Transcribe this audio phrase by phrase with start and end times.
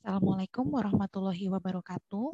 [0.00, 2.32] Assalamualaikum warahmatullahi wabarakatuh.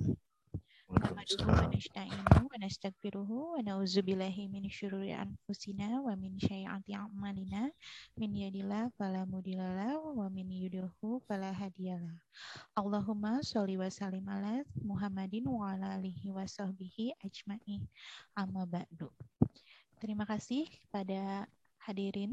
[0.87, 7.67] Nahmaduhu wa nasta'inuhu wa nastaghfiruhu wa na'udzu billahi min syururi anfusina wa min a'malina
[8.15, 12.15] min yahdihillahu fala mudhillalah wa min yudhlilhu fala hadiyalah.
[12.79, 17.83] Allahumma sholli wa sallim ala Muhammadin wa ala alihi wa sahbihi ajma'i.
[18.39, 19.11] Amma ba'du.
[19.99, 21.51] Terima kasih kepada
[21.83, 22.31] hadirin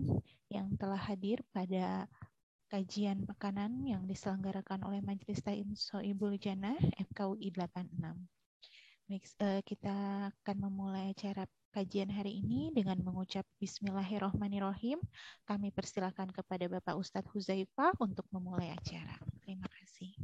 [0.54, 2.06] yang telah hadir pada
[2.74, 7.86] kajian pekanan yang diselenggarakan oleh Majelis Ta'lim Soibul Jannah FKUI 86.
[9.14, 9.94] Mix, uh, kita
[10.34, 14.98] akan memulai acara kajian hari ini dengan mengucap Bismillahirrohmanirrohim.
[15.46, 19.22] Kami persilakan kepada Bapak Ustadz Huzaifah untuk memulai acara.
[19.46, 20.18] Terima kasih.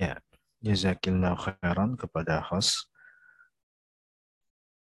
[0.00, 0.16] Ya,
[0.64, 2.88] jazakillah khairan kepada host.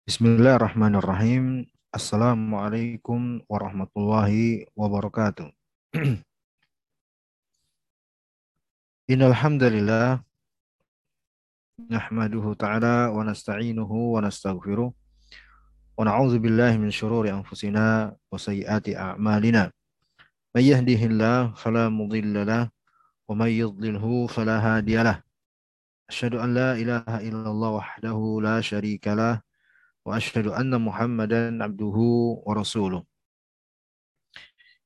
[0.09, 1.69] Bismillahirrahmanirrahim.
[1.93, 5.53] Assalamualaikum warahmatullahi wabarakatuh.
[9.13, 10.25] Innal hamdalillah
[11.93, 19.69] nahmaduhu ta'ala wa nasta'inuhu wa nastaghfiruh wa na'udzu billahi min shururi anfusina wa sayyiati a'malina.
[20.57, 22.73] May yahdihillahu fala mudilla lahu
[23.29, 25.17] wa may yudlilhu fala hadiya lah.
[26.09, 29.45] Asyhadu an la ilaha illallah wahdahu la syarika lah
[30.06, 31.98] وأشهد أن محمدا عبده
[32.48, 33.04] ورسوله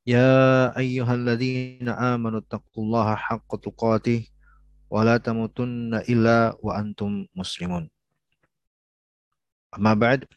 [0.07, 4.31] يا أيها الذين آمنوا اتقوا الله حق تقاته
[4.91, 7.87] wala tamutunna illa wa antum muslimun.
[9.71, 10.27] Amma ba'd.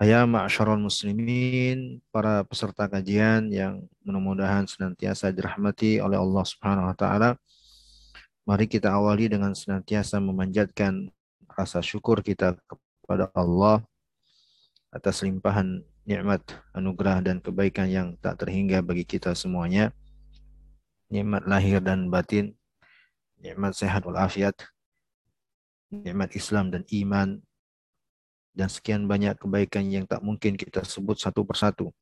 [0.00, 7.30] Haya ma'asyarul muslimin, para peserta kajian yang mudah-mudahan senantiasa dirahmati oleh Allah Subhanahu wa taala.
[8.48, 11.12] Mari kita awali dengan senantiasa memanjatkan
[11.52, 12.56] rasa syukur kita
[13.05, 13.85] kepada Allah
[14.89, 16.41] atas limpahan nikmat,
[16.73, 19.93] anugerah dan kebaikan yang tak terhingga bagi kita semuanya.
[21.13, 22.57] Nikmat lahir dan batin
[23.45, 24.57] nikmat sehat walafiat,
[25.93, 27.37] nikmat Islam dan iman,
[28.57, 31.93] dan sekian banyak kebaikan yang tak mungkin kita sebut satu persatu.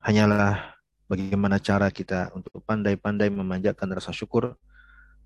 [0.00, 0.78] Hanyalah
[1.10, 4.56] bagaimana cara kita untuk pandai-pandai memanjatkan rasa syukur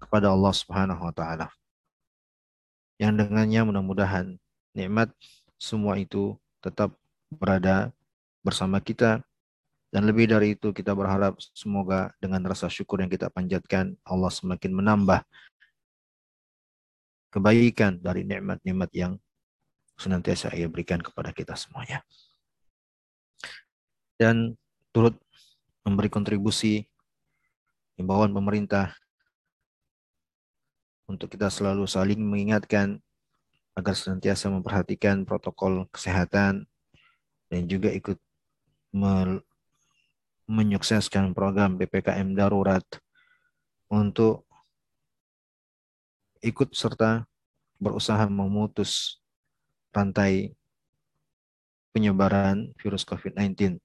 [0.02, 1.52] kepada Allah Subhanahu wa taala.
[3.00, 4.36] Yang dengannya mudah-mudahan
[4.76, 5.08] nikmat
[5.56, 6.92] semua itu tetap
[7.32, 7.88] berada
[8.44, 9.24] bersama kita
[9.88, 14.76] dan lebih dari itu kita berharap semoga dengan rasa syukur yang kita panjatkan Allah semakin
[14.76, 15.24] menambah
[17.32, 19.16] kebaikan dari nikmat-nikmat yang
[19.96, 22.04] senantiasa ia berikan kepada kita semuanya.
[24.20, 24.54] Dan
[24.92, 25.16] turut
[25.82, 26.84] memberi kontribusi
[27.96, 28.92] himbauan pemerintah
[31.10, 33.02] untuk kita selalu saling mengingatkan
[33.74, 36.70] agar senantiasa memperhatikan protokol kesehatan
[37.50, 38.14] dan juga ikut
[40.46, 42.86] menyukseskan program PPKM darurat
[43.90, 44.46] untuk
[46.46, 47.26] ikut serta
[47.82, 49.18] berusaha memutus
[49.90, 50.54] rantai
[51.90, 53.82] penyebaran virus COVID-19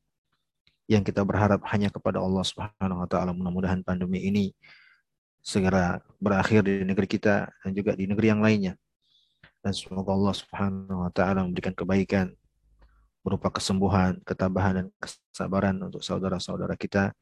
[0.86, 3.34] yang kita berharap hanya kepada Allah Subhanahu wa taala.
[3.34, 4.54] Mudah-mudahan pandemi ini
[5.46, 8.74] segera berakhir di negeri kita dan juga di negeri yang lainnya.
[9.62, 12.34] Dan semoga Allah Subhanahu wa taala memberikan kebaikan
[13.22, 17.14] berupa kesembuhan, ketabahan, dan kesabaran untuk saudara-saudara kita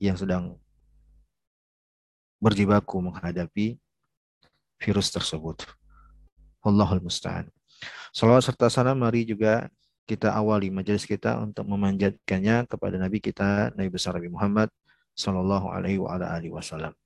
[0.00, 0.56] yang sedang
[2.40, 3.76] berjibaku menghadapi
[4.80, 5.64] virus tersebut.
[6.64, 7.48] Allahul Musta'an.
[8.12, 9.68] Salawat serta salam mari juga
[10.08, 14.68] kita awali majelis kita untuk memanjatkannya kepada Nabi kita, Nabi besar Nabi Muhammad
[15.16, 16.00] Sallallahu Alaihi
[16.52, 16.96] Wasallam.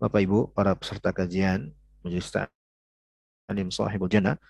[0.00, 4.40] Bapak Ibu, para peserta kajian majelis Ta'lim Sahibul Jannah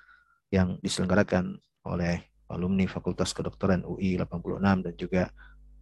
[0.55, 1.59] yang diselenggarakan
[1.91, 5.23] oleh alumni Fakultas Kedokteran UI 86 dan juga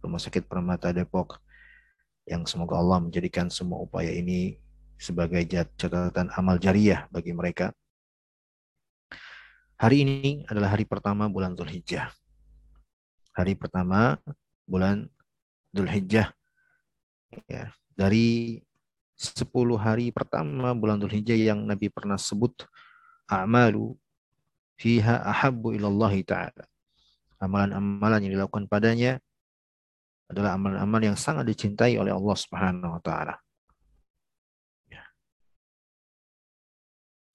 [0.01, 1.37] Rumah Sakit Permata Depok
[2.25, 4.57] yang semoga Allah menjadikan semua upaya ini
[4.97, 5.45] sebagai
[5.77, 7.69] catatan amal jariah bagi mereka.
[9.77, 12.09] Hari ini adalah hari pertama bulan Zulhijjah.
[13.37, 14.17] Hari pertama
[14.65, 15.05] bulan
[15.77, 16.33] Zulhijjah.
[17.45, 18.57] Ya, dari
[19.19, 22.63] 10 hari pertama bulan Zulhijjah yang Nabi pernah sebut
[23.27, 23.91] a'malu
[24.79, 26.63] fiha ahabbu ilallahi ta'ala.
[27.43, 29.19] Amalan-amalan yang dilakukan padanya
[30.31, 33.35] adalah amalan-amalan yang sangat dicintai oleh Allah Subhanahu wa taala.
[34.87, 35.03] Ya.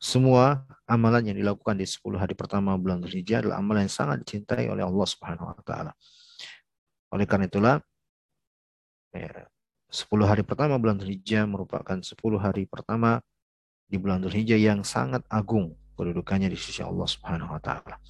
[0.01, 4.73] Semua amalan yang dilakukan di 10 hari pertama bulan Dzulhijjah adalah amalan yang sangat dicintai
[4.73, 5.93] oleh Allah Subhanahu wa taala.
[7.13, 7.77] Oleh karena itulah
[9.13, 9.53] ya,
[9.95, 13.23] 10 hari pertama bulan Dzulhijjah merupakan 10 hari pertama
[13.87, 18.03] di bulan Dzulhijjah yang sangat agung kedudukannya di sisi Allah Subhanahu wa taala.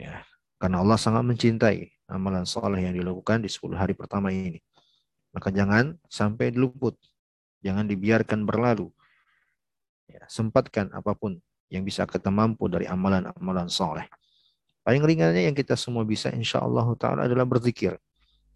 [0.00, 0.24] Ya,
[0.56, 4.56] karena Allah sangat mencintai amalan soleh yang dilakukan di 10 hari pertama ini.
[5.36, 6.96] Maka jangan sampai luput.
[7.60, 8.88] Jangan dibiarkan berlalu.
[10.08, 14.08] Ya, sempatkan apa pun yang bisa kita mampu dari amalan-amalan soleh.
[14.80, 18.00] Paling ringannya yang kita semua bisa insya Allah ta'ala adalah berzikir.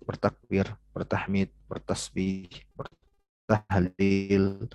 [0.03, 4.69] Bertakbir, bertahmid, bertasbih, bertahlil.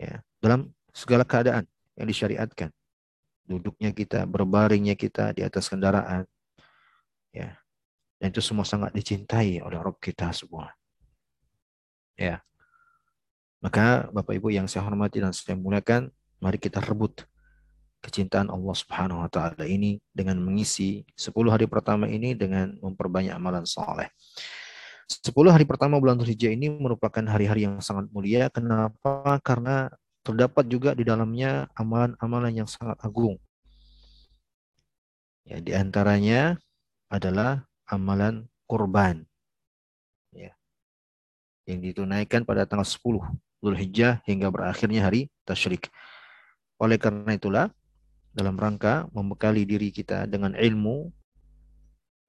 [0.00, 1.64] Ya, dalam segala keadaan
[1.96, 2.70] yang disyariatkan.
[3.44, 6.24] Duduknya kita, berbaringnya kita di atas kendaraan.
[7.34, 7.58] Ya.
[8.20, 10.70] Dan itu semua sangat dicintai oleh Rob kita semua.
[12.14, 12.44] Ya.
[13.64, 17.24] Maka Bapak Ibu yang saya hormati dan saya muliakan, mari kita rebut
[18.00, 23.68] kecintaan Allah Subhanahu wa taala ini dengan mengisi 10 hari pertama ini dengan memperbanyak amalan
[23.68, 24.08] soleh.
[25.10, 28.48] 10 hari pertama bulan Dzulhijjah ini merupakan hari-hari yang sangat mulia.
[28.48, 29.36] Kenapa?
[29.44, 29.92] Karena
[30.22, 33.36] terdapat juga di dalamnya amalan-amalan yang sangat agung.
[35.44, 36.56] Ya, di antaranya
[37.10, 39.26] adalah amalan kurban.
[40.30, 40.54] Ya.
[41.66, 43.18] Yang ditunaikan pada tanggal 10
[43.60, 45.90] Dzulhijjah hingga berakhirnya hari tasyrik.
[46.80, 47.66] Oleh karena itulah
[48.30, 51.10] dalam rangka membekali diri kita dengan ilmu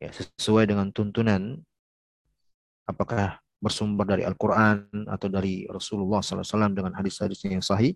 [0.01, 1.61] ya, sesuai dengan tuntunan.
[2.89, 7.93] Apakah bersumber dari Al-Quran atau dari Rasulullah SAW dengan hadis-hadis yang sahih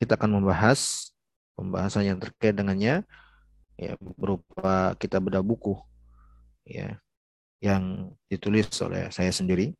[0.00, 1.12] kita akan membahas
[1.54, 3.04] pembahasan yang terkait dengannya
[3.76, 5.76] ya berupa kita bedah buku
[6.64, 6.96] ya
[7.62, 9.76] yang ditulis oleh saya sendiri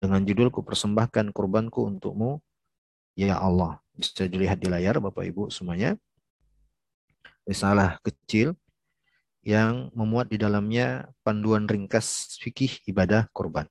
[0.00, 2.40] dengan judul ku persembahkan kurbanku untukmu
[3.18, 3.82] ya Allah.
[3.94, 5.94] Bisa dilihat di layar Bapak Ibu semuanya
[7.44, 8.56] risalah kecil
[9.44, 13.68] yang memuat di dalamnya panduan ringkas fikih ibadah kurban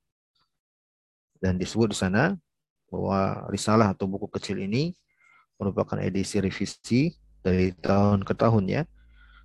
[1.42, 2.38] dan disebut di sana
[2.86, 4.94] bahwa risalah atau buku kecil ini
[5.58, 8.82] merupakan edisi revisi dari tahun ke tahun ya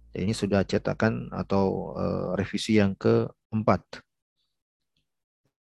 [0.09, 3.81] dan ini sudah cetakan atau uh, revisi yang keempat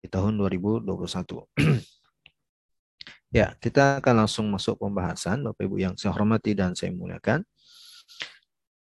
[0.03, 0.83] di tahun 2021.
[3.39, 7.47] ya, kita akan langsung masuk pembahasan Bapak Ibu yang saya hormati dan saya muliakan.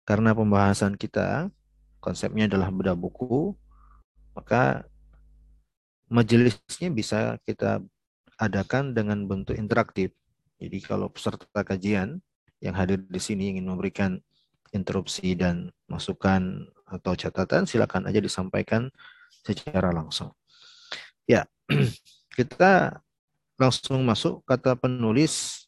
[0.07, 1.51] Karena pembahasan kita
[1.99, 3.59] konsepnya adalah bedah buku,
[4.39, 4.87] maka
[6.07, 7.83] majelisnya bisa kita
[8.39, 10.15] adakan dengan bentuk interaktif.
[10.63, 12.23] Jadi kalau peserta kajian
[12.63, 14.23] yang hadir di sini ingin memberikan
[14.71, 18.87] interupsi dan masukan atau catatan, silakan aja disampaikan
[19.43, 20.31] secara langsung.
[21.27, 21.51] Ya,
[22.39, 23.03] kita
[23.59, 25.66] langsung masuk kata penulis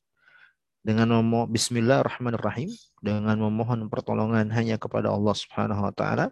[0.83, 2.71] dengan memohon Bismillahirrahmanirrahim
[3.03, 6.31] dengan memohon pertolongan hanya kepada Allah Subhanahu wa taala.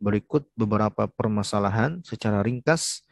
[0.00, 3.04] Berikut beberapa permasalahan secara ringkas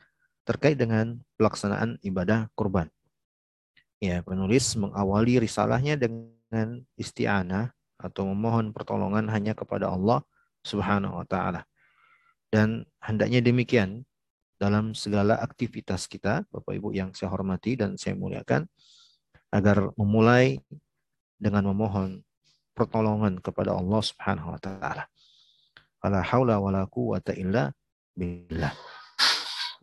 [0.48, 2.88] terkait dengan pelaksanaan ibadah kurban.
[4.00, 10.24] Ya, penulis mengawali risalahnya dengan isti'anah atau memohon pertolongan hanya kepada Allah
[10.64, 11.68] Subhanahu wa taala.
[12.48, 14.08] Dan hendaknya demikian
[14.56, 18.64] dalam segala aktivitas kita, Bapak Ibu yang saya hormati dan saya muliakan,
[19.48, 20.60] agar memulai
[21.38, 22.20] dengan memohon
[22.76, 25.04] pertolongan kepada Allah Subhanahu wa taala.
[25.98, 27.74] Wala haula wala quwata illa
[28.14, 28.70] billah.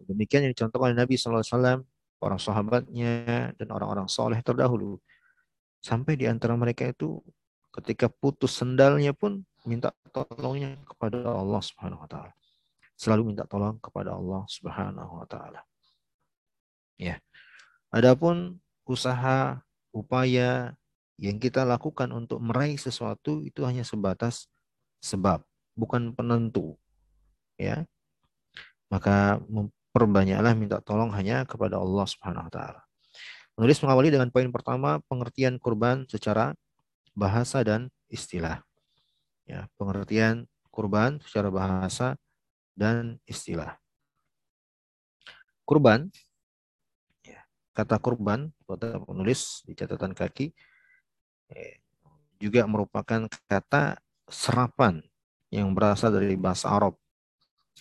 [0.09, 1.79] Demikian yang dicontohkan oleh Nabi sallallahu alaihi wasallam,
[2.19, 3.13] para sahabatnya
[3.55, 4.99] dan orang-orang soleh terdahulu.
[5.83, 7.19] Sampai di antara mereka itu
[7.75, 12.33] ketika putus sendalnya pun minta tolongnya kepada Allah Subhanahu wa taala
[12.95, 15.61] selalu minta tolong kepada Allah Subhanahu wa taala.
[16.95, 17.19] Ya.
[17.91, 19.61] Adapun usaha
[19.91, 20.77] upaya
[21.15, 24.51] yang kita lakukan untuk meraih sesuatu itu hanya sebatas
[24.99, 25.41] sebab,
[25.73, 26.75] bukan penentu.
[27.55, 27.87] Ya.
[28.91, 29.39] Maka
[29.95, 32.81] perbanyaklah minta tolong hanya kepada Allah Subhanahu wa taala.
[33.55, 36.51] Menulis mengawali dengan poin pertama pengertian kurban secara
[37.15, 38.59] bahasa dan istilah.
[39.47, 42.19] Ya, pengertian kurban secara bahasa
[42.75, 43.79] dan istilah.
[45.63, 46.11] Kurban,
[47.75, 50.55] kata kurban, kata penulis di catatan kaki,
[51.51, 51.75] ya,
[52.39, 53.99] juga merupakan kata
[54.31, 55.03] serapan
[55.51, 56.95] yang berasal dari bahasa Arab.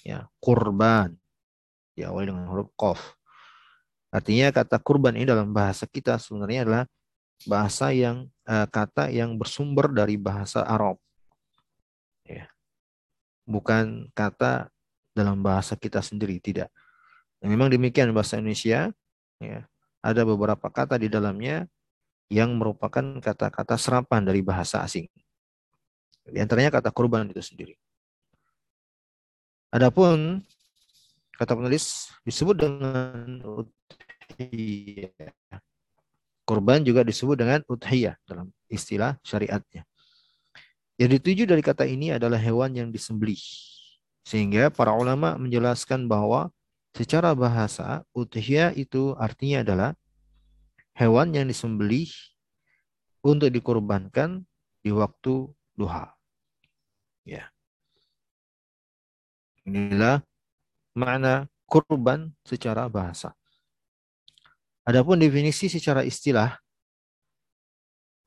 [0.03, 1.15] Ya, kurban,
[1.95, 3.01] diawali dengan huruf kof.
[4.11, 6.85] Artinya kata kurban ini dalam bahasa kita sebenarnya adalah
[7.47, 10.99] bahasa yang uh, kata yang bersumber dari bahasa Arab.
[12.23, 12.51] Ya.
[13.47, 14.71] Bukan kata
[15.15, 16.71] dalam bahasa kita sendiri tidak.
[17.43, 18.89] Memang demikian bahasa Indonesia
[19.43, 19.61] ya,
[20.05, 21.65] ada beberapa kata di dalamnya
[22.29, 25.09] yang merupakan kata-kata serapan dari bahasa asing.
[26.29, 27.73] Di antaranya kata kurban itu sendiri.
[29.73, 30.45] Adapun
[31.41, 35.11] kata penulis disebut dengan udhiyah.
[36.45, 39.89] Kurban juga disebut dengan udhiyah dalam istilah syariatnya.
[41.01, 43.41] Yang dituju dari kata ini adalah hewan yang disembelih
[44.25, 46.49] sehingga para ulama menjelaskan bahwa
[46.95, 49.91] secara bahasa udhiyah itu artinya adalah
[50.95, 52.07] hewan yang disembelih
[53.27, 54.47] untuk dikorbankan
[54.81, 56.15] di waktu duha.
[57.27, 57.51] Ya.
[59.67, 60.23] Inilah
[60.95, 63.35] makna kurban secara bahasa.
[64.85, 66.61] Adapun definisi secara istilah,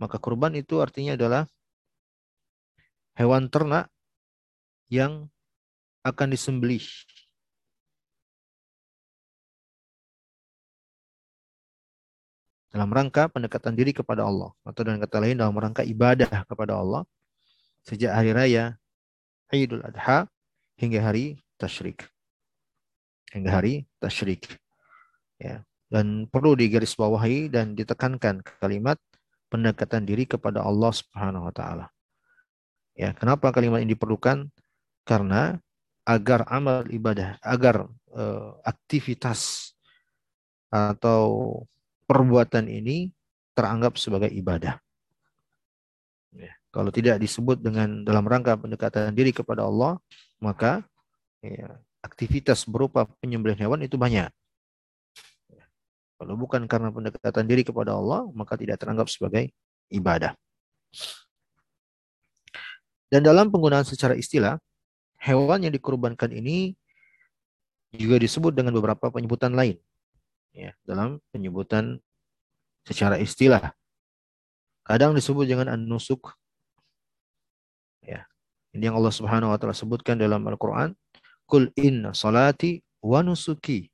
[0.01, 1.45] maka kurban itu artinya adalah
[3.13, 3.87] hewan ternak
[4.89, 5.29] yang
[6.01, 6.81] akan disembelih
[12.77, 17.01] dalam rangka pendekatan diri kepada Allah atau dengan kata lain dalam rangka ibadah kepada Allah
[17.81, 18.77] sejak hari raya
[19.49, 20.29] Idul Adha
[20.77, 22.05] hingga hari tasyrik.
[23.33, 24.45] Hingga hari tasyrik.
[25.41, 25.65] Ya.
[25.87, 28.99] Dan perlu digarisbawahi dan ditekankan kalimat
[29.47, 31.87] pendekatan diri kepada Allah Subhanahu wa taala.
[32.91, 34.51] Ya, kenapa kalimat ini diperlukan?
[35.07, 35.55] Karena
[36.03, 39.71] agar amal ibadah, agar uh, aktivitas
[40.67, 41.63] atau
[42.07, 43.11] perbuatan ini
[43.51, 44.79] teranggap sebagai ibadah.
[46.31, 46.55] Ya.
[46.71, 49.99] Kalau tidak disebut dengan dalam rangka pendekatan diri kepada Allah,
[50.39, 50.87] maka
[51.43, 54.31] ya, aktivitas berupa penyembelihan hewan itu banyak.
[55.51, 55.65] Ya.
[56.17, 59.51] Kalau bukan karena pendekatan diri kepada Allah, maka tidak teranggap sebagai
[59.91, 60.33] ibadah.
[63.07, 64.59] Dan dalam penggunaan secara istilah,
[65.19, 66.75] hewan yang dikorbankan ini
[67.95, 69.79] juga disebut dengan beberapa penyebutan lain
[70.57, 72.01] ya dalam penyebutan
[72.81, 73.77] secara istilah.
[74.81, 76.33] Kadang disebut dengan an-nusuk.
[78.01, 78.25] Ya.
[78.73, 80.97] Ini yang Allah Subhanahu wa taala sebutkan dalam Al-Qur'an,
[81.45, 83.91] "Qul inna salati wa nusuki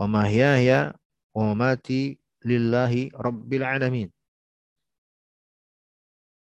[0.00, 0.96] wa mahyaya
[1.36, 2.16] wa mamati
[2.46, 4.08] lillahi rabbil alamin."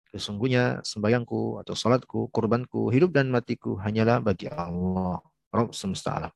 [0.09, 5.21] Sesungguhnya sembahyangku atau salatku, kurbanku, hidup dan matiku hanyalah bagi Allah,
[5.53, 6.33] Rabb semesta alam.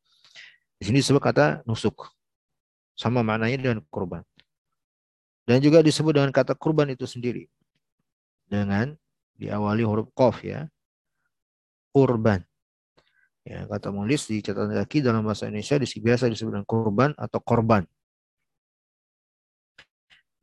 [0.76, 2.21] Di sini disebut kata nusuk.
[2.94, 4.22] Sama maknanya dengan kurban.
[5.42, 7.50] Dan juga disebut dengan kata kurban itu sendiri.
[8.46, 8.94] Dengan
[9.40, 10.70] diawali huruf qaf ya.
[11.92, 12.40] Urban.
[13.42, 17.82] Ya, kata menulis di catatan kaki dalam bahasa Indonesia biasa disebut dengan kurban atau korban.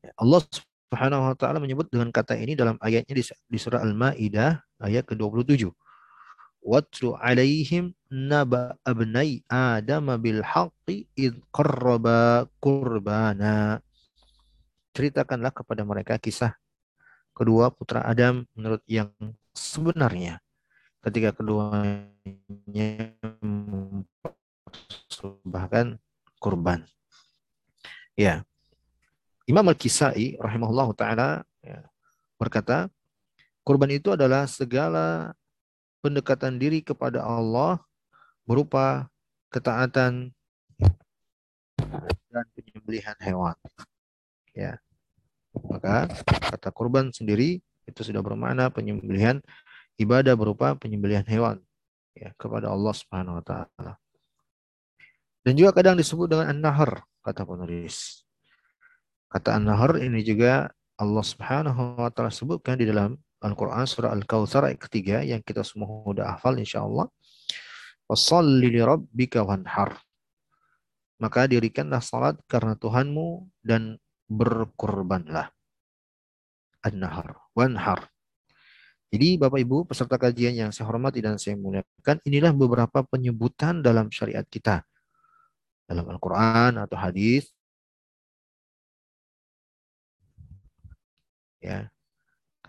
[0.04, 5.08] Ya, Allah Subhanahu wa taala menyebut dengan kata ini dalam ayatnya di surah Al-Maidah ayat
[5.08, 5.72] ke-27.
[6.60, 13.80] Watlu alaihim naba abnai Adam bil haqqi id qarraba qurbana.
[14.92, 16.54] Ceritakanlah kepada mereka kisah
[17.32, 19.16] kedua putra Adam menurut yang
[19.56, 20.44] sebenarnya
[21.00, 23.16] ketika keduanya
[25.48, 25.96] bahkan
[26.44, 26.84] kurban.
[28.20, 28.44] Ya.
[29.48, 31.30] Imam Al-Kisai rahimahullah taala
[31.64, 31.82] ya,
[32.38, 32.92] berkata,
[33.66, 35.34] kurban itu adalah segala
[36.00, 37.80] pendekatan diri kepada Allah
[38.48, 39.08] berupa
[39.52, 40.32] ketaatan
[42.30, 43.58] dan penyembelihan hewan.
[44.54, 44.78] Ya.
[45.66, 46.08] Maka
[46.54, 49.42] kata kurban sendiri itu sudah bermakna penyembelihan
[49.98, 51.58] ibadah berupa penyembelihan hewan
[52.14, 53.94] ya kepada Allah Subhanahu wa taala.
[55.42, 58.22] Dan juga kadang disebut dengan an-nahr kata penulis.
[59.30, 64.80] Kata an-nahr ini juga Allah Subhanahu wa taala sebutkan di dalam Al-Quran surah Al-Kawthar ayat
[64.84, 67.08] ketiga yang kita semua sudah hafal insya Allah.
[68.10, 69.96] Wasalli li rabbika wanhar.
[71.24, 73.96] Maka dirikanlah salat karena Tuhanmu dan
[74.28, 75.52] berkurbanlah.
[76.84, 77.40] An-nahar.
[77.56, 78.12] Wanhar.
[79.10, 84.12] Jadi Bapak Ibu peserta kajian yang saya hormati dan saya muliakan, inilah beberapa penyebutan dalam
[84.14, 84.86] syariat kita.
[85.90, 87.50] Dalam Al-Quran atau hadis.
[91.60, 91.92] Ya,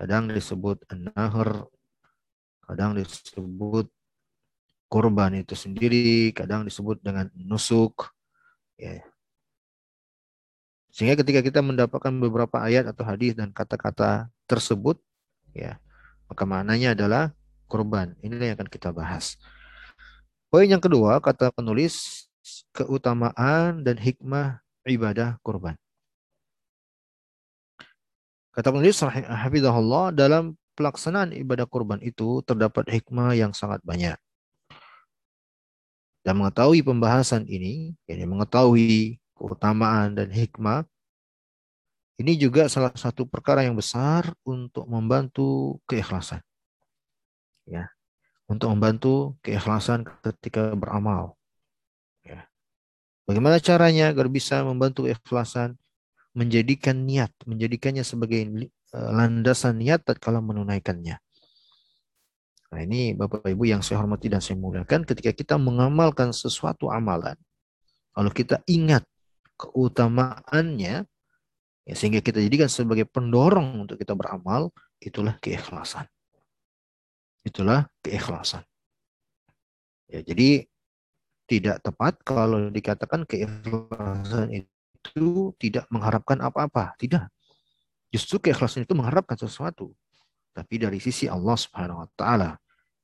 [0.01, 1.69] Kadang disebut an-nahr,
[2.65, 3.85] kadang disebut
[4.89, 8.09] kurban itu sendiri, kadang disebut dengan nusuk.
[8.81, 9.05] Ya.
[10.89, 14.97] Sehingga ketika kita mendapatkan beberapa ayat atau hadis dan kata-kata tersebut,
[15.53, 15.77] ya,
[16.33, 17.37] maka maknanya adalah
[17.69, 18.17] kurban.
[18.25, 19.37] Inilah yang akan kita bahas.
[20.49, 22.25] Poin yang kedua, kata penulis,
[22.73, 25.77] keutamaan dan hikmah ibadah kurban.
[28.51, 34.19] Kata penulis Hafizahullah dalam pelaksanaan ibadah kurban itu terdapat hikmah yang sangat banyak.
[36.21, 40.85] Dan mengetahui pembahasan ini, yakni mengetahui keutamaan dan hikmah,
[42.21, 46.45] ini juga salah satu perkara yang besar untuk membantu keikhlasan.
[47.65, 47.89] Ya,
[48.45, 51.41] untuk membantu keikhlasan ketika beramal.
[52.21, 52.45] Ya.
[53.25, 55.80] Bagaimana caranya agar bisa membantu keikhlasan?
[56.35, 61.19] Menjadikan niat, menjadikannya sebagai eh, landasan niat kalau menunaikannya.
[62.71, 67.35] Nah ini Bapak Ibu yang saya hormati dan saya muliakan ketika kita mengamalkan sesuatu amalan,
[68.11, 69.07] Kalau kita ingat
[69.55, 71.07] keutamaannya,
[71.87, 76.11] ya, sehingga kita jadikan sebagai pendorong untuk kita beramal, itulah keikhlasan.
[77.47, 78.67] Itulah keikhlasan.
[80.11, 80.67] Ya, jadi
[81.47, 84.71] tidak tepat kalau dikatakan keikhlasan itu
[85.59, 86.95] tidak mengharapkan apa-apa.
[87.01, 87.25] Tidak.
[88.11, 89.95] Justru keikhlasan itu mengharapkan sesuatu.
[90.51, 92.59] Tapi dari sisi Allah Subhanahu wa taala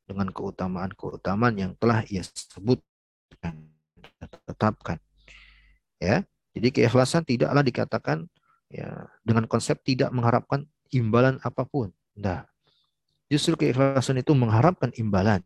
[0.06, 3.70] dengan keutamaan-keutamaan yang telah ia sebutkan
[4.46, 4.98] tetapkan.
[6.02, 6.26] Ya.
[6.56, 8.24] Jadi keikhlasan tidaklah dikatakan
[8.72, 11.92] ya dengan konsep tidak mengharapkan imbalan apa pun.
[12.16, 12.48] Tidak.
[13.26, 15.42] Justru keikhlasan itu mengharapkan imbalan,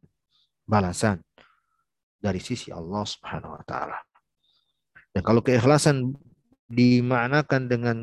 [0.68, 1.24] balasan,
[2.20, 3.98] dari sisi Allah Subhanahu wa taala.
[5.10, 6.14] Dan kalau keikhlasan
[6.70, 7.96] dimaknakan dengan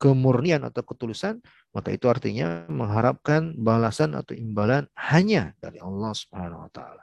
[0.00, 1.40] kemurnian atau ketulusan,
[1.72, 7.02] maka itu artinya mengharapkan balasan atau imbalan hanya dari Allah Subhanahu wa taala.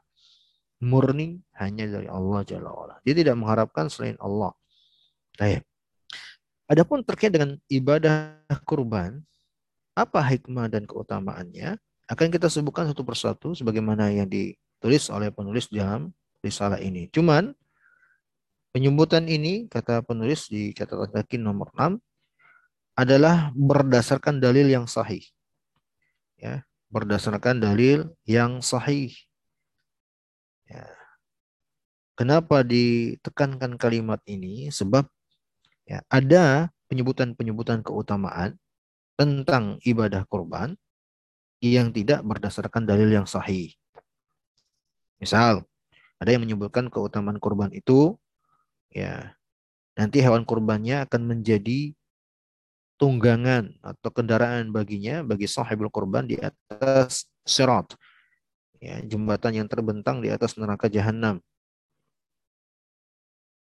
[0.83, 2.99] Murni hanya dari Allah Jalla wa'ala.
[3.07, 4.51] Dia tidak mengharapkan selain Allah.
[5.39, 5.63] Baik.
[6.67, 8.35] Adapun terkait dengan ibadah
[8.67, 9.23] kurban,
[9.95, 11.79] apa hikmah dan keutamaannya?
[12.11, 16.11] Akan kita sebutkan satu persatu sebagaimana yang ditulis oleh penulis dalam
[16.43, 17.07] risalah ini.
[17.07, 17.55] Cuman
[18.73, 22.01] penyebutan ini kata penulis di catatan kaki nomor 6
[22.97, 25.21] adalah berdasarkan dalil yang sahih.
[26.41, 29.13] Ya, berdasarkan dalil yang sahih.
[30.65, 30.89] Ya.
[32.17, 34.69] Kenapa ditekankan kalimat ini?
[34.69, 35.05] Sebab
[35.85, 38.57] ya, ada penyebutan-penyebutan keutamaan
[39.17, 40.77] tentang ibadah kurban
[41.63, 43.73] yang tidak berdasarkan dalil yang sahih.
[45.17, 45.65] Misal,
[46.21, 48.19] ada yang menyebutkan keutamaan kurban itu
[48.93, 49.33] ya
[49.97, 51.93] nanti hewan kurbannya akan menjadi
[52.97, 57.97] tunggangan atau kendaraan baginya bagi sahibul kurban di atas sirat.
[58.79, 61.39] Ya, jembatan yang terbentang di atas neraka jahanam.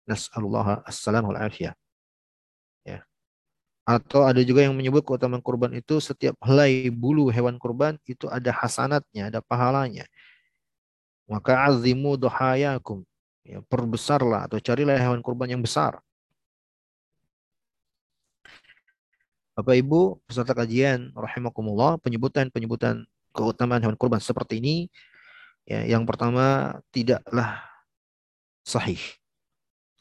[0.06, 1.70] Nas'alullah assalamu alaihi
[2.82, 3.06] Ya.
[3.86, 8.50] Atau ada juga yang menyebut keutamaan kurban itu setiap helai bulu hewan kurban itu ada
[8.50, 10.06] hasanatnya, ada pahalanya.
[11.30, 13.06] Maka azimu duhayakum.
[13.42, 15.98] Ya, perbesarlah atau carilah hewan kurban yang besar.
[19.52, 24.76] Bapak Ibu, peserta kajian rahimakumullah, penyebutan-penyebutan keutamaan hewan kurban seperti ini
[25.68, 27.60] ya, yang pertama tidaklah
[28.62, 29.00] sahih.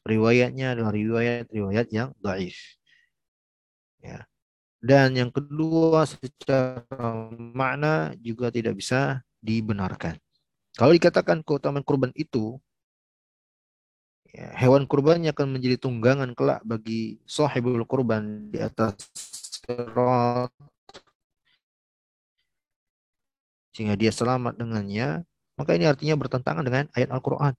[0.07, 2.57] Riwayatnya adalah riwayat-riwayat yang dhaif.
[4.01, 4.25] Ya.
[4.81, 10.17] Dan yang kedua secara makna juga tidak bisa dibenarkan.
[10.73, 12.57] Kalau dikatakan keutamaan kurban itu,
[14.31, 18.97] ya, hewan kurbannya akan menjadi tunggangan kelak bagi sahibul kurban di atas
[19.61, 20.51] sirat
[23.71, 25.23] sehingga dia selamat dengannya,
[25.55, 27.53] maka ini artinya bertentangan dengan ayat Al-Quran.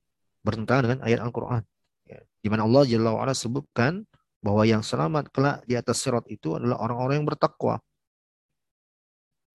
[0.44, 1.62] Bertentangan dengan ayat Al-Quran.
[2.04, 4.04] Ya, di mana Allah Jalla wa'ala sebutkan
[4.44, 7.80] bahwa yang selamat kelak di atas sirat itu adalah orang-orang yang bertakwa.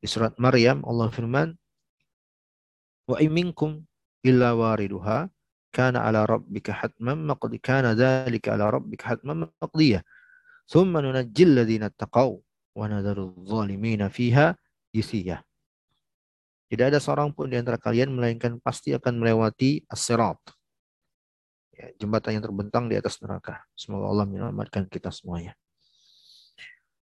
[0.01, 1.53] Di surat Maryam Allah firman,
[3.11, 3.85] wa iminkum
[4.25, 5.29] illa wariduha
[5.75, 10.03] kana ala rabbika hatman maqdi kana dzalika ala rabbika hatman maqdiyah
[10.67, 12.35] thumma nunajjil ladzina taqaw
[12.77, 14.55] wa nadharu adh-dhalimina fiha
[14.93, 15.47] jisiyah
[16.67, 20.39] tidak ada seorang pun di antara kalian melainkan pasti akan melewati as-sirat.
[21.71, 23.63] Ya, jembatan yang terbentang di atas neraka.
[23.79, 25.55] Semoga Allah menyelamatkan kita semuanya.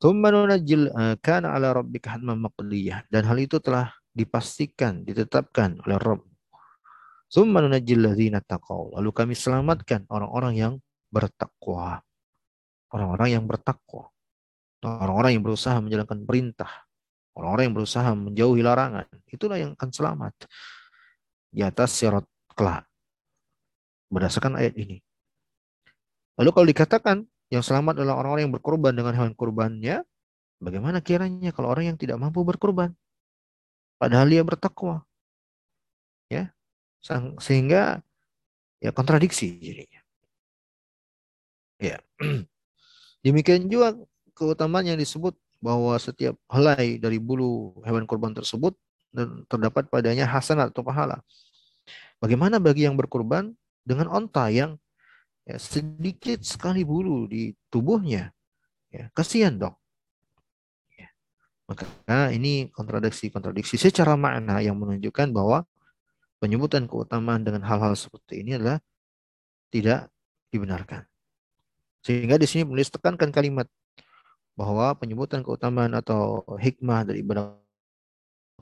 [0.03, 5.99] Thumma nunajjil eh, kana ala rabbika hatman maqdiyah dan hal itu telah dipastikan, ditetapkan oleh
[6.01, 6.32] Rabb.
[8.93, 10.75] Lalu kami selamatkan orang-orang yang
[11.09, 12.05] bertakwa.
[12.93, 14.13] Orang-orang yang bertakwa.
[14.85, 16.69] Orang-orang yang berusaha menjalankan perintah.
[17.33, 19.09] Orang-orang yang berusaha menjauhi larangan.
[19.33, 20.35] Itulah yang akan selamat.
[21.49, 22.85] Di atas sirat kelak.
[24.13, 25.01] Berdasarkan ayat ini.
[26.37, 27.17] Lalu kalau dikatakan
[27.49, 30.05] yang selamat adalah orang-orang yang berkorban dengan hewan kurbannya,
[30.61, 32.93] bagaimana kiranya kalau orang yang tidak mampu berkorban?
[34.03, 35.07] padahal dia bertakwa.
[37.07, 37.19] Ya.
[37.43, 37.83] Sehingga
[38.79, 40.01] ya kontradiksi jadinya.
[41.83, 41.99] Ya.
[43.27, 43.95] Demikian juga
[44.35, 48.75] keutamaan yang disebut bahwa setiap helai dari bulu hewan kurban tersebut
[49.15, 51.23] dan terdapat padanya hasanat atau pahala.
[52.19, 53.55] Bagaimana bagi yang berkurban
[53.87, 54.79] dengan onta yang
[55.47, 58.35] ya, sedikit sekali bulu di tubuhnya?
[58.91, 59.75] Ya, kasihan dong.
[61.73, 65.65] Maka ini kontradiksi-kontradiksi secara makna yang menunjukkan bahwa
[66.43, 68.83] penyebutan keutamaan dengan hal-hal seperti ini adalah
[69.71, 70.11] tidak
[70.51, 71.07] dibenarkan.
[72.03, 73.71] Sehingga di sini penulis tekankan kalimat
[74.59, 77.55] bahwa penyebutan keutamaan atau hikmah dari ibadah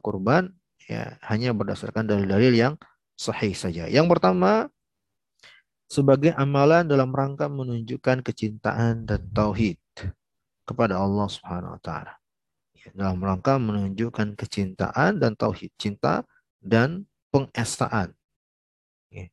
[0.05, 0.53] kurban
[0.85, 2.75] ya hanya berdasarkan dalil-dalil yang
[3.17, 3.89] sahih saja.
[3.89, 4.69] Yang pertama
[5.89, 9.81] sebagai amalan dalam rangka menunjukkan kecintaan dan tauhid
[10.69, 12.15] kepada Allah Subhanahu wa taala.
[12.79, 16.23] Ya, dalam rangka menunjukkan kecintaan dan tauhid, cinta
[16.63, 18.15] dan pengestaan
[19.11, 19.27] ya,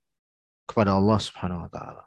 [0.70, 2.04] kepada Allah Subhanahu wa taala.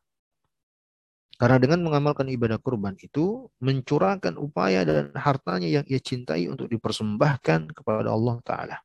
[1.41, 7.73] Karena dengan mengamalkan ibadah kurban itu mencurahkan upaya dan hartanya yang ia cintai untuk dipersembahkan
[7.73, 8.77] kepada Allah Ta'ala.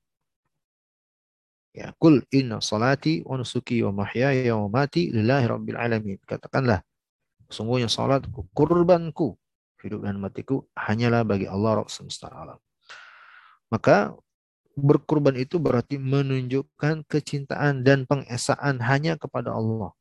[1.75, 6.15] Ya, kul inna salati wa nusuki wa mahyaya wa mati lillahi rabbil alamin.
[6.23, 6.79] Katakanlah,
[7.51, 9.35] sungguhnya salatku, kurbanku,
[9.83, 12.55] hidup dan matiku hanyalah bagi Allah Rabb semesta alam.
[13.67, 14.15] Maka
[14.75, 19.95] berkurban itu berarti menunjukkan kecintaan dan pengesaan hanya kepada Allah.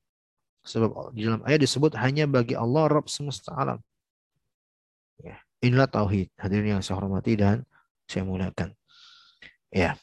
[0.66, 3.78] Sebab di dalam ayat disebut hanya bagi Allah Rabb semesta alam.
[5.22, 6.34] Ya, inilah tauhid.
[6.34, 7.62] Hadirin yang saya hormati dan
[8.10, 8.74] saya muliakan.
[9.70, 9.94] Ya.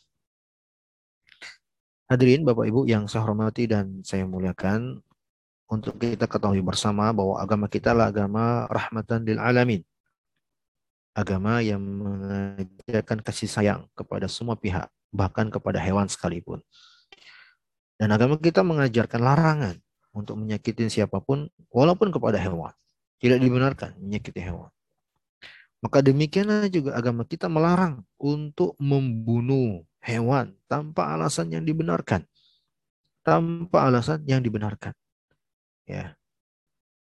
[2.07, 4.99] Hadirin Bapak Ibu yang saya hormati dan saya muliakan,
[5.71, 9.81] untuk kita ketahui bersama bahwa agama kita adalah agama rahmatan lil alamin.
[11.11, 16.63] Agama yang mengajarkan kasih sayang kepada semua pihak, bahkan kepada hewan sekalipun.
[17.99, 19.75] Dan agama kita mengajarkan larangan
[20.15, 22.71] untuk menyakiti siapa pun walaupun kepada hewan.
[23.21, 24.71] Tidak dibenarkan menyakiti hewan.
[25.81, 32.25] Maka demikianlah juga agama kita melarang untuk membunuh hewan tanpa alasan yang dibenarkan.
[33.21, 34.93] Tanpa alasan yang dibenarkan.
[35.85, 36.17] Ya.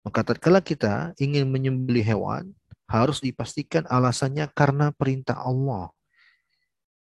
[0.01, 2.53] Maka tatkala kita ingin menyembelih hewan,
[2.91, 5.87] harus dipastikan alasannya karena perintah Allah.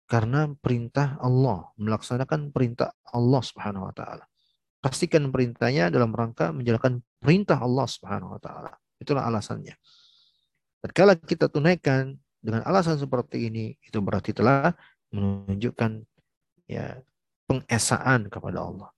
[0.05, 4.25] Karena perintah Allah, melaksanakan perintah Allah Subhanahu wa taala.
[4.81, 8.73] Pastikan perintahnya dalam rangka menjalankan perintah Allah Subhanahu wa taala.
[9.01, 9.73] Itulah alasannya.
[10.85, 14.77] Tatkala kita tunaikan dengan alasan seperti ini, itu berarti telah
[15.09, 16.05] menunjukkan
[16.69, 17.01] ya
[17.49, 18.89] pengesaan kepada Allah.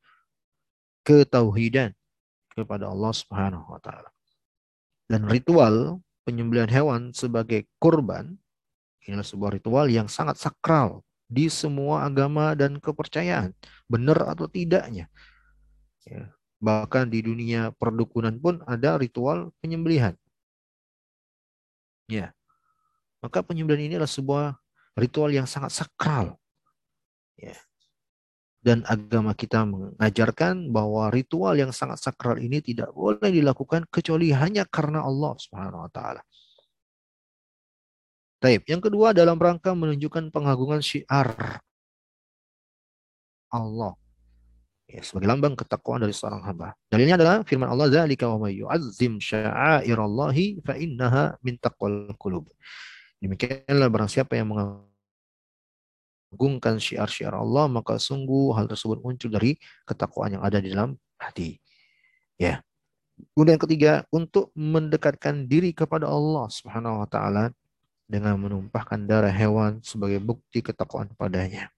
[1.07, 1.95] Ketauhidan
[2.51, 4.11] kepada Allah Subhanahu wa taala.
[5.07, 8.35] Dan ritual penyembelihan hewan sebagai kurban
[9.07, 13.55] inilah sebuah ritual yang sangat sakral di semua agama dan kepercayaan,
[13.87, 15.07] benar atau tidaknya.
[16.03, 16.31] Ya.
[16.59, 20.15] Bahkan di dunia perdukunan pun ada ritual penyembelihan.
[22.11, 22.35] Ya.
[23.23, 24.45] Maka penyembelihan ini adalah sebuah
[24.99, 26.35] ritual yang sangat sakral.
[27.39, 27.55] Ya.
[28.67, 34.67] Dan agama kita mengajarkan bahwa ritual yang sangat sakral ini tidak boleh dilakukan kecuali hanya
[34.67, 36.19] karena Allah Subhanahu wa taala.
[38.43, 38.67] Taib.
[38.67, 41.63] Yang kedua dalam rangka menunjukkan pengagungan syiar
[43.47, 43.95] Allah
[44.91, 46.75] ya, sebagai lambang ketakwaan dari seorang hamba.
[46.91, 52.51] Dalilnya adalah firman Allah zalika wa may yu'azzim sya'airallahi fa innaha min taqwal qulub.
[53.23, 54.51] Demikianlah barang siapa yang
[56.27, 59.55] mengagungkan syiar-syiar Allah maka sungguh hal tersebut muncul dari
[59.87, 61.57] ketakwaan yang ada di dalam hati.
[62.35, 62.61] Ya.
[63.33, 67.49] Kemudian ketiga, untuk mendekatkan diri kepada Allah Subhanahu wa taala
[68.05, 71.73] dengan menumpahkan darah hewan sebagai bukti ketakwaan padanya.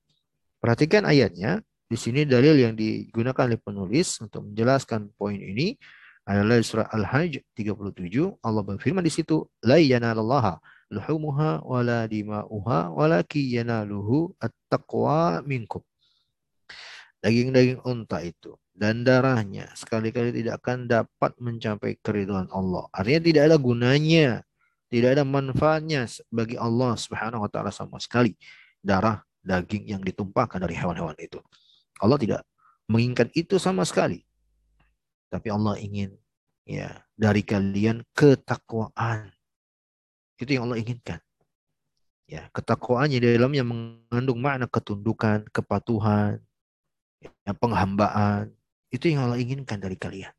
[0.59, 5.79] Perhatikan ayatnya, di sini dalil yang digunakan oleh penulis untuk menjelaskan poin ini
[6.27, 8.35] adalah surah Al-Hajj 37.
[8.43, 10.59] Allah berfirman di situ, "La yanalallaha
[10.89, 15.81] luhumuha wala dima'uha walaki yanaluhu at-taqwa minkum."
[17.19, 22.87] Daging-daging unta itu dan darahnya sekali-kali tidak akan dapat mencapai keriduan Allah.
[22.95, 24.29] Artinya tidak ada gunanya,
[24.87, 28.39] tidak ada manfaatnya bagi Allah Subhanahu wa taala sama sekali
[28.79, 31.39] darah daging yang ditumpahkan dari hewan-hewan itu.
[31.99, 32.41] Allah tidak
[32.87, 34.23] menginginkan itu sama sekali.
[35.29, 36.15] Tapi Allah ingin
[36.65, 39.29] ya dari kalian ketakwaan.
[40.39, 41.19] Itu yang Allah inginkan.
[42.29, 46.39] Ya, ketakwaannya di dalamnya mengandung makna ketundukan, kepatuhan,
[47.19, 48.53] ya, penghambaan.
[48.87, 50.31] Itu yang Allah inginkan dari kalian.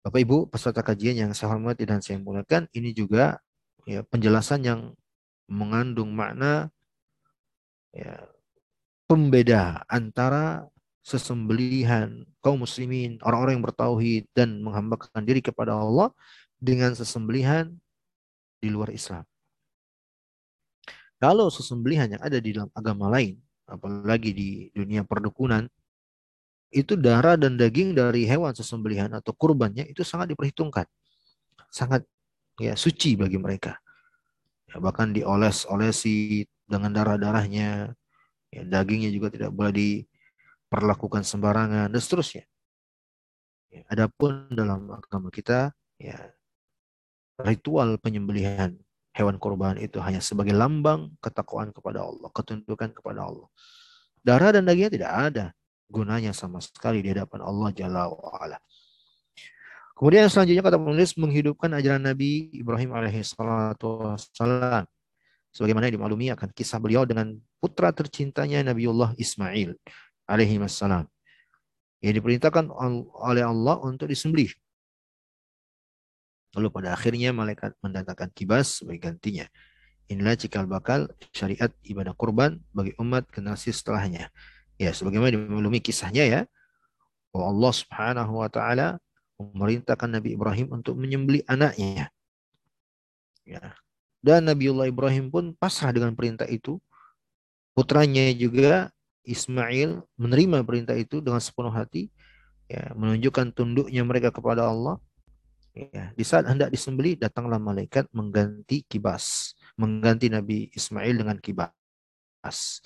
[0.00, 3.36] Bapak Ibu peserta kajian yang saya hormati dan saya muliakan, ini juga
[3.84, 4.80] ya, penjelasan yang
[5.50, 6.72] mengandung makna
[7.92, 8.16] ya,
[9.04, 10.70] pembeda antara
[11.04, 16.12] sesembelihan kaum muslimin, orang-orang yang bertauhid dan menghambakan diri kepada Allah
[16.60, 17.72] dengan sesembelihan
[18.60, 19.24] di luar Islam.
[21.20, 23.36] Kalau sesembelihan yang ada di dalam agama lain,
[23.68, 25.68] apalagi di dunia perdukunan,
[26.70, 30.86] itu darah dan daging dari hewan sesembelihan atau kurbannya itu sangat diperhitungkan.
[31.68, 32.06] Sangat
[32.56, 33.76] ya suci bagi mereka.
[34.70, 37.90] Ya, bahkan dioles-olesi dengan darah-darahnya,
[38.50, 42.44] Ya, dagingnya juga tidak boleh diperlakukan sembarangan dan seterusnya.
[43.70, 46.18] Ya, adapun dalam agama kita, ya
[47.44, 48.76] ritual penyembelihan
[49.10, 53.48] hewan kurban itu hanya sebagai lambang ketakwaan kepada Allah, ketundukan kepada Allah.
[54.20, 55.46] Darah dan dagingnya tidak ada.
[55.90, 58.62] gunanya sama sekali di hadapan Allah Jalla wa'ala.
[59.98, 64.86] Kemudian selanjutnya kata penulis menghidupkan ajaran Nabi Ibrahim alaihi salatu wassalam.
[65.50, 69.74] Sebagaimana dimaklumi akan kisah beliau dengan putra tercintanya Nabiullah Ismail
[70.30, 71.10] alaihi wassalam.
[71.98, 72.70] Yang diperintahkan
[73.18, 74.54] oleh Allah untuk disembelih.
[76.58, 79.46] Lalu pada akhirnya malaikat mendatangkan kibas sebagai gantinya.
[80.10, 84.34] Inilah cikal bakal syariat ibadah kurban bagi umat generasi setelahnya.
[84.74, 86.40] Ya, sebagaimana dimaklumi kisahnya ya.
[87.30, 88.98] Bahwa Allah Subhanahu wa taala
[89.38, 92.10] memerintahkan Nabi Ibrahim untuk menyembelih anaknya.
[93.46, 93.78] Ya.
[94.18, 96.82] Dan Nabiullah Ibrahim pun pasrah dengan perintah itu.
[97.72, 98.90] Putranya juga
[99.22, 102.10] Ismail menerima perintah itu dengan sepenuh hati.
[102.66, 104.98] Ya, menunjukkan tunduknya mereka kepada Allah.
[105.70, 109.54] Ya, di saat hendak disembelih, datanglah malaikat mengganti kibas.
[109.78, 112.82] Mengganti Nabi Ismail dengan kibas.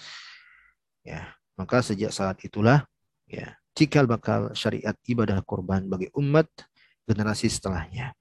[1.01, 2.85] Ya, maka sejak saat itulah
[3.25, 6.47] ya cikal bakal syariat ibadah kurban bagi umat
[7.09, 8.13] generasi setelahnya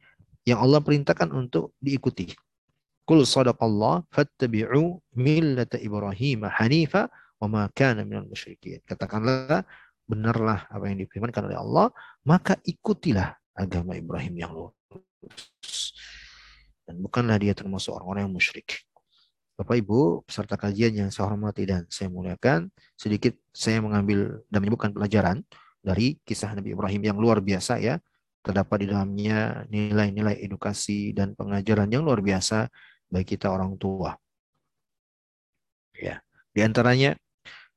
[0.44, 2.32] yang Allah perintahkan untuk diikuti.
[3.04, 8.80] Kul sadaqallah fattabi'u millata Ibrahim hanifa wa ma kana minal musyrikin.
[8.88, 9.68] Katakanlah
[10.08, 11.88] benarlah apa yang difirmankan oleh Allah,
[12.28, 15.94] maka ikutilah agama Ibrahim yang lurus.
[16.84, 18.84] Dan bukanlah dia termasuk orang-orang yang musyrik.
[19.54, 24.92] Bapak Ibu, peserta kajian yang saya hormati dan saya muliakan, sedikit saya mengambil dan menyebutkan
[24.92, 25.46] pelajaran
[25.80, 28.02] dari kisah Nabi Ibrahim yang luar biasa ya.
[28.44, 32.68] Terdapat di dalamnya nilai-nilai edukasi dan pengajaran yang luar biasa
[33.08, 34.20] bagi kita orang tua.
[35.96, 36.20] Ya,
[36.52, 37.16] di antaranya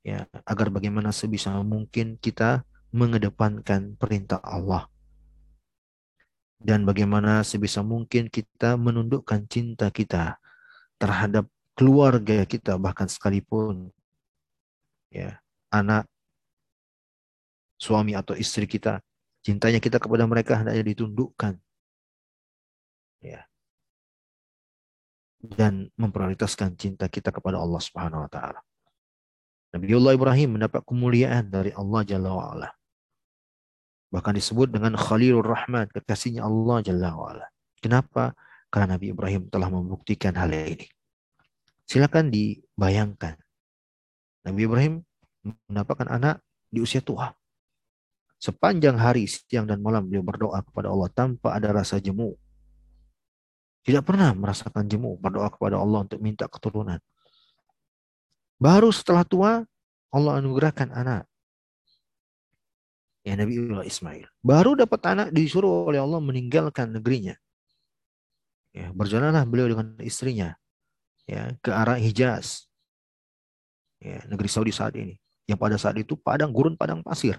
[0.03, 4.91] ya agar bagaimana sebisa mungkin kita mengedepankan perintah Allah
[6.57, 10.41] dan bagaimana sebisa mungkin kita menundukkan cinta kita
[10.97, 11.45] terhadap
[11.77, 13.93] keluarga kita bahkan sekalipun
[15.13, 15.37] ya
[15.69, 16.09] anak
[17.77, 19.05] suami atau istri kita
[19.45, 21.61] cintanya kita kepada mereka hendaknya ditundukkan
[23.21, 23.45] ya
[25.45, 28.61] dan memprioritaskan cinta kita kepada Allah Subhanahu wa taala.
[29.71, 32.69] Nabiullah Ibrahim mendapat kemuliaan dari Allah Jalla wa ala.
[34.11, 37.47] Bahkan disebut dengan Khalilur Rahman, kekasihnya Allah Jalla wa ala.
[37.83, 38.33] Kenapa?
[38.71, 40.87] Karena Nabi Ibrahim telah membuktikan hal ini.
[41.87, 43.39] Silakan dibayangkan.
[44.47, 44.95] Nabi Ibrahim
[45.71, 47.31] mendapatkan anak di usia tua.
[48.37, 52.37] Sepanjang hari, siang dan malam beliau berdoa kepada Allah tanpa ada rasa jemu.
[53.87, 56.99] Tidak pernah merasakan jemu berdoa kepada Allah untuk minta keturunan.
[58.59, 59.63] Baru setelah tua,
[60.11, 61.25] Allah anugerahkan anak.
[63.27, 64.31] Ya Nabi Ismail.
[64.39, 67.35] Baru dapat anak disuruh oleh Allah meninggalkan negerinya.
[68.71, 70.55] Ya, berjalanlah beliau dengan istrinya
[71.27, 72.71] ya ke arah Hijaz,
[73.99, 75.19] ya, negeri Saudi saat ini.
[75.51, 77.35] Yang pada saat itu padang gurun padang pasir,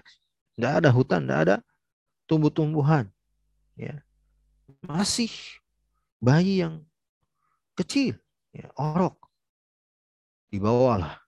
[0.56, 1.56] tidak ada hutan, tidak ada
[2.28, 3.08] tumbuh-tumbuhan,
[3.76, 4.00] ya
[4.84, 5.32] masih
[6.20, 6.84] bayi yang
[7.76, 8.16] kecil,
[8.52, 9.16] ya, orok
[10.52, 11.20] dibawalah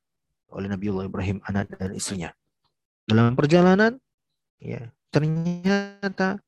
[0.53, 2.35] oleh Nabiullah Ibrahim anak dan istrinya.
[3.09, 3.96] Dalam perjalanan,
[4.61, 6.38] ya ternyata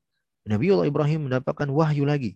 [0.43, 2.35] Nabiullah Ibrahim mendapatkan wahyu lagi.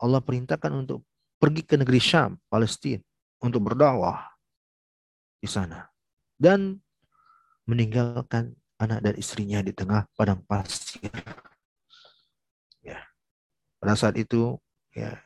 [0.00, 1.06] Allah perintahkan untuk
[1.38, 3.04] pergi ke negeri Syam, Palestina
[3.40, 4.36] untuk berdakwah
[5.40, 5.88] di sana
[6.36, 6.80] dan
[7.64, 11.12] meninggalkan anak dan istrinya di tengah padang pasir.
[12.80, 13.06] Ya.
[13.78, 14.56] Pada saat itu
[14.96, 15.20] ya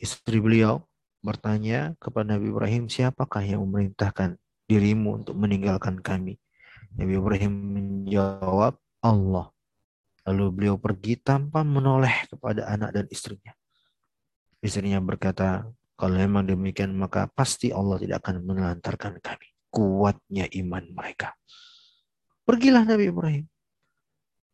[0.00, 0.86] istri beliau
[1.20, 6.40] bertanya kepada Nabi Ibrahim, siapakah yang memerintahkan dirimu untuk meninggalkan kami?
[6.96, 9.46] Nabi Ibrahim menjawab, Allah.
[10.28, 13.56] Lalu beliau pergi tanpa menoleh kepada anak dan istrinya.
[14.60, 15.64] Istrinya berkata,
[15.96, 19.48] kalau memang demikian maka pasti Allah tidak akan menelantarkan kami.
[19.68, 21.36] Kuatnya iman mereka.
[22.44, 23.44] Pergilah Nabi Ibrahim.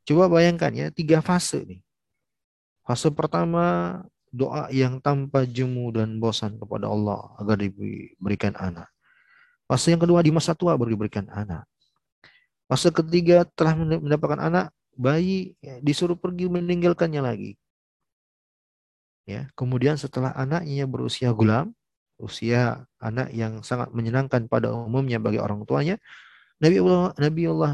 [0.06, 1.80] Coba bayangkan ya, tiga fase nih.
[2.86, 3.98] Fase pertama,
[4.30, 8.86] doa yang tanpa jemu dan bosan kepada Allah agar diberikan anak.
[9.66, 11.66] Fase yang kedua, di masa tua baru diberikan anak.
[12.66, 17.52] Fase ketiga, telah mendapatkan anak, bayi ya, disuruh pergi meninggalkannya lagi.
[19.26, 21.74] Ya, kemudian setelah anaknya berusia gulam,
[22.16, 25.98] usia anak yang sangat menyenangkan pada umumnya bagi orang tuanya,
[26.62, 27.72] Nabi Allah, Nabi Allah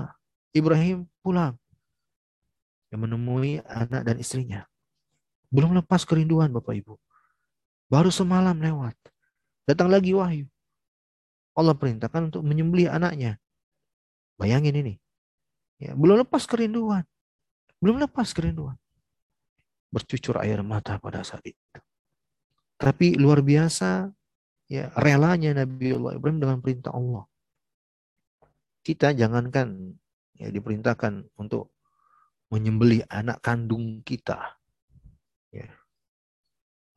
[0.53, 1.57] Ibrahim pulang
[2.93, 4.69] yang menemui anak dan istrinya.
[5.49, 6.97] Belum lepas kerinduan Bapak Ibu.
[7.89, 8.97] Baru semalam lewat.
[9.69, 10.49] Datang lagi wahyu.
[11.53, 13.37] Allah perintahkan untuk menyembelih anaknya.
[14.41, 14.95] Bayangin ini.
[15.83, 17.03] Ya, belum lepas kerinduan.
[17.83, 18.79] Belum lepas kerinduan
[19.93, 21.61] bercucur air mata pada saat itu.
[22.81, 24.09] Tapi luar biasa
[24.67, 27.29] ya relanya Nabi Allah Ibrahim dengan perintah Allah.
[28.83, 29.95] kita jangankan
[30.35, 31.71] ya diperintahkan untuk
[32.51, 34.59] menyembelih anak kandung kita.
[35.55, 35.71] Ya.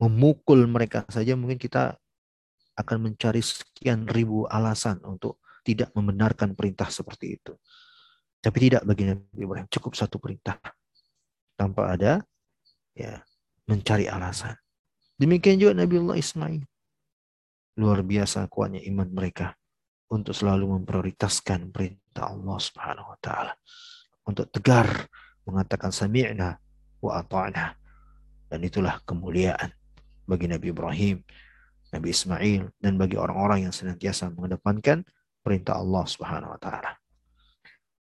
[0.01, 2.01] Memukul mereka saja mungkin kita
[2.73, 7.57] akan mencari sekian ribu alasan untuk tidak membenarkan perintah seperti itu.
[8.37, 10.61] Tapi tidak bagi Nabi Ibrahim, cukup satu perintah.
[11.57, 12.21] Tanpa ada
[12.93, 13.17] ya
[13.65, 14.53] mencari alasan.
[15.17, 16.61] Demikian juga Nabi Allah Ismail.
[17.81, 19.57] Luar biasa kuatnya iman mereka
[20.13, 23.53] untuk selalu memprioritaskan perintah Allah Subhanahu wa taala.
[24.29, 25.09] Untuk tegar
[25.49, 26.61] mengatakan sami'na
[27.01, 27.73] wa ata'na.
[28.45, 29.73] Dan itulah kemuliaan
[30.29, 31.17] bagi Nabi Ibrahim,
[31.89, 35.01] Nabi Ismail dan bagi orang-orang yang senantiasa mengedepankan
[35.45, 36.97] perintah Allah Subhanahu wa taala.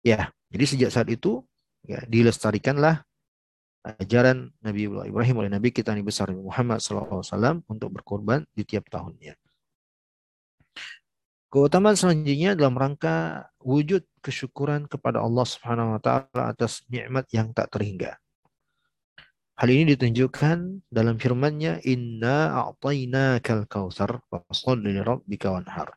[0.06, 1.42] Ya, jadi sejak saat itu
[1.82, 3.02] ya dilestarikanlah
[3.82, 9.34] ajaran Nabi Ibrahim oleh Nabi kita Nabi besar Muhammad SAW untuk berkorban di tiap tahunnya.
[11.52, 17.68] Keutamaan selanjutnya dalam rangka wujud kesyukuran kepada Allah Subhanahu wa taala atas nikmat yang tak
[17.74, 18.16] terhingga.
[19.60, 25.92] Hal ini ditunjukkan dalam firman-Nya Inna a'tainakal kautsar fasholli lirabbika wanhar.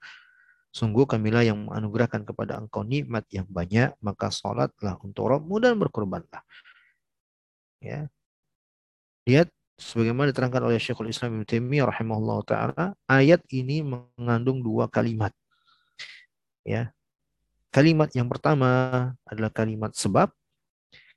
[0.74, 6.42] Sungguh kamilah yang menganugerahkan kepada engkau nikmat yang banyak, maka salatlah untuk Rabbmu dan berkorbanlah.
[7.78, 8.10] Ya.
[9.22, 15.30] Lihat sebagaimana diterangkan oleh Syekhul Islam Ibnu Taimiyah rahimahullah taala, ayat ini mengandung dua kalimat.
[16.66, 16.90] Ya.
[17.70, 20.34] Kalimat yang pertama adalah kalimat sebab,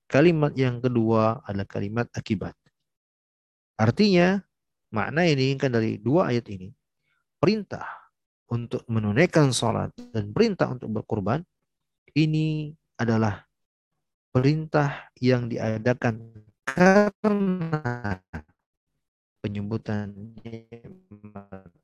[0.05, 2.53] kalimat yang kedua adalah kalimat akibat.
[3.73, 4.37] Artinya,
[4.93, 6.69] makna yang diinginkan dari dua ayat ini,
[7.41, 8.06] perintah
[8.47, 11.43] untuk menunaikan sholat dan perintah untuk berkorban,
[12.15, 13.43] ini adalah
[14.31, 16.31] perintah yang diadakan
[16.63, 18.19] karena
[19.43, 20.11] penyebutan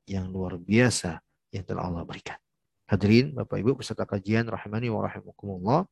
[0.04, 1.20] yang luar biasa
[1.54, 2.36] yang telah Allah berikan.
[2.84, 5.88] Hadirin Bapak Ibu peserta kajian rahimani wa rahimakumullah.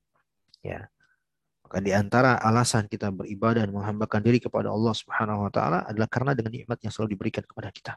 [0.61, 0.93] Ya.
[1.65, 6.05] Maka di antara alasan kita beribadah dan menghambakan diri kepada Allah Subhanahu wa taala adalah
[6.11, 7.97] karena dengan nikmat yang selalu diberikan kepada kita.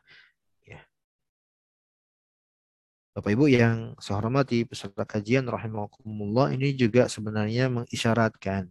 [3.16, 8.68] Bapak Ibu yang saya hormati peserta kajian rahimakumullah ini juga sebenarnya mengisyaratkan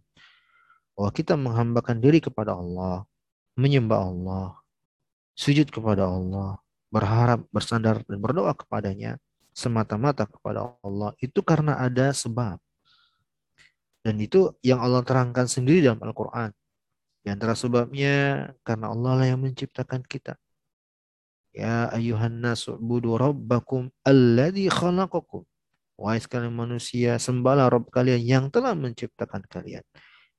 [0.93, 3.09] bahwa kita menghambakan diri kepada Allah,
[3.57, 4.61] menyembah Allah,
[5.33, 6.61] sujud kepada Allah,
[6.93, 9.17] berharap, bersandar, dan berdoa kepadanya
[9.49, 12.61] semata-mata kepada Allah itu karena ada sebab.
[14.05, 16.53] Dan itu yang Allah terangkan sendiri dalam Al-Quran.
[17.25, 20.37] Di antara sebabnya karena Allah lah yang menciptakan kita.
[21.55, 25.47] Ya ayuhan nasu'budu rabbakum alladhi khalaqakum.
[25.95, 29.79] Wahai sekalian manusia, sembahlah Rabb kalian yang telah menciptakan kalian.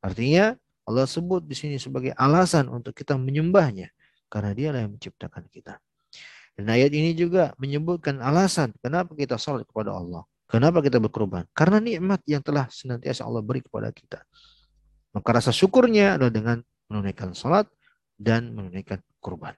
[0.04, 0.52] Artinya
[0.84, 3.88] Allah sebut di sini sebagai alasan untuk kita menyembahnya
[4.28, 5.80] karena dialah yang menciptakan kita.
[6.52, 10.28] Dan ayat ini juga menyebutkan alasan kenapa kita salat kepada Allah.
[10.46, 11.48] Kenapa kita berkorban?
[11.56, 14.20] Karena nikmat yang telah senantiasa Allah beri kepada kita.
[15.16, 16.58] Maka rasa syukurnya adalah dengan
[16.92, 17.66] menunaikan salat
[18.14, 19.56] dan menunaikan kurban.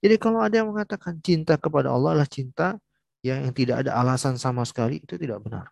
[0.00, 2.78] Jadi kalau ada yang mengatakan cinta kepada Allah adalah cinta
[3.20, 5.68] yang tidak ada alasan sama sekali, itu tidak benar.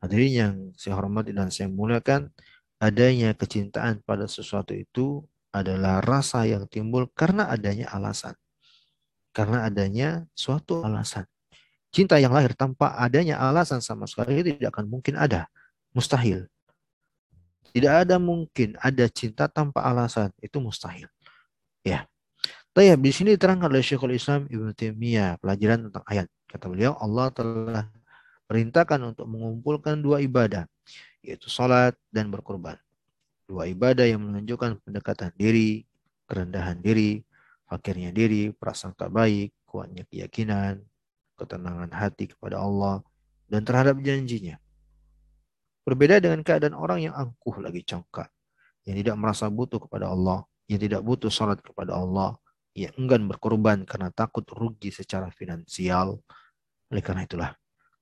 [0.00, 2.32] Hadirin yang saya hormati dan saya muliakan,
[2.80, 5.20] adanya kecintaan pada sesuatu itu
[5.52, 8.32] adalah rasa yang timbul karena adanya alasan.
[9.36, 11.28] Karena adanya suatu alasan.
[11.92, 15.52] Cinta yang lahir tanpa adanya alasan sama sekali tidak akan mungkin ada.
[15.92, 16.48] Mustahil.
[17.70, 20.32] Tidak ada mungkin ada cinta tanpa alasan.
[20.40, 21.06] Itu mustahil.
[21.86, 22.06] Ya.
[22.70, 26.26] Tapi di sini diterangkan oleh Syekhul Islam Ibnu Taimiyah pelajaran tentang ayat.
[26.46, 27.84] Kata beliau, Allah telah
[28.50, 30.66] perintahkan untuk mengumpulkan dua ibadah,
[31.22, 32.78] yaitu salat dan berkorban.
[33.46, 35.86] Dua ibadah yang menunjukkan pendekatan diri,
[36.26, 37.22] kerendahan diri,
[37.66, 40.82] fakirnya diri, prasangka baik, kuatnya keyakinan,
[41.38, 43.02] ketenangan hati kepada Allah,
[43.46, 44.58] dan terhadap janjinya.
[45.86, 48.30] Berbeda dengan keadaan orang yang angkuh lagi congkak,
[48.86, 52.38] yang tidak merasa butuh kepada Allah, yang tidak butuh salat kepada Allah,
[52.78, 56.22] yang enggan berkorban karena takut rugi secara finansial.
[56.94, 57.50] Oleh karena itulah,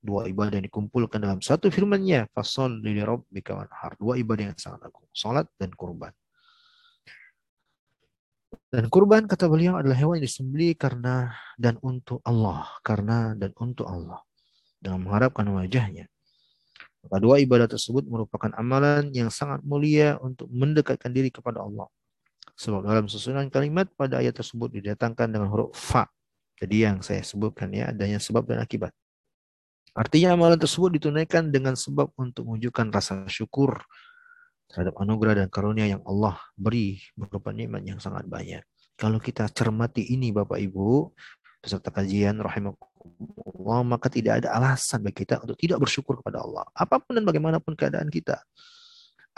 [0.05, 3.97] dua ibadah yang dikumpulkan dalam satu firman-Nya, fasol li rabbika wanhar.
[3.97, 6.13] Dua ibadah yang sangat agung, salat dan kurban.
[8.69, 13.89] Dan kurban kata beliau adalah hewan yang disembeli karena dan untuk Allah, karena dan untuk
[13.89, 14.21] Allah
[14.77, 16.05] dengan mengharapkan wajahnya.
[17.01, 21.89] Maka dua ibadah tersebut merupakan amalan yang sangat mulia untuk mendekatkan diri kepada Allah.
[22.55, 26.09] Sebab dalam susunan kalimat pada ayat tersebut didatangkan dengan huruf fa.
[26.59, 28.91] Jadi yang saya sebutkan ya adanya sebab dan akibat.
[29.99, 33.83] Artinya amalan tersebut ditunaikan dengan sebab untuk menunjukkan rasa syukur
[34.69, 38.63] terhadap anugerah dan karunia yang Allah beri berupa nikmat yang sangat banyak.
[38.99, 41.15] Kalau kita cermati ini Bapak Ibu,
[41.63, 46.67] peserta kajian rahimakumullah maka tidak ada alasan bagi kita untuk tidak bersyukur kepada Allah.
[46.77, 48.43] Apa pun dan bagaimanapun keadaan kita.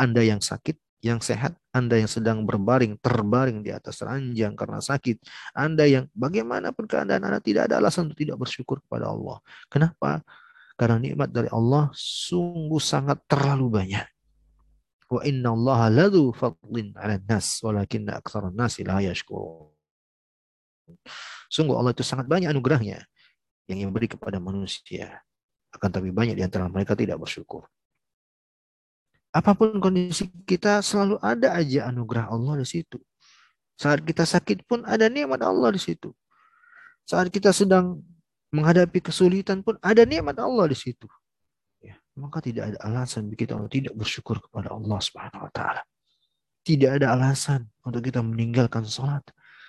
[0.01, 5.25] Anda yang sakit, yang sehat, Anda yang sedang berbaring, terbaring di atas ranjang karena sakit,
[5.57, 9.41] Anda yang bagaimanapun keadaan Anda tidak ada alasan untuk tidak bersyukur kepada Allah.
[9.73, 10.21] Kenapa?
[10.77, 14.07] Karena nikmat dari Allah sungguh sangat terlalu banyak.
[15.11, 19.73] Wa inna Allah ladu fadlin ala nas walakinna aktsaran nasi la yashkurun.
[21.51, 23.09] Sungguh Allah itu sangat banyak anugerahnya
[23.67, 25.25] yang ia beri kepada manusia.
[25.71, 27.67] Akan tapi banyak di antara mereka tidak bersyukur.
[29.31, 32.99] Apa pun kondisi kita selalu ada aja anugerah Allah di situ.
[33.79, 36.11] Saat kita sakit pun ada nikmat Allah di situ.
[37.07, 38.03] Saat kita sedang
[38.51, 41.07] menghadapi kesulitan pun ada nikmat Allah di situ.
[41.79, 45.83] Ya, maka tidak ada alasan bagi kita untuk tidak bersyukur kepada Allah Subhanahu wa taala.
[46.61, 49.23] Tidak ada alasan untuk kita meninggalkan sholat.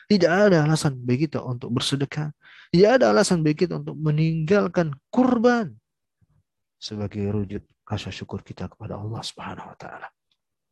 [0.09, 2.34] Tidak ada alasan bagi kita untuk bersedekah.
[2.74, 5.78] Tidak ada alasan bagi kita untuk meninggalkan kurban
[6.82, 10.09] sebagai wujud rasa syukur kita kepada Allah Subhanahu wa taala.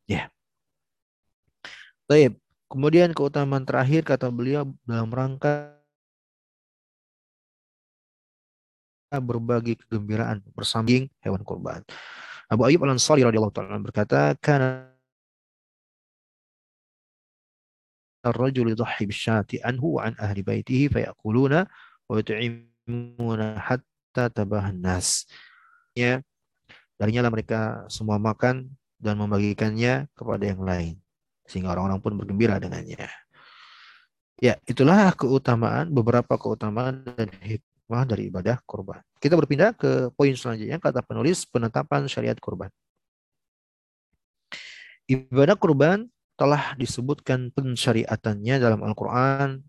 [0.05, 0.29] Ya.
[2.05, 2.37] Baik.
[2.65, 5.77] Kemudian keutamaan terakhir kata beliau dalam rangka
[9.15, 10.91] berbagi kegembiraan bersama
[11.23, 11.81] hewan kurban.
[12.51, 14.95] Abu Ayyub Al-Ansari radhiyallahu taala berkata, "Kana
[18.25, 21.65] الرجل يضحي بالشاة عنه وعن أهل بيته فيأكلون
[22.09, 25.27] ويطعمون حتى تباه الناس.
[25.95, 26.25] Ya,
[27.00, 28.68] darinya lah mereka semua makan
[29.00, 31.00] dan membagikannya kepada yang lain
[31.48, 33.08] sehingga orang-orang pun bergembira dengannya.
[34.36, 39.00] Ya, itulah keutamaan beberapa keutamaan dan hikmah dari ibadah kurban.
[39.16, 42.68] Kita berpindah ke poin selanjutnya, kata penulis penetapan syariat kurban.
[45.10, 46.06] Ibadah kurban
[46.38, 49.60] telah disebutkan pensyariatannya dalam Al-Quran,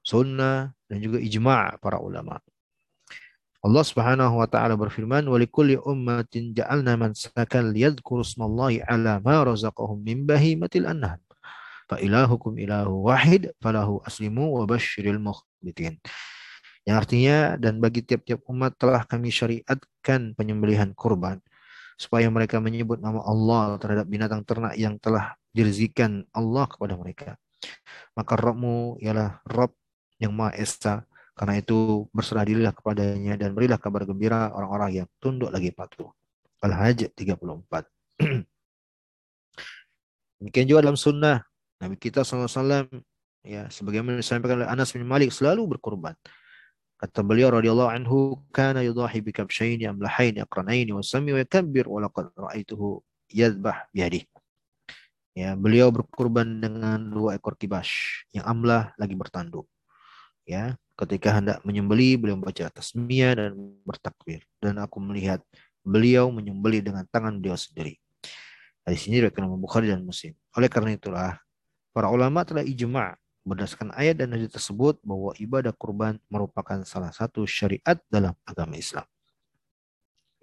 [0.00, 2.38] Sunnah, dan juga ijma' para ulama.
[3.66, 9.98] Allah Subhanahu wa taala berfirman, "Wa likulli ummatin ja'alna mansakan liyadhkuru ismallahi 'ala ma razaqahum
[10.06, 11.18] min bahimatil an'am."
[11.90, 15.98] Fa ilahukum ilahu wahid falahu aslimu wa basyiril mukhbitin.
[16.86, 21.42] Yang artinya dan bagi tiap-tiap umat telah kami syariatkan penyembelihan kurban
[21.98, 27.34] supaya mereka menyebut nama Allah terhadap binatang ternak yang telah dirizikan Allah kepada mereka.
[28.14, 29.74] Maka Rabbmu ialah Rabb
[30.22, 31.02] yang Maha Esa.
[31.36, 36.08] Karena itu berserah dirilah kepadanya dan berilah kabar gembira orang-orang yang tunduk lagi patuh.
[36.64, 37.84] Al-Hajj 34.
[40.40, 41.44] Demikian juga dalam sunnah
[41.76, 42.88] Nabi kita SAW
[43.44, 46.16] ya sebagaimana disampaikan oleh Anas bin Malik selalu berkorban.
[46.96, 52.00] Kata beliau radhiyallahu anhu, kana yudahi bi kabshayn amlahayn aqranayn wa sami wa yakabbir wa
[52.00, 54.24] laqad ra'aituhu yadhbah biyadihi.
[55.36, 57.92] Ya, beliau berkurban dengan dua ekor kibas
[58.32, 59.68] yang amlah lagi bertanduk.
[60.48, 63.52] Ya, ketika hendak menyembeli, beliau membaca tasmiyah dan
[63.84, 64.42] bertakbir.
[64.58, 65.44] Dan aku melihat
[65.84, 68.00] beliau menyembeli dengan tangan beliau sendiri.
[68.86, 70.32] Di sini direkam Bukhari dan Muslim.
[70.56, 71.36] Oleh karena itulah,
[71.90, 77.46] para ulama telah ijma' berdasarkan ayat dan hadis tersebut bahwa ibadah kurban merupakan salah satu
[77.46, 79.06] syariat dalam agama Islam.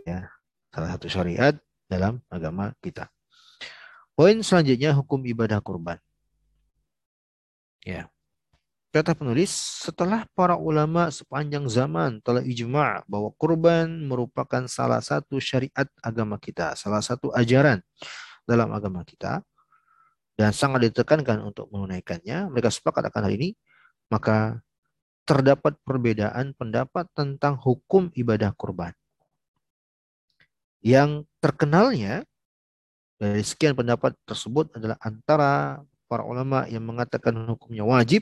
[0.07, 0.31] Ya,
[0.71, 1.55] salah satu syariat
[1.87, 3.11] dalam agama kita.
[4.13, 5.97] Poin selanjutnya hukum ibadah kurban.
[7.83, 8.12] Ya.
[8.93, 9.49] Kata penulis,
[9.81, 16.77] setelah para ulama sepanjang zaman telah ijma' bahwa kurban merupakan salah satu syariat agama kita,
[16.77, 17.81] salah satu ajaran
[18.45, 19.41] dalam agama kita,
[20.37, 23.57] dan sangat ditekankan untuk menunaikannya, mereka sepakat akan hal ini,
[24.13, 24.61] maka
[25.25, 28.93] terdapat perbedaan pendapat tentang hukum ibadah kurban.
[30.85, 32.29] Yang terkenalnya
[33.17, 38.21] dari sekian pendapat tersebut adalah antara para ulama yang mengatakan hukumnya wajib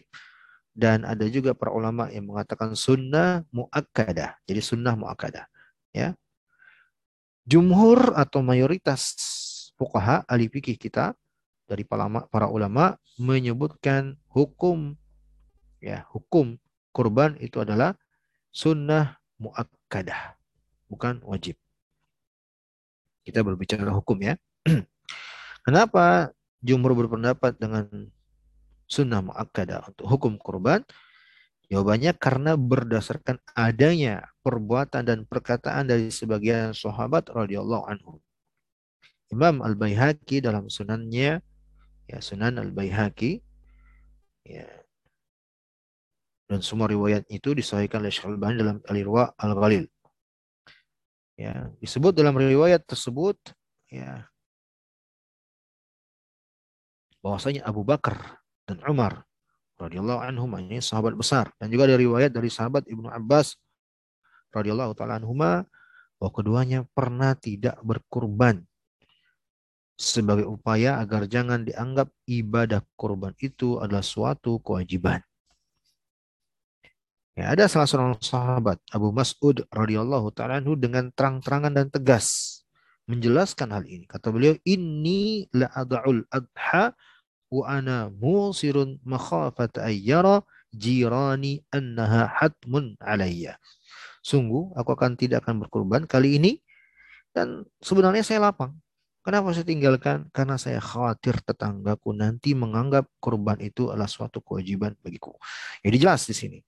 [0.72, 4.40] dan ada juga para ulama yang mengatakan sunnah muakkadah.
[4.48, 5.46] Jadi sunnah muakkadah.
[5.92, 6.16] Ya.
[7.44, 9.18] Jumhur atau mayoritas
[9.76, 11.18] fuqaha ahli fikih kita
[11.66, 14.94] dari para ulama menyebutkan hukum
[15.82, 16.62] ya hukum
[16.94, 17.98] kurban itu adalah
[18.54, 20.38] sunnah muakkadah
[20.86, 21.58] bukan wajib
[23.26, 24.38] kita berbicara hukum ya
[25.66, 26.30] kenapa
[26.62, 27.90] jumhur berpendapat dengan
[28.92, 30.84] sunnah muakkadah untuk hukum kurban
[31.72, 38.20] Jawabannya karena berdasarkan adanya perbuatan dan perkataan dari sebagian sahabat radhiyallahu anhu.
[39.32, 41.40] Imam Al-Baihaqi dalam sunannya
[42.12, 43.40] ya Sunan Al-Baihaqi
[44.44, 44.68] ya
[46.52, 49.88] dan semua riwayat itu disahihkan oleh Syekh Al-Albani dalam Al-Irwa Al-Ghalil.
[51.40, 53.40] Ya, disebut dalam riwayat tersebut
[53.88, 54.28] ya
[57.24, 59.26] bahwasanya Abu Bakar dan Umar
[59.82, 63.58] radhiyallahu anhum ini sahabat besar dan juga ada riwayat dari sahabat Ibnu Abbas
[64.54, 65.66] radhiyallahu taala anhuma
[66.22, 68.62] bahwa keduanya pernah tidak berkurban
[70.02, 75.22] sebagai upaya agar jangan dianggap ibadah kurban itu adalah suatu kewajiban.
[77.38, 82.60] Ya, ada salah seorang sahabat Abu Mas'ud radhiyallahu taala dengan terang-terangan dan tegas
[83.08, 84.04] menjelaskan hal ini.
[84.04, 86.92] Kata beliau, "Inni la adha
[87.52, 90.42] wa ana musirun makhafat ayyara
[90.72, 93.60] jirani annaha hatmun alayya."
[94.24, 96.64] Sungguh aku akan tidak akan berkorban kali ini
[97.36, 98.78] dan sebenarnya saya lapang.
[99.22, 100.34] Kenapa saya tinggalkan?
[100.34, 105.38] Karena saya khawatir tetanggaku nanti menganggap kurban itu adalah suatu kewajiban bagiku.
[105.86, 106.60] Jadi jelas di sini.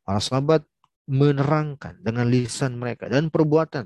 [0.00, 0.64] Para sahabat
[1.04, 3.84] menerangkan dengan lisan mereka dan perbuatan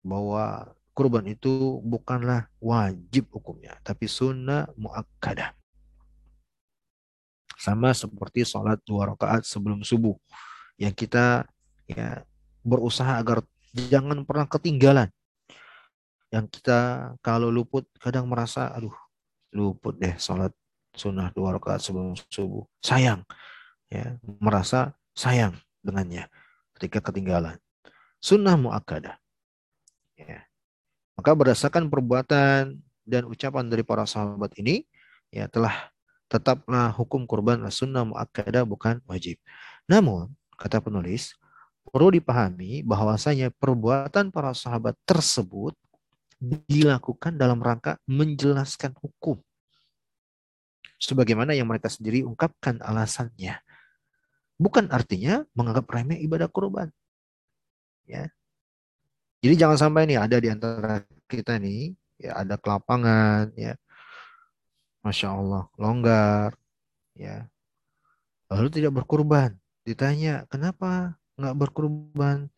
[0.00, 5.54] bahwa kurban itu bukanlah wajib hukumnya, tapi sunnah muakkadah.
[7.54, 10.18] Sama seperti sholat dua rakaat sebelum subuh
[10.74, 11.46] yang kita
[11.86, 12.26] ya
[12.66, 15.06] berusaha agar jangan pernah ketinggalan.
[16.34, 18.94] Yang kita kalau luput kadang merasa aduh
[19.54, 20.50] luput deh sholat
[20.98, 22.66] sunnah dua rakaat sebelum subuh.
[22.82, 23.22] Sayang
[23.86, 26.26] ya merasa sayang dengannya
[26.74, 27.54] ketika ketinggalan.
[28.18, 29.14] Sunnah muakkadah.
[30.18, 30.47] Ya.
[31.18, 34.86] Maka berdasarkan perbuatan dan ucapan dari para sahabat ini,
[35.34, 35.90] ya telah
[36.30, 39.42] tetaplah hukum kurban sunnah muakkadah bukan wajib.
[39.90, 41.34] Namun, kata penulis,
[41.90, 45.74] perlu dipahami bahwasanya perbuatan para sahabat tersebut
[46.70, 49.42] dilakukan dalam rangka menjelaskan hukum.
[51.02, 53.58] Sebagaimana yang mereka sendiri ungkapkan alasannya.
[54.54, 56.94] Bukan artinya menganggap remeh ibadah kurban.
[58.06, 58.30] Ya.
[59.38, 63.78] Jadi jangan sampai nih ada di antara kita nih ya ada kelapangan ya.
[65.06, 66.58] Masya Allah, longgar
[67.14, 67.46] ya.
[68.50, 69.54] Lalu tidak berkurban.
[69.86, 72.50] Ditanya, kenapa nggak berkurban?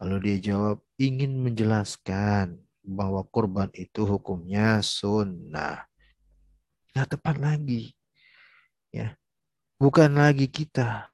[0.00, 5.88] Lalu dia jawab, ingin menjelaskan bahwa kurban itu hukumnya sunnah.
[6.92, 7.96] Nggak tepat lagi.
[8.92, 9.16] Ya.
[9.80, 11.08] Bukan lagi kita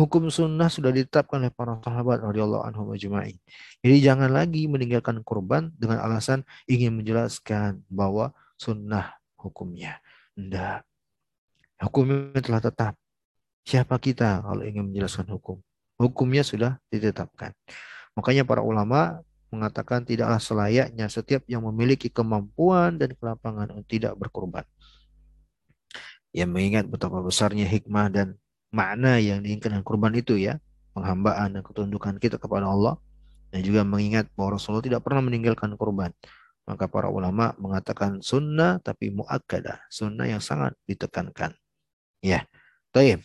[0.00, 3.36] Hukum sunnah sudah ditetapkan oleh para sahabat radhiyallahu anhum ajma'in.
[3.84, 10.00] Jadi jangan lagi meninggalkan kurban dengan alasan ingin menjelaskan bahwa sunnah hukumnya.
[10.32, 10.80] Tidak.
[11.84, 12.96] Hukumnya telah tetap.
[13.68, 15.60] Siapa kita kalau ingin menjelaskan hukum?
[16.00, 17.52] Hukumnya sudah ditetapkan.
[18.16, 19.20] Makanya para ulama
[19.52, 24.64] mengatakan tidaklah selayaknya setiap yang memiliki kemampuan dan kelapangan untuk tidak berkorban.
[26.32, 28.39] Yang mengingat betapa besarnya hikmah dan
[28.70, 30.58] makna yang diinginkan kurban itu ya.
[30.94, 32.98] Penghambaan dan ketundukan kita kepada Allah.
[33.50, 36.14] Dan juga mengingat bahwa Rasulullah tidak pernah meninggalkan kurban.
[36.70, 39.90] Maka para ulama mengatakan sunnah tapi muakkadah.
[39.90, 41.54] Sunnah yang sangat ditekankan.
[42.22, 42.46] Ya
[42.90, 43.22] Taib.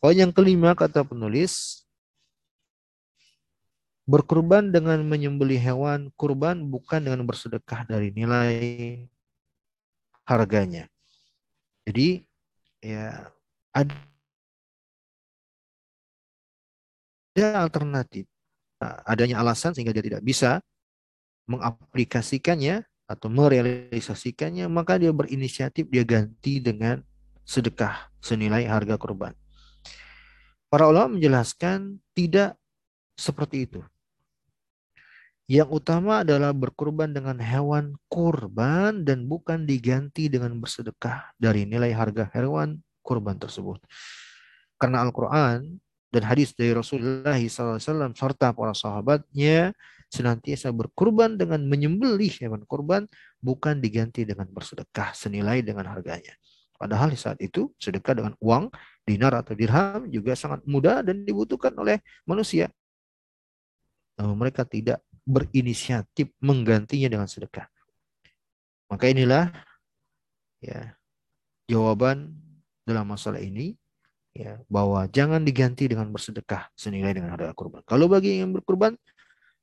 [0.00, 1.84] Poin yang kelima kata penulis
[4.04, 6.12] berkurban dengan menyembeli hewan.
[6.16, 8.56] Kurban bukan dengan bersedekah dari nilai
[10.24, 10.88] harganya.
[11.84, 12.24] Jadi
[12.80, 13.32] ya
[13.72, 14.11] ada
[17.36, 18.28] ada alternatif.
[18.82, 20.60] Nah, adanya alasan sehingga dia tidak bisa
[21.48, 27.00] mengaplikasikannya atau merealisasikannya, maka dia berinisiatif dia ganti dengan
[27.42, 29.34] sedekah senilai harga kurban.
[30.72, 32.56] Para ulama menjelaskan tidak
[33.18, 33.80] seperti itu.
[35.50, 42.30] Yang utama adalah berkurban dengan hewan kurban dan bukan diganti dengan bersedekah dari nilai harga
[42.32, 43.82] hewan kurban tersebut.
[44.80, 45.76] Karena Al-Quran
[46.12, 49.72] dan hadis dari Rasulullah SAW serta para sahabatnya
[50.12, 53.08] senantiasa berkurban dengan menyembelih hewan kurban
[53.40, 56.36] bukan diganti dengan bersedekah senilai dengan harganya.
[56.76, 58.68] Padahal saat itu sedekah dengan uang,
[59.08, 62.68] dinar atau dirham juga sangat mudah dan dibutuhkan oleh manusia.
[64.20, 67.64] Namun mereka tidak berinisiatif menggantinya dengan sedekah.
[68.92, 69.48] Maka inilah
[70.60, 70.92] ya
[71.72, 72.36] jawaban
[72.84, 73.80] dalam masalah ini
[74.32, 77.84] ya bahwa jangan diganti dengan bersedekah senilai dengan harga kurban.
[77.84, 78.96] Kalau bagi yang berkurban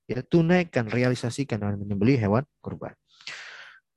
[0.05, 2.93] ya tunaikan realisasikan dengan menyembelih hewan kurban.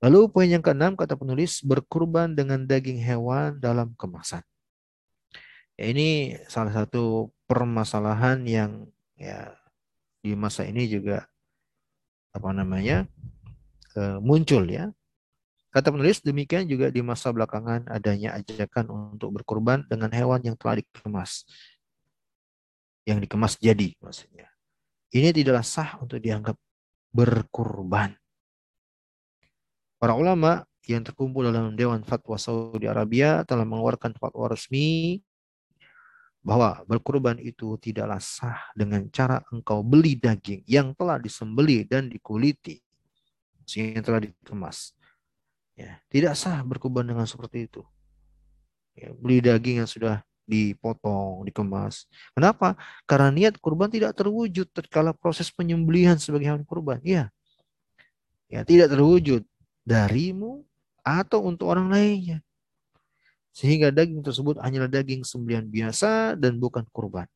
[0.03, 4.43] Lalu poin yang keenam kata penulis berkurban dengan daging hewan dalam kemasan.
[5.79, 9.55] Ya, ini salah satu permasalahan yang ya
[10.21, 11.31] di masa ini juga
[12.35, 13.07] apa namanya
[13.95, 14.91] eh, muncul ya
[15.73, 20.85] Kata penulis, demikian juga di masa belakangan adanya ajakan untuk berkorban dengan hewan yang telah
[20.85, 21.49] dikemas.
[23.09, 24.53] Yang dikemas jadi maksudnya.
[25.17, 26.61] Ini tidaklah sah untuk dianggap
[27.09, 28.13] berkurban.
[29.97, 35.25] Para ulama yang terkumpul dalam Dewan Fatwa Saudi Arabia telah mengeluarkan fatwa resmi
[36.43, 42.83] bahwa berkurban itu tidaklah sah dengan cara engkau beli daging yang telah disembeli dan dikuliti
[43.63, 44.93] sehingga telah dikemas.
[45.83, 47.83] Ya, tidak sah berkurban dengan seperti itu.
[48.95, 52.07] Ya, beli daging yang sudah dipotong, dikemas.
[52.39, 52.79] Kenapa?
[53.03, 57.03] Karena niat kurban tidak terwujud tatkala proses penyembelihan sebagai hewan kurban.
[57.03, 57.35] Ya.
[58.47, 59.43] Ya, tidak terwujud
[59.83, 60.63] darimu
[61.03, 62.39] atau untuk orang lainnya.
[63.51, 67.27] Sehingga daging tersebut hanyalah daging sembelihan biasa dan bukan kurban.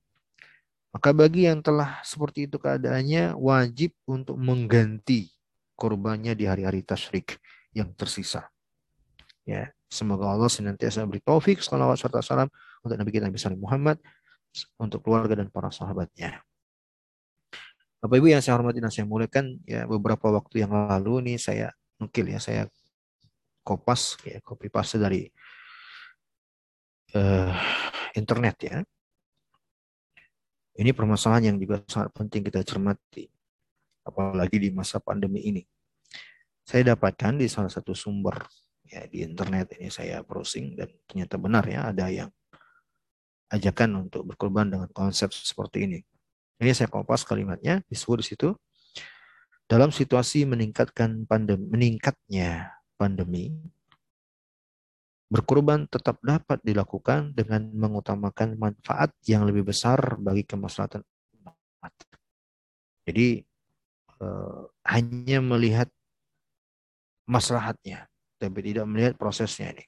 [0.94, 5.34] Maka bagi yang telah seperti itu keadaannya wajib untuk mengganti
[5.76, 7.36] kurbannya di hari-hari tasyrik
[7.76, 8.48] yang tersisa.
[9.44, 12.48] Ya, semoga Allah senantiasa beri taufik, salawat serta salam
[12.80, 14.00] untuk Nabi kita Nabi Sallallahu Muhammad,
[14.80, 16.40] untuk keluarga dan para sahabatnya.
[18.00, 21.68] Bapak Ibu yang saya hormati dan saya muliakan, ya beberapa waktu yang lalu nih saya
[22.00, 22.64] nukil ya, saya
[23.60, 25.28] kopas ya copy paste dari
[27.12, 27.52] uh,
[28.16, 28.76] internet ya.
[30.76, 33.28] Ini permasalahan yang juga sangat penting kita cermati,
[34.04, 35.62] apalagi di masa pandemi ini.
[36.66, 38.42] Saya dapatkan di salah satu sumber
[38.86, 42.30] ya di internet ini saya browsing dan ternyata benar ya ada yang
[43.54, 45.98] ajakan untuk berkorban dengan konsep seperti ini.
[46.58, 48.48] Ini saya kompas kalimatnya disebut di situ
[49.70, 53.54] dalam situasi meningkatkan pandemi meningkatnya pandemi
[55.26, 61.02] Berkorban tetap dapat dilakukan dengan mengutamakan manfaat yang lebih besar bagi kemaslahatan
[61.42, 61.94] umat.
[63.02, 63.42] Jadi
[64.22, 65.90] eh, hanya melihat
[67.26, 68.06] maslahatnya,
[68.38, 69.84] tapi tidak melihat prosesnya ini.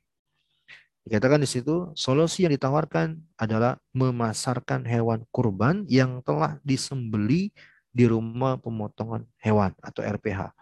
[1.09, 7.49] Dikatakan di situ, solusi yang ditawarkan adalah memasarkan hewan kurban yang telah disembeli
[7.89, 10.53] di rumah pemotongan hewan atau RPH,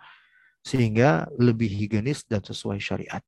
[0.63, 3.25] sehingga lebih higienis dan sesuai syariat.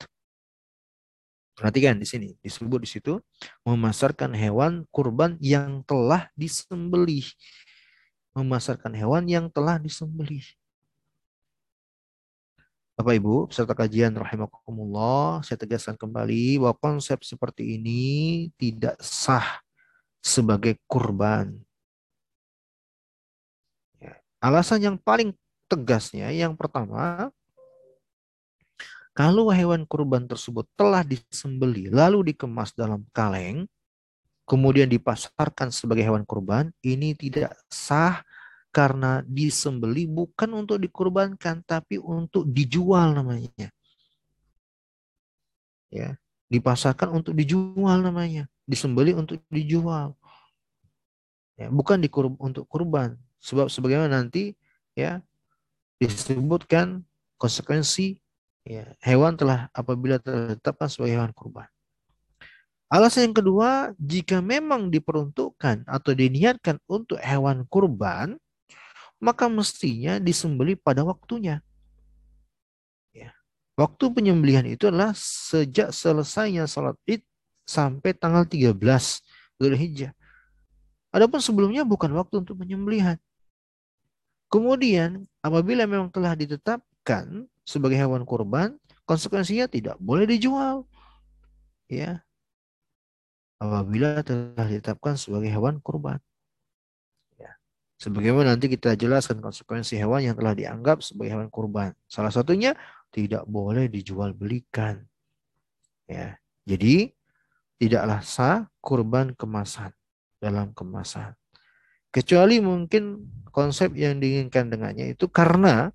[1.58, 3.18] Perhatikan di sini, disebut di situ
[3.66, 7.26] memasarkan hewan kurban yang telah disembelih.
[8.30, 10.46] Memasarkan hewan yang telah disembelih.
[12.98, 18.02] Bapak Ibu, peserta kajian rahimakumullah, saya tegaskan kembali bahwa konsep seperti ini
[18.58, 19.62] tidak sah
[20.18, 21.62] sebagai kurban.
[24.02, 25.30] Ya, alasan yang paling
[25.70, 27.30] tegasnya, yang pertama,
[29.14, 33.70] kalau hewan kurban tersebut telah disembeli lalu dikemas dalam kaleng,
[34.42, 38.26] kemudian dipasarkan sebagai hewan kurban, ini tidak sah
[38.78, 43.74] karena disembeli bukan untuk dikurbankan tapi untuk dijual namanya.
[45.90, 46.14] Ya,
[46.46, 50.14] dipasarkan untuk dijual namanya, disembeli untuk dijual.
[51.58, 53.18] Ya, bukan dikurb untuk kurban.
[53.42, 54.54] Sebab sebagaimana nanti
[54.94, 55.18] ya
[55.98, 57.02] disebutkan
[57.34, 58.14] konsekuensi
[58.62, 61.66] ya, hewan telah apabila ditetapkan sebagai hewan kurban.
[62.86, 68.38] Alasan yang kedua, jika memang diperuntukkan atau diniatkan untuk hewan kurban,
[69.18, 71.58] maka mestinya disembeli pada waktunya.
[73.10, 73.34] Ya.
[73.74, 77.22] Waktu penyembelihan itu adalah sejak selesainya salat id
[77.66, 78.74] sampai tanggal 13
[79.58, 80.14] Dzulhijjah.
[81.10, 83.18] Adapun sebelumnya bukan waktu untuk penyembelihan.
[84.48, 90.88] Kemudian apabila memang telah ditetapkan sebagai hewan kurban, konsekuensinya tidak boleh dijual.
[91.90, 92.24] Ya.
[93.58, 96.22] Apabila telah ditetapkan sebagai hewan kurban.
[97.98, 101.90] Sebagaimana nanti kita jelaskan konsekuensi hewan yang telah dianggap sebagai hewan kurban.
[102.06, 102.78] Salah satunya
[103.10, 105.02] tidak boleh dijual belikan.
[106.06, 106.38] Ya.
[106.62, 107.10] Jadi
[107.82, 109.90] tidaklah sah kurban kemasan
[110.38, 111.34] dalam kemasan.
[112.14, 115.90] Kecuali mungkin konsep yang diinginkan dengannya itu karena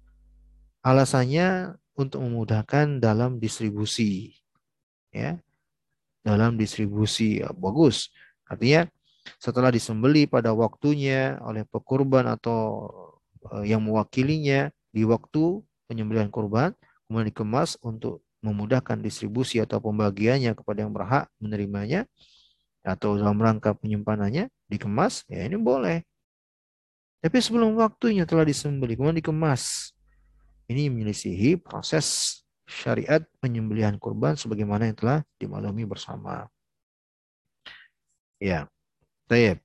[0.84, 4.36] Alasannya untuk memudahkan dalam distribusi.
[5.16, 5.40] Ya.
[6.20, 8.12] Dalam distribusi ya, bagus.
[8.44, 8.92] Artinya
[9.40, 12.90] setelah disembeli pada waktunya oleh pekurban atau
[13.52, 16.76] uh, yang mewakilinya di waktu penyembelihan kurban,
[17.08, 22.04] kemudian dikemas untuk memudahkan distribusi atau pembagiannya kepada yang berhak menerimanya
[22.84, 26.04] atau dalam rangka penyimpanannya dikemas, ya ini boleh.
[27.24, 29.96] Tapi sebelum waktunya telah disembeli, kemudian dikemas
[30.68, 36.52] ini menyelisihi proses syariat penyembelihan kurban sebagaimana yang telah dimaklumi bersama.
[38.44, 38.68] Ya,
[39.30, 39.64] Tayyip.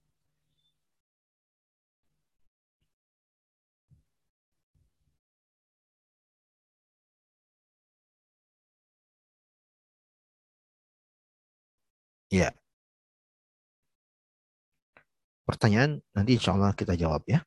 [12.31, 12.53] Ya.
[15.49, 17.41] Pertanyaan nanti insya Allah kita jawab ya.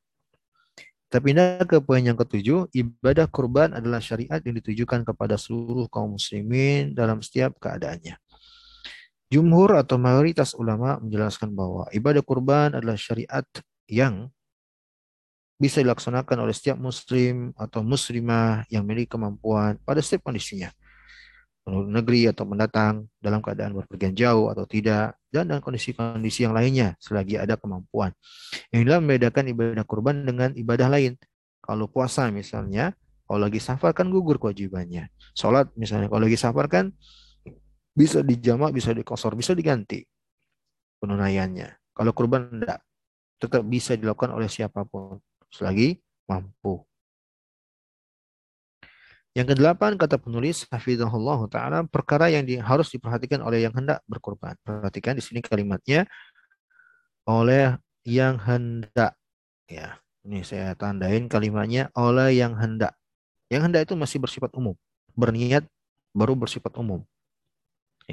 [1.11, 6.15] Kita pindah ke poin yang ketujuh, ibadah kurban adalah syariat yang ditujukan kepada seluruh kaum
[6.15, 8.15] muslimin dalam setiap keadaannya.
[9.31, 13.47] Jumhur atau mayoritas ulama menjelaskan bahwa ibadah kurban adalah syariat
[13.87, 14.27] yang
[15.55, 20.67] bisa dilaksanakan oleh setiap muslim atau muslimah yang memiliki kemampuan pada setiap kondisinya.
[21.63, 26.99] Penduduk negeri atau mendatang dalam keadaan berpergian jauh atau tidak dan dalam kondisi-kondisi yang lainnya
[26.99, 28.11] selagi ada kemampuan.
[28.73, 31.15] Inilah membedakan ibadah kurban dengan ibadah lain.
[31.63, 32.97] Kalau puasa misalnya,
[33.29, 35.07] kalau lagi safar kan gugur kewajibannya.
[35.37, 36.91] Sholat misalnya, kalau lagi safar kan
[37.91, 40.03] bisa dijamak, bisa dikosor, bisa diganti
[41.03, 41.91] penunaiannya.
[41.91, 42.79] Kalau kurban tidak,
[43.41, 45.19] tetap bisa dilakukan oleh siapa pun
[45.51, 46.79] selagi mampu.
[49.31, 54.59] Yang kedelapan kata penulis hafizahullah taala perkara yang di, harus diperhatikan oleh yang hendak berkorban.
[54.61, 56.03] Perhatikan di sini kalimatnya
[57.27, 59.15] oleh yang hendak
[59.71, 59.99] ya.
[60.21, 62.93] Ini saya tandain kalimatnya oleh yang hendak.
[63.49, 64.75] Yang hendak itu masih bersifat umum.
[65.15, 65.65] Berniat
[66.13, 67.01] baru bersifat umum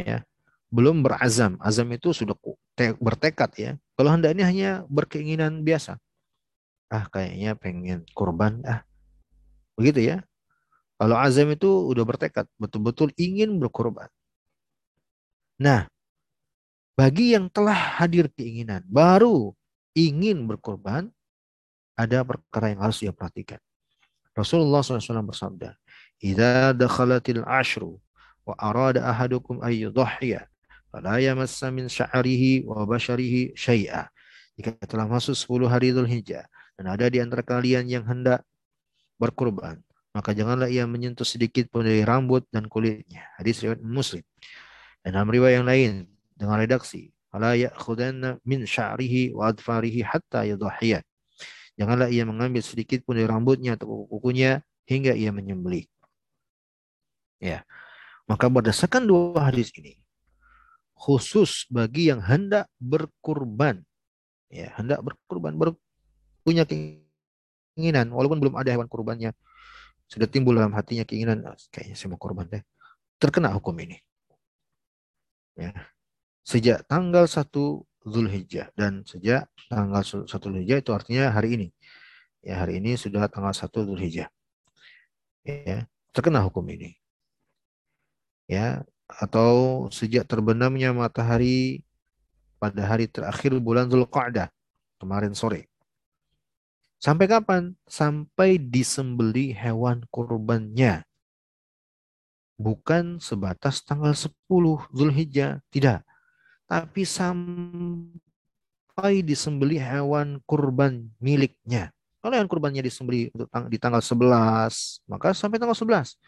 [0.04, 0.18] ya.
[0.68, 1.56] Belum berazam.
[1.64, 2.36] Azam itu sudah
[3.00, 3.72] bertekad ya.
[3.96, 5.96] Kalau hendaknya hanya berkeinginan biasa.
[6.92, 8.84] Ah kayaknya pengen kurban ah.
[9.78, 10.16] Begitu ya.
[10.98, 14.10] Kalau azam itu udah bertekad betul-betul ingin berkorban
[15.58, 15.90] nah
[16.94, 19.50] bagi yang telah hadir keinginan baru
[19.94, 21.10] ingin berkorban
[21.98, 23.58] ada perkara yang harus dia perhatikan.
[24.30, 25.74] Rasulullah SAW bersabda,
[26.22, 27.98] "Idza dakhalatil ashru
[28.48, 30.48] wa arada ahadukum ay yudhhiya
[30.88, 34.08] fala yamassa min sya'rihi wa basharihi syai'a.
[34.56, 36.48] Jika telah masuk 10 hari Dzulhijjah
[36.80, 38.42] dan ada di antara kalian yang hendak
[39.20, 39.78] berkurban,
[40.16, 43.28] maka janganlah ia menyentuh sedikit pun dari rambut dan kulitnya.
[43.38, 44.24] Hadis riwayat Muslim.
[45.04, 45.90] Dan dalam riwayat yang lain
[46.34, 51.04] dengan redaksi, fala ya'khudanna min sya'rihi wa adfarihi hatta yudhhiya.
[51.78, 55.86] Janganlah ia mengambil sedikit pun dari rambutnya atau kukunya hingga ia menyembelih.
[57.38, 57.62] Ya.
[58.28, 59.96] Maka berdasarkan dua hadis ini,
[60.92, 63.80] khusus bagi yang hendak berkurban,
[64.52, 65.72] ya hendak berkurban, ber,
[66.44, 69.32] punya keinginan, walaupun belum ada hewan kurbannya,
[70.04, 72.60] sudah timbul dalam hatinya keinginan, ah, kayaknya saya mau kurban deh,
[73.16, 73.96] terkena hukum ini.
[75.56, 75.72] Ya.
[76.44, 77.48] Sejak tanggal 1
[78.04, 81.68] Zulhijjah dan sejak tanggal 1 Zulhijjah itu artinya hari ini.
[82.44, 84.28] Ya, hari ini sudah tanggal 1 Zulhijjah.
[85.48, 87.00] Ya, terkena hukum ini
[88.48, 91.84] ya atau sejak terbenamnya matahari
[92.58, 94.50] pada hari terakhir bulan Zulqa'dah
[94.98, 95.70] kemarin sore.
[96.98, 97.78] Sampai kapan?
[97.86, 101.06] Sampai disembeli hewan kurbannya.
[102.58, 104.34] Bukan sebatas tanggal 10
[104.90, 106.02] Zulhijjah, tidak.
[106.66, 108.10] Tapi sampai
[109.22, 111.94] disembeli hewan kurban miliknya.
[112.18, 113.30] Kalau hewan kurbannya disembeli
[113.70, 116.18] di tanggal 11, maka sampai tanggal 11.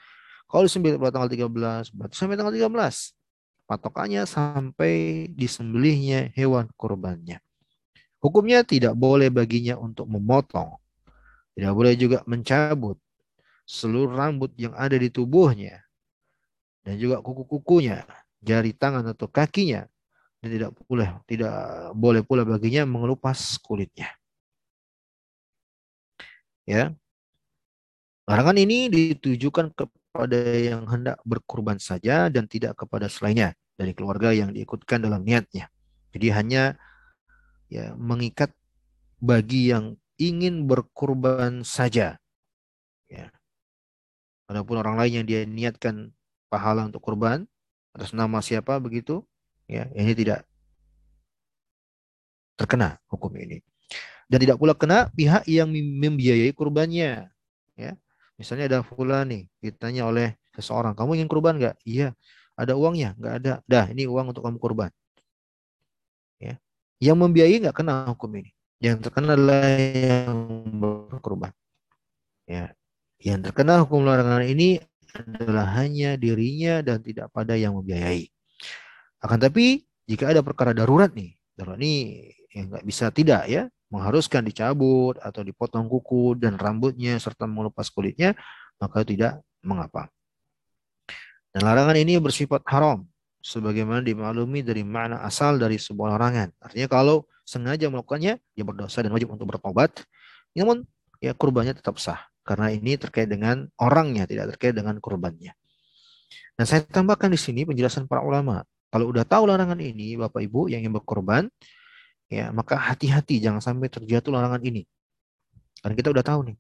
[0.47, 3.13] Kalau disembelih pada tanggal 13, berarti sampai tanggal 13.
[3.69, 4.95] Patokannya sampai
[5.31, 7.39] disembelihnya hewan kurbannya.
[8.19, 10.77] Hukumnya tidak boleh baginya untuk memotong.
[11.55, 12.99] Tidak boleh juga mencabut
[13.65, 15.87] seluruh rambut yang ada di tubuhnya.
[16.83, 18.03] Dan juga kuku-kukunya,
[18.43, 19.87] jari tangan atau kakinya.
[20.43, 21.55] Dan tidak boleh, tidak
[21.95, 24.11] boleh pula baginya mengelupas kulitnya.
[26.67, 26.95] Ya,
[28.31, 34.35] Larangan ini ditujukan ke kepada yang hendak berkurban saja dan tidak kepada selainnya dari keluarga
[34.35, 35.71] yang diikutkan dalam niatnya.
[36.11, 36.75] Jadi hanya
[37.71, 38.51] ya mengikat
[39.23, 42.19] bagi yang ingin berkurban saja.
[43.07, 43.31] Ya.
[44.51, 46.11] Adapun orang lain yang dia niatkan
[46.51, 47.47] pahala untuk kurban
[47.95, 49.23] atas nama siapa begitu,
[49.71, 50.43] ya ini tidak
[52.59, 53.63] terkena hukum ini.
[54.27, 57.31] Dan tidak pula kena pihak yang membiayai kurbannya.
[57.79, 57.95] Ya.
[58.41, 61.77] Misalnya ada fulan nih, ditanya oleh seseorang, kamu ingin kurban nggak?
[61.85, 62.17] Iya.
[62.57, 63.13] Ada uangnya?
[63.21, 63.53] Nggak ada.
[63.69, 64.89] Dah, ini uang untuk kamu kurban.
[66.41, 66.57] Ya.
[66.97, 68.57] Yang membiayai nggak kena hukum ini.
[68.81, 70.33] Yang terkena adalah yang
[70.81, 71.53] berkurban.
[72.49, 72.73] Ya.
[73.21, 74.81] Yang terkena hukum larangan ini
[75.13, 78.25] adalah hanya dirinya dan tidak pada yang membiayai.
[79.21, 82.25] Akan tapi jika ada perkara darurat nih, darurat ini
[82.57, 88.39] yang nggak bisa tidak ya, mengharuskan dicabut atau dipotong kuku dan rambutnya serta melepas kulitnya,
[88.79, 90.09] maka tidak mengapa.
[91.51, 93.03] Dan larangan ini bersifat haram,
[93.43, 96.55] sebagaimana dimaklumi dari makna asal dari sebuah larangan.
[96.63, 100.07] Artinya kalau sengaja melakukannya, dia berdosa dan wajib untuk bertobat.
[100.55, 100.87] Namun
[101.19, 105.51] ya kurbannya tetap sah, karena ini terkait dengan orangnya, tidak terkait dengan kurbannya.
[106.55, 108.63] Dan saya tambahkan di sini penjelasan para ulama.
[108.91, 111.51] Kalau udah tahu larangan ini, Bapak Ibu yang ingin berkorban,
[112.31, 114.87] ya maka hati-hati jangan sampai terjatuh larangan ini.
[115.83, 116.57] Karena kita udah tahu nih.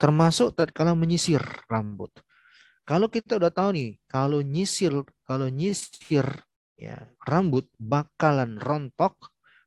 [0.00, 2.10] Termasuk tatkala menyisir rambut.
[2.84, 4.92] Kalau kita udah tahu nih, kalau nyisir,
[5.24, 6.26] kalau nyisir
[6.76, 9.16] ya rambut bakalan rontok,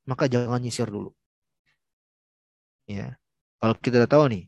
[0.05, 1.13] maka jangan nyisir dulu.
[2.85, 3.17] Ya.
[3.57, 4.43] Kalau kita udah tahu nih,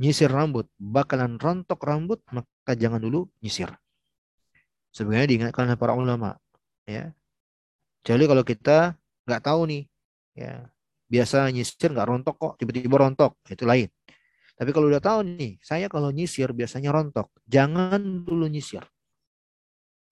[0.00, 3.68] nyisir rambut bakalan rontok rambut, maka jangan dulu nyisir.
[4.88, 6.40] Sebenarnya diingatkan oleh para ulama,
[6.88, 7.12] ya.
[8.08, 8.96] Jadi kalau kita
[9.28, 9.82] nggak tahu nih,
[10.38, 10.70] ya
[11.10, 13.88] biasa nyisir nggak rontok kok, tiba-tiba rontok, itu lain.
[14.54, 18.84] Tapi kalau udah tahu nih, saya kalau nyisir biasanya rontok, jangan dulu nyisir.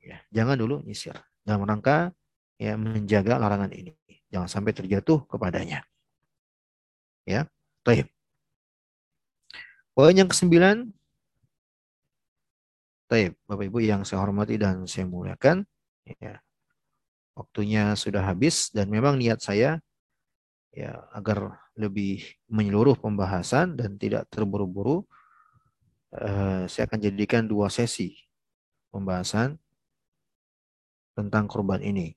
[0.01, 2.15] Ya, jangan dulu nyisir dalam rangka
[2.59, 3.95] ya menjaga larangan ini.
[4.31, 5.83] Jangan sampai terjatuh kepadanya.
[7.27, 7.51] Ya,
[7.83, 8.07] baik.
[9.97, 10.93] Poin yang kesembilan,
[13.11, 15.67] baik, Bapak Ibu yang saya hormati dan saya muliakan,
[16.07, 16.39] ya,
[17.35, 19.83] waktunya sudah habis dan memang niat saya
[20.77, 22.21] ya agar lebih
[22.53, 25.09] menyeluruh pembahasan dan tidak terburu-buru,
[26.13, 28.13] eh, saya akan jadikan dua sesi
[28.93, 29.57] pembahasan
[31.17, 32.13] tentang korban ini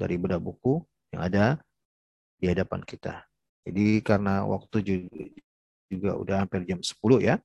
[0.00, 0.80] dari bedah buku
[1.12, 1.60] yang ada
[2.40, 3.28] di hadapan kita.
[3.68, 5.20] Jadi karena waktu juga,
[5.92, 7.36] juga udah hampir jam 10 ya.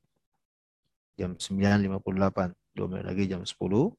[1.20, 3.92] Jam 9.58, dua menit lagi jam 10.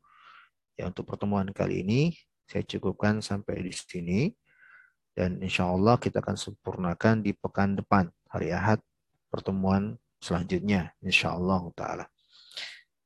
[0.80, 2.16] Ya untuk pertemuan kali ini
[2.48, 4.32] saya cukupkan sampai di sini.
[5.16, 8.84] Dan insya Allah kita akan sempurnakan di pekan depan, hari Ahad,
[9.32, 10.92] pertemuan selanjutnya.
[11.00, 12.04] Insya Allah ta'ala.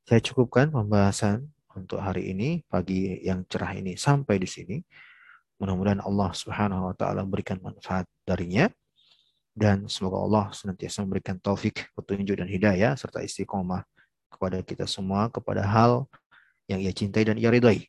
[0.03, 1.47] Saya cukupkan pembahasan
[1.79, 4.83] untuk hari ini, pagi yang cerah ini sampai di sini.
[5.63, 8.67] Mudah-mudahan Allah Subhanahu wa taala berikan manfaat darinya
[9.55, 13.87] dan semoga Allah senantiasa memberikan taufik, petunjuk dan hidayah serta istiqomah
[14.33, 16.09] kepada kita semua kepada hal
[16.65, 17.87] yang ia cintai dan ia ridai.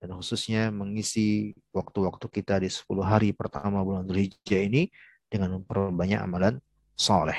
[0.00, 4.88] Dan khususnya mengisi waktu-waktu kita di 10 hari pertama bulan Dzulhijjah ini
[5.28, 6.56] dengan memperbanyak amalan
[6.96, 7.36] soleh.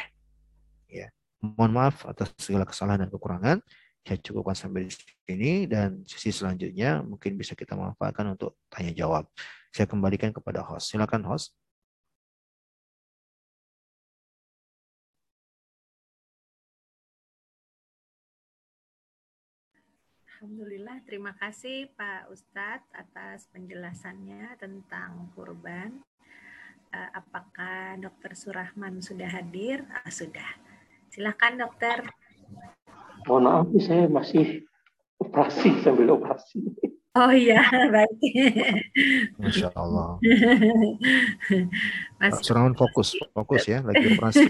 [0.85, 1.09] Ya.
[1.41, 3.57] Mohon maaf atas segala kesalahan dan kekurangan
[4.01, 9.29] saya cukupkan sampai di sini dan sesi selanjutnya mungkin bisa kita manfaatkan untuk tanya jawab.
[9.69, 10.89] Saya kembalikan kepada host.
[10.89, 11.53] Silakan host.
[20.41, 26.01] Alhamdulillah, terima kasih Pak Ustadz atas penjelasannya tentang kurban.
[26.89, 29.85] Eh, apakah Dokter Surahman sudah hadir?
[29.93, 30.57] Ah, sudah.
[31.13, 32.09] Silakan dokter
[33.29, 34.65] mohon maaf saya masih
[35.21, 36.57] operasi sambil operasi.
[37.11, 37.61] Oh iya,
[37.93, 38.17] baik.
[39.37, 40.17] Masya Allah.
[42.19, 44.47] Mas Suraman fokus, fokus ya, lagi operasi.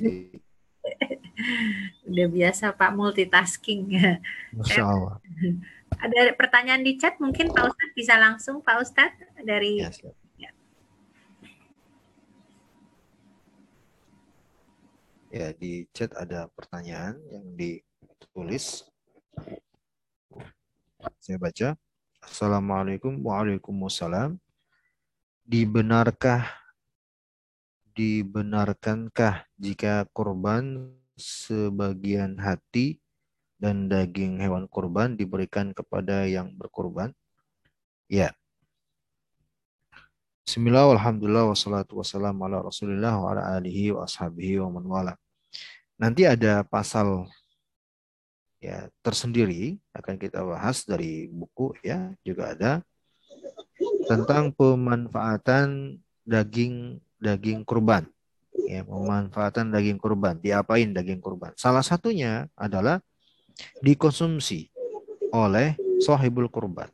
[2.08, 3.98] Udah biasa Pak multitasking.
[4.54, 5.18] Masya Allah.
[6.02, 9.86] Ada pertanyaan di chat, mungkin Pak Ustadz bisa langsung Pak Ustadz dari.
[9.86, 9.94] Ya,
[10.42, 10.52] ya.
[15.30, 17.86] ya di chat ada pertanyaan yang di
[18.34, 18.82] tulis.
[21.22, 21.78] Saya baca.
[22.22, 24.42] Assalamualaikum Waalaikumsalam.
[25.46, 26.62] Dibenarkah
[27.92, 32.98] dibenarkankah jika korban sebagian hati
[33.62, 37.14] dan daging hewan kurban diberikan kepada yang berkorban?
[38.10, 38.34] Ya.
[40.42, 45.14] Bismillah, alhamdulillah, wassalatu wassalamu ala rasulillah wa ala alihi wa ashabihi wa man wala.
[46.02, 47.30] Nanti ada pasal
[48.58, 52.72] ya tersendiri akan kita bahas dari buku ya juga ada
[54.06, 58.06] tentang pemanfaatan daging daging kurban
[58.70, 63.02] ya pemanfaatan daging kurban diapain daging kurban salah satunya adalah
[63.84, 64.70] dikonsumsi
[65.32, 66.90] oleh sahibul kurban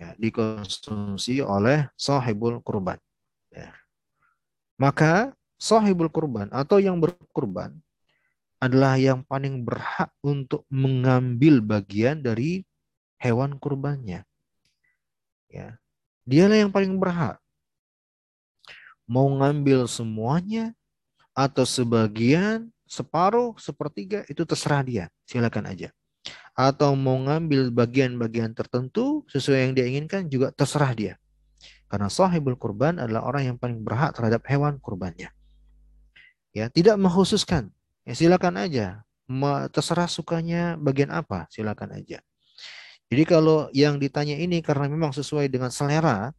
[0.00, 2.98] ya, dikonsumsi oleh sahibul kurban
[3.52, 3.72] ya.
[4.80, 7.76] maka sahibul kurban atau yang berkurban
[8.60, 12.64] adalah yang paling berhak untuk mengambil bagian dari
[13.16, 14.24] hewan kurbannya.
[15.48, 15.80] Ya.
[16.28, 17.40] Dialah yang paling berhak.
[19.08, 20.76] Mau ngambil semuanya
[21.32, 25.04] atau sebagian, separuh, sepertiga itu terserah dia.
[25.22, 25.94] Silakan aja.
[26.58, 31.14] Atau mau ngambil bagian-bagian tertentu sesuai yang dia inginkan juga terserah dia.
[31.86, 35.30] Karena sahibul kurban adalah orang yang paling berhak terhadap hewan kurbannya.
[36.50, 37.70] Ya, tidak mengkhususkan
[38.10, 38.86] Ya silakan aja.
[39.70, 42.18] Terserah sukanya bagian apa, silakan aja.
[43.06, 46.34] Jadi kalau yang ditanya ini karena memang sesuai dengan selera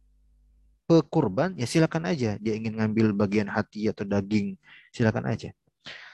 [0.84, 2.36] pekurban, ya silakan aja.
[2.36, 4.60] Dia ingin ngambil bagian hati atau daging,
[4.92, 5.56] silakan aja.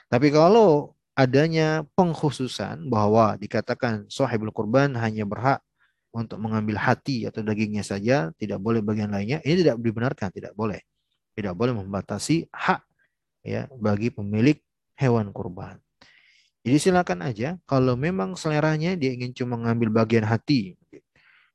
[0.09, 5.61] Tapi kalau adanya pengkhususan bahwa dikatakan sahibul kurban hanya berhak
[6.09, 10.81] untuk mengambil hati atau dagingnya saja, tidak boleh bagian lainnya, ini tidak dibenarkan, tidak boleh.
[11.37, 12.81] Tidak boleh membatasi hak
[13.45, 14.57] ya bagi pemilik
[14.97, 15.79] hewan kurban.
[16.65, 20.75] Jadi silakan aja kalau memang seleranya dia ingin cuma ngambil bagian hati.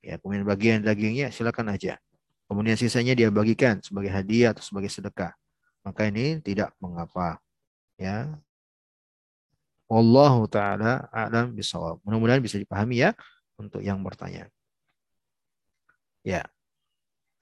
[0.00, 2.00] Ya, kemudian bagian dagingnya silakan aja.
[2.48, 5.32] Kemudian sisanya dia bagikan sebagai hadiah atau sebagai sedekah.
[5.84, 7.43] Maka ini tidak mengapa.
[8.00, 8.34] Ya.
[9.86, 12.00] Wallahu taala a'lam bisawab.
[12.02, 13.14] Mudah-mudahan bisa dipahami ya
[13.60, 14.48] untuk yang bertanya.
[16.24, 16.48] Ya.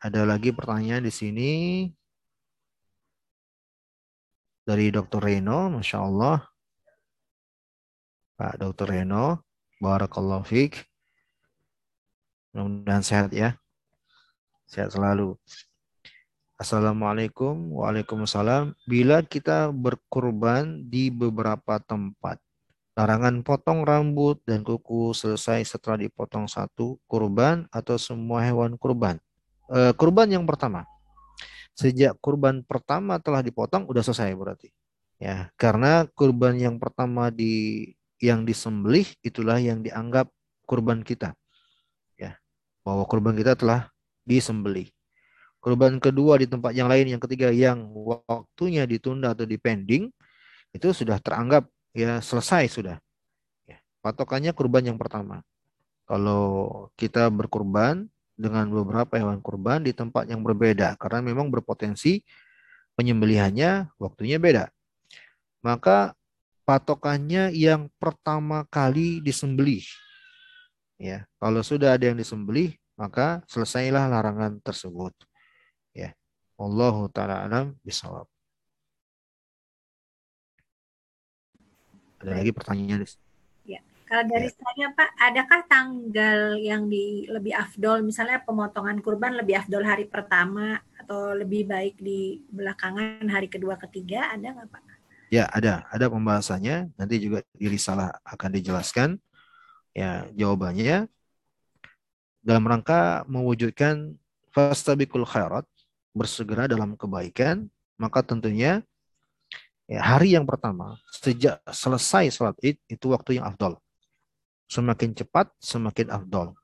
[0.02, 1.50] Ada lagi pertanyaan di sini
[4.66, 5.22] dari Dr.
[5.22, 6.42] Reno, Masya Allah.
[8.34, 8.86] Pak Dr.
[8.90, 9.46] Reno,
[9.78, 10.82] Barakallahu Fik.
[12.50, 13.54] Mudah-mudahan sehat ya.
[14.66, 15.38] Sehat selalu.
[16.62, 18.78] Assalamualaikum Waalaikumsalam.
[18.86, 22.38] Bila kita berkurban di beberapa tempat,
[22.94, 29.18] larangan potong rambut dan kuku selesai setelah dipotong satu kurban atau semua hewan kurban.
[29.66, 30.86] E, kurban yang pertama,
[31.74, 34.70] sejak kurban pertama telah dipotong udah selesai berarti.
[35.18, 37.90] Ya, karena kurban yang pertama di
[38.22, 40.30] yang disembelih itulah yang dianggap
[40.62, 41.34] kurban kita.
[42.14, 42.38] Ya,
[42.86, 43.90] bahwa kurban kita telah
[44.22, 44.86] disembelih.
[45.62, 47.86] Kurban kedua di tempat yang lain, yang ketiga yang
[48.26, 50.10] waktunya ditunda atau dipending
[50.74, 52.96] itu sudah teranggap ya selesai sudah.
[53.70, 55.46] Ya, patokannya kurban yang pertama.
[56.10, 62.26] Kalau kita berkurban dengan beberapa hewan kurban di tempat yang berbeda karena memang berpotensi
[62.98, 64.66] penyembelihannya waktunya beda.
[65.62, 66.18] Maka
[66.66, 69.86] patokannya yang pertama kali disembelih.
[70.98, 75.14] Ya, kalau sudah ada yang disembelih, maka selesailah larangan tersebut.
[76.62, 76.66] Ya.
[76.70, 78.30] Allahu taala alam bisawab.
[82.22, 83.02] Ada lagi pertanyaan?
[83.66, 83.82] Ya.
[84.06, 84.54] Kalau dari ya.
[84.54, 90.78] saya Pak, adakah tanggal yang di lebih afdol, misalnya pemotongan kurban lebih afdol hari pertama
[91.02, 94.82] atau lebih baik di belakangan hari kedua ketiga, ada nggak Pak?
[95.34, 96.94] Ya ada, ada pembahasannya.
[96.94, 99.18] Nanti juga di risalah akan dijelaskan.
[99.98, 101.10] Ya jawabannya
[102.38, 104.14] dalam rangka mewujudkan
[104.52, 105.64] fastabikul khairat,
[106.12, 107.68] bersegera dalam kebaikan,
[108.00, 108.84] maka tentunya
[109.90, 113.76] Ya, hari yang pertama, sejak selesai sholat id, itu waktu yang afdol.
[114.64, 116.56] Semakin cepat, semakin afdol.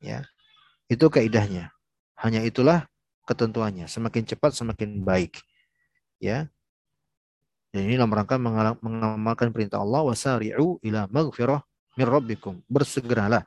[0.00, 0.24] Ya,
[0.88, 1.76] itu kaidahnya.
[2.16, 2.88] Hanya itulah
[3.28, 3.84] ketentuannya.
[3.84, 5.44] Semakin cepat, semakin baik.
[6.22, 6.48] Ya,
[7.70, 8.40] dan ini dalam rangka
[8.80, 11.60] mengamalkan perintah Allah wasari'u ila maghfirah
[12.00, 12.64] min rabbikum.
[12.64, 13.44] Bersegeralah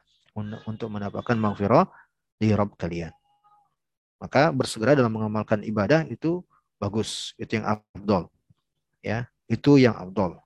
[0.70, 1.89] untuk mendapatkan maghfirah
[2.38, 3.12] di Rabb kalian.
[4.24, 6.39] Maka bersegera dalam mengamalkan ibadah itu
[6.80, 8.32] bagus, itu yang afdol
[9.03, 10.39] ya itu yang abdol.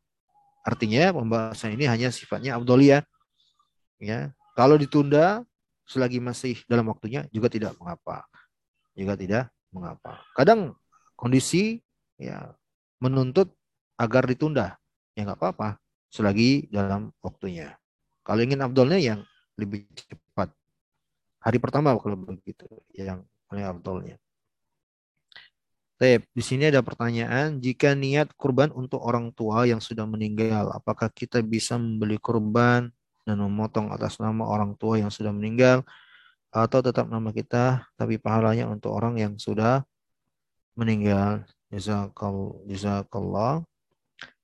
[0.66, 3.06] Artinya pembahasan ini hanya sifatnya abdolia.
[4.02, 5.46] Ya, kalau ditunda
[5.88, 8.26] selagi masih dalam waktunya juga tidak mengapa.
[8.98, 10.26] Juga tidak mengapa.
[10.36, 10.76] Kadang
[11.16, 11.80] kondisi
[12.20, 12.52] ya
[13.00, 13.54] menuntut
[13.96, 14.76] agar ditunda.
[15.16, 15.80] Ya nggak apa-apa
[16.12, 17.78] selagi dalam waktunya.
[18.26, 19.24] Kalau ingin abdolnya yang
[19.56, 20.52] lebih cepat.
[21.40, 24.16] Hari pertama kalau begitu yang paling abdolnya.
[25.98, 31.10] Tep, di sini ada pertanyaan, jika niat kurban untuk orang tua yang sudah meninggal, apakah
[31.10, 32.94] kita bisa membeli kurban
[33.26, 35.82] dan memotong atas nama orang tua yang sudah meninggal
[36.54, 39.82] atau tetap nama kita tapi pahalanya untuk orang yang sudah
[40.78, 41.42] meninggal?
[41.74, 43.66] Jazakallah.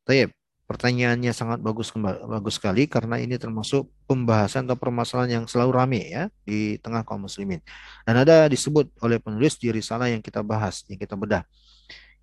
[0.10, 0.34] Tep,
[0.74, 1.94] pertanyaannya sangat bagus
[2.26, 7.30] bagus sekali karena ini termasuk pembahasan atau permasalahan yang selalu rame ya di tengah kaum
[7.30, 7.62] muslimin.
[8.02, 11.46] Dan ada disebut oleh penulis di risalah yang kita bahas, yang kita bedah.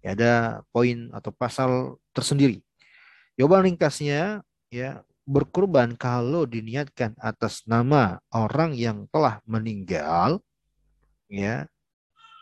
[0.02, 0.32] Ya, ada
[0.74, 2.58] poin atau pasal tersendiri.
[3.38, 4.42] Jawaban ringkasnya
[4.74, 10.42] ya berkurban kalau diniatkan atas nama orang yang telah meninggal
[11.30, 11.70] ya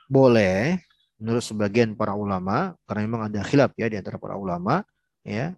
[0.08, 0.80] boleh
[1.20, 4.80] menurut sebagian para ulama karena memang ada khilaf ya di antara para ulama
[5.20, 5.52] ya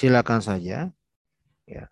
[0.00, 0.88] silakan saja
[1.68, 1.84] ya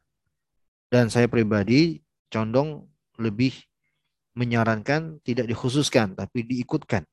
[0.88, 2.00] dan saya pribadi
[2.32, 2.88] condong
[3.20, 3.52] lebih
[4.38, 7.04] menyarankan tidak dikhususkan tapi diikutkan.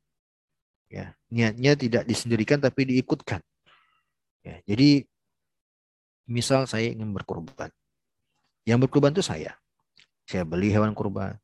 [0.88, 3.42] Ya, niatnya tidak disendirikan tapi diikutkan.
[4.46, 5.10] Ya, jadi
[6.30, 7.74] misal saya ingin berkorban.
[8.64, 9.58] Yang berkorban itu saya.
[10.30, 11.36] Saya beli hewan kurban.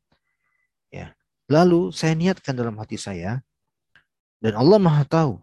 [0.94, 1.18] Ya.
[1.50, 3.42] Lalu saya niatkan dalam hati saya
[4.40, 5.42] dan Allah Maha tahu.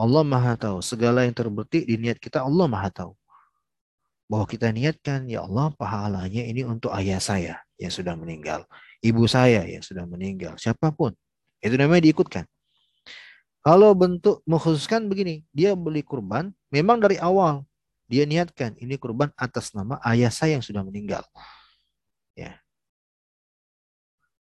[0.00, 3.12] Allah Maha tahu segala yang terbetik di niat kita Allah Maha tahu
[4.30, 8.64] bahwa kita niatkan ya Allah pahalanya ini untuk ayah saya yang sudah meninggal,
[9.04, 11.12] ibu saya yang sudah meninggal, siapa pun.
[11.60, 12.48] Itu namanya diikutkan.
[13.60, 17.68] Kalau bentuk mengkhususkan begini, dia beli kurban, memang dari awal
[18.10, 21.22] dia niatkan ini kurban atas nama ayah saya yang sudah meninggal.
[22.34, 22.58] Ya.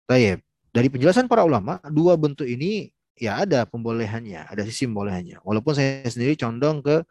[0.06, 0.46] Tayyip.
[0.76, 5.44] Dari penjelasan para ulama, dua bentuk ini ya ada pembolehannya, ada sisi pembolehannya.
[5.44, 7.04] Walaupun saya sendiri condong ke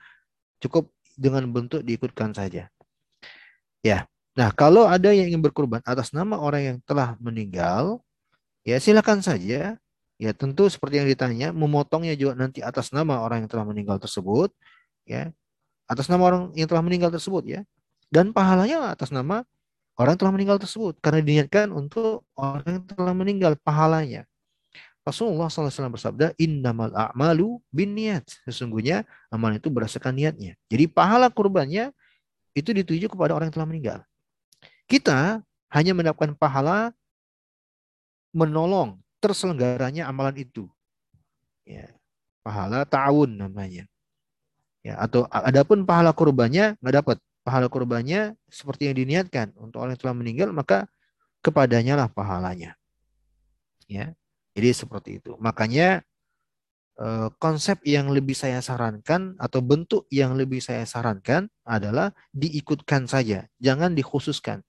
[0.61, 2.69] cukup dengan bentuk diikutkan saja.
[3.85, 8.03] Ya, Nah, kalau ada yang ingin berkurban atas nama orang yang telah meninggal,
[8.67, 9.79] ya silakan saja.
[10.19, 14.51] Ya tentu seperti yang ditanya, memotongnya juga nanti atas nama orang yang telah meninggal tersebut,
[15.07, 15.35] ya
[15.91, 17.61] atas nama orang yang telah meninggal tersebut, ya.
[18.11, 19.43] Dan pahalanya atas nama
[19.99, 24.23] orang yang telah meninggal tersebut, karena diniatkan untuk orang yang telah meninggal pahalanya.
[25.05, 28.25] Rasulullah SAW bersabda, Innamal a'malu bin niat.
[28.49, 30.57] Sesungguhnya amal itu berdasarkan niatnya.
[30.73, 31.93] Jadi pahala kurbannya
[32.57, 33.99] itu dituju kepada orang yang telah meninggal.
[34.89, 36.97] Kita hanya mendapatkan pahala
[38.33, 40.73] menolong terselenggaranya amalan itu.
[41.69, 41.93] Ya,
[42.41, 43.85] pahala ta'awun namanya.
[44.85, 47.17] Ya, atau adapun pahala kurbannya nggak dapat.
[47.45, 50.89] Pahala kurbannya seperti yang diniatkan untuk orang yang telah meninggal maka
[51.45, 52.73] kepadanya lah pahalanya.
[53.85, 54.17] Ya.
[54.55, 55.35] Jadi seperti itu.
[55.43, 56.01] Makanya
[56.99, 63.51] eh, konsep yang lebih saya sarankan atau bentuk yang lebih saya sarankan adalah diikutkan saja,
[63.59, 64.63] jangan dikhususkan.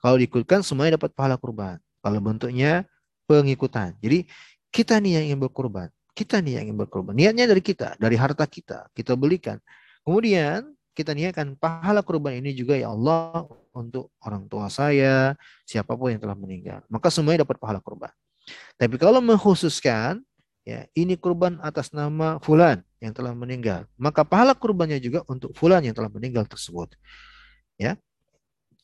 [0.00, 1.76] Kalau diikutkan semuanya dapat pahala kurban.
[2.00, 2.88] Kalau bentuknya
[3.28, 3.92] pengikutan.
[4.00, 4.24] Jadi
[4.72, 5.92] kita nih yang ingin berkurban.
[6.16, 7.12] Kita nih yang ingin berkurban.
[7.12, 8.88] Niatnya dari kita, dari harta kita.
[8.96, 9.60] Kita belikan.
[10.00, 13.44] Kemudian kita niatkan pahala kurban ini juga ya Allah
[13.76, 15.36] untuk orang tua saya,
[15.68, 16.80] siapa pun yang telah meninggal.
[16.88, 18.10] Maka semuanya dapat pahala kurban.
[18.76, 20.22] Tapi kalau mengkhususkan,
[20.64, 25.84] ya ini kurban atas nama fulan yang telah meninggal, maka pahala kurbannya juga untuk fulan
[25.84, 26.92] yang telah meninggal tersebut.
[27.80, 27.96] Ya,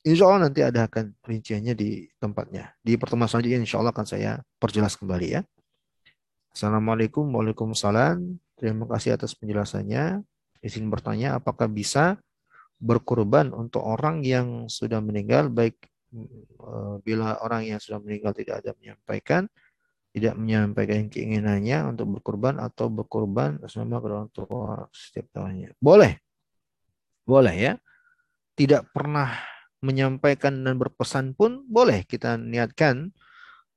[0.06, 2.70] Insya Allah nanti ada akan rinciannya di tempatnya.
[2.78, 5.42] Di pertemuan selanjutnya insya Allah akan saya perjelas kembali ya.
[6.54, 8.38] Assalamualaikum Waalaikumsalam.
[8.54, 10.22] Terima kasih atas penjelasannya.
[10.62, 12.22] Izin bertanya apakah bisa
[12.78, 15.74] berkorban untuk orang yang sudah meninggal baik
[17.04, 19.46] bila orang yang sudah meninggal tidak ada menyampaikan
[20.16, 25.76] tidak menyampaikan keinginannya untuk berkorban atau berkorban sama orang tua setiap tahunnya.
[25.76, 26.16] Boleh.
[27.28, 27.72] Boleh ya.
[28.56, 29.36] Tidak pernah
[29.84, 33.12] menyampaikan dan berpesan pun boleh kita niatkan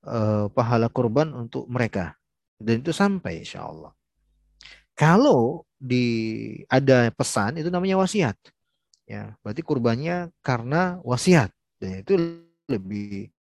[0.08, 2.16] uh, pahala kurban untuk mereka
[2.56, 3.92] dan itu sampai insya Allah.
[4.96, 6.08] Kalau di
[6.72, 8.36] ada pesan itu namanya wasiat,
[9.04, 12.14] ya berarti kurbannya karena wasiat dan itu
[12.70, 13.34] lebih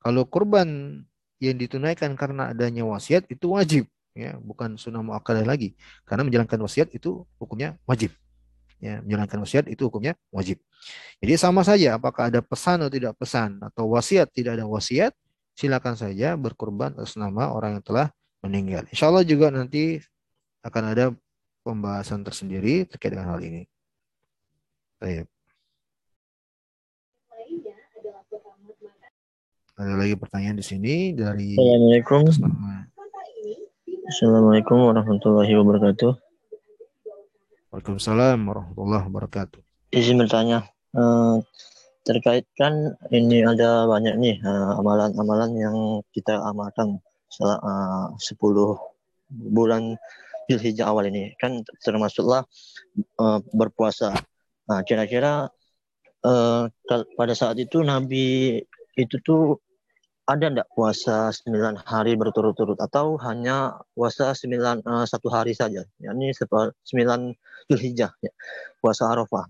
[0.00, 1.02] kalau kurban
[1.42, 5.74] yang ditunaikan karena adanya wasiat itu wajib ya bukan sunnah muakkadah lagi
[6.06, 8.14] karena menjalankan wasiat itu hukumnya wajib
[8.84, 10.60] ya menjalankan wasiat itu hukumnya wajib.
[11.24, 15.16] Jadi sama saja apakah ada pesan atau tidak pesan atau wasiat tidak ada wasiat,
[15.56, 18.06] silakan saja berkorban atas nama orang yang telah
[18.44, 18.84] meninggal.
[18.92, 20.04] Insya Allah juga nanti
[20.60, 21.04] akan ada
[21.64, 23.64] pembahasan tersendiri terkait dengan hal ini.
[25.00, 25.33] Baik.
[29.74, 32.30] Ada lagi pertanyaan di sini dari Assalamualaikum.
[34.06, 36.14] Assalamualaikum warahmatullahi wabarakatuh.
[37.74, 39.58] Waalaikumsalam warahmatullahi wabarakatuh.
[39.90, 41.42] Izin bertanya, uh,
[42.06, 45.76] terkait kan ini ada banyak nih eh, amalan-amalan yang
[46.14, 48.38] kita amalkan setelah uh, 10
[49.50, 49.98] bulan
[50.46, 52.46] Zulhijjah awal ini kan termasuklah
[53.18, 54.14] uh, berpuasa.
[54.70, 55.50] Nah, kira-kira
[56.22, 56.62] uh,
[57.18, 58.62] pada saat itu Nabi
[58.94, 59.63] itu tuh
[60.24, 62.80] ada enggak puasa 9 hari berturut-turut?
[62.80, 65.84] Atau hanya puasa 9 uh, satu hari saja?
[66.00, 66.80] Yakni 9
[67.68, 68.32] Zulhijjah ya.
[68.80, 69.44] Puasa Arafah.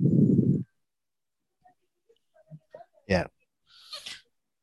[3.07, 3.31] Ya.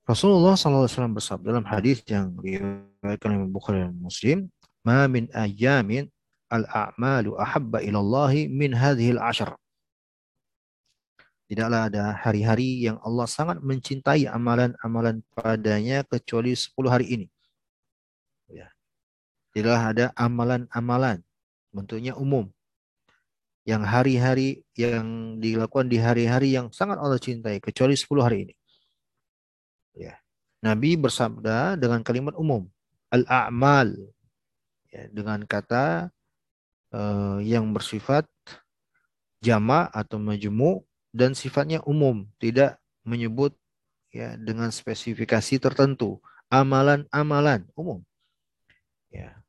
[0.07, 4.51] Rasulullah SAW bersabda dalam hadis yang diriwayatkan oleh Bukhari dan Muslim
[4.81, 6.09] ma min ayamin
[6.51, 9.55] al-a'malu ahabba ilallahi min hadhil ashar
[11.51, 17.27] Tidaklah ada hari-hari yang Allah sangat mencintai amalan-amalan padanya kecuali 10 hari ini.
[18.47, 18.71] Ya.
[19.51, 21.19] Tidaklah ada amalan-amalan
[21.75, 22.47] bentuknya umum
[23.67, 28.55] yang hari-hari yang dilakukan di hari-hari yang sangat Allah cintai kecuali 10 hari ini.
[29.99, 30.15] Ya.
[30.63, 32.63] Nabi bersabda dengan kalimat umum
[33.11, 33.91] al-a'mal
[34.87, 36.15] ya, dengan kata
[36.95, 38.23] uh, yang bersifat
[39.43, 43.55] jama atau majmu dan sifatnya umum, tidak menyebut
[44.11, 46.19] ya dengan spesifikasi tertentu,
[46.51, 48.03] amalan-amalan umum.
[49.11, 49.39] Ya.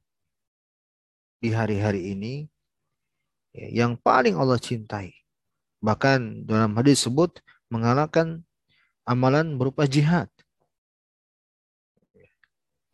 [1.42, 2.46] Di hari-hari ini
[3.54, 5.14] ya, yang paling Allah cintai.
[5.82, 8.46] Bahkan dalam hadis sebut mengalahkan
[9.02, 10.30] amalan berupa jihad.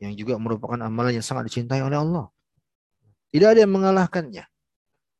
[0.01, 2.33] Yang juga merupakan amalan yang sangat dicintai oleh Allah.
[3.29, 4.47] Tidak ada yang mengalahkannya.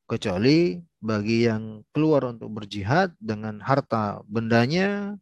[0.09, 5.15] Kecuali bagi yang keluar untuk berjihad dengan harta bendanya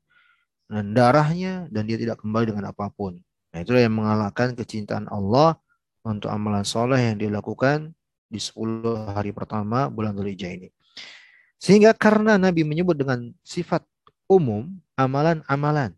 [0.68, 3.22] dan darahnya dan dia tidak kembali dengan apa pun.
[3.54, 5.56] Nah, itulah yang mengalahkan kecintaan Allah
[6.04, 7.94] untuk amalan soleh yang dilakukan
[8.28, 10.70] di 10 hari pertama bulan Dzulhijjah ini.
[11.58, 13.82] Sehingga karena Nabi menyebut dengan sifat
[14.30, 15.96] umum amalan-amalan.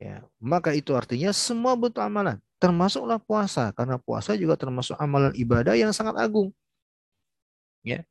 [0.00, 5.76] Ya, maka itu artinya semua bentuk amalan, termasuklah puasa karena puasa juga termasuk amalan ibadah
[5.76, 6.48] yang sangat agung.
[7.84, 8.04] Ya.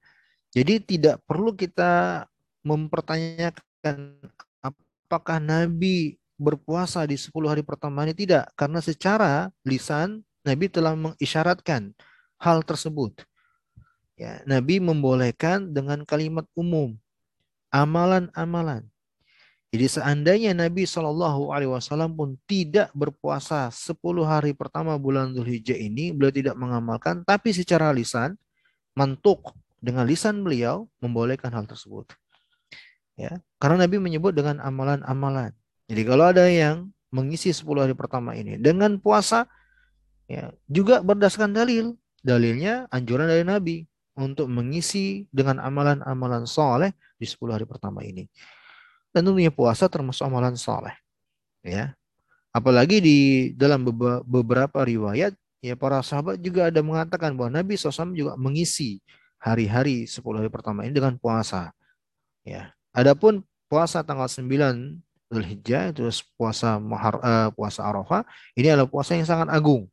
[0.49, 2.25] Jadi tidak perlu kita
[2.65, 4.17] mempertanyakan
[4.61, 11.91] apakah Nabi berpuasa di 10 hari pertama ini tidak karena secara lisan Nabi telah mengisyaratkan
[12.39, 13.27] hal tersebut.
[14.15, 16.95] Ya, Nabi membolehkan dengan kalimat umum
[17.71, 18.87] amalan-amalan.
[19.69, 26.09] Jadi seandainya Nabi Shallallahu Alaihi Wasallam pun tidak berpuasa 10 hari pertama bulan Dzulhijjah ini,
[26.09, 28.33] beliau tidak mengamalkan, tapi secara lisan,
[28.97, 32.11] mantuk dengan lisan beliau membolehkan hal tersebut.
[33.19, 35.51] Ya, karena Nabi menyebut dengan amalan-amalan.
[35.91, 39.49] Jadi kalau ada yang mengisi 10 hari pertama ini dengan puasa,
[40.29, 41.95] ya juga berdasarkan dalil.
[42.19, 43.87] Dalilnya anjuran dari Nabi
[44.19, 48.27] untuk mengisi dengan amalan-amalan soleh di 10 hari pertama ini.
[49.15, 50.93] Dan tentunya puasa termasuk amalan saleh.
[51.63, 51.95] Ya.
[52.51, 53.17] Apalagi di
[53.55, 53.87] dalam
[54.27, 55.31] beberapa riwayat
[55.63, 58.99] ya para sahabat juga ada mengatakan bahwa Nabi SAW juga mengisi
[59.39, 61.71] hari-hari 10 hari pertama ini dengan puasa.
[62.43, 62.75] Ya.
[62.91, 64.99] Adapun puasa tanggal 9
[65.29, 68.25] Dzulhijjah terus puasa Muhar, uh, puasa Arafah
[68.57, 69.85] ini adalah puasa yang sangat agung.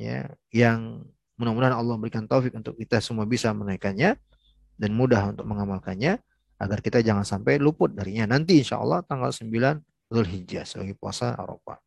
[0.00, 1.04] Ya, yang
[1.36, 4.16] mudah-mudahan Allah berikan taufik untuk kita semua bisa menaikkannya
[4.80, 6.20] dan mudah untuk mengamalkannya
[6.60, 8.36] agar kita jangan sampai luput darinya.
[8.36, 9.48] Nanti insya Allah tanggal 9
[10.12, 11.80] Zulhijjah sebagai puasa Arafah.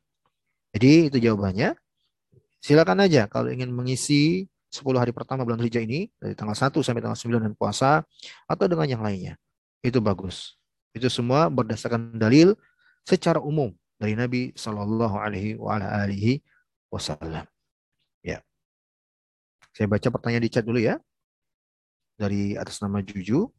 [0.74, 1.78] Jadi itu jawabannya.
[2.58, 7.06] Silakan aja kalau ingin mengisi 10 hari pertama bulan Zulhijjah ini dari tanggal 1 sampai
[7.06, 8.02] tanggal 9 dan puasa
[8.50, 9.38] atau dengan yang lainnya.
[9.86, 10.58] Itu bagus.
[10.98, 12.58] Itu semua berdasarkan dalil
[13.06, 13.70] secara umum
[14.02, 16.42] dari Nabi Shallallahu Alaihi
[16.90, 17.46] Wasallam.
[18.26, 18.42] Ya.
[19.78, 20.98] Saya baca pertanyaan di chat dulu ya.
[22.18, 23.54] Dari atas nama Juju.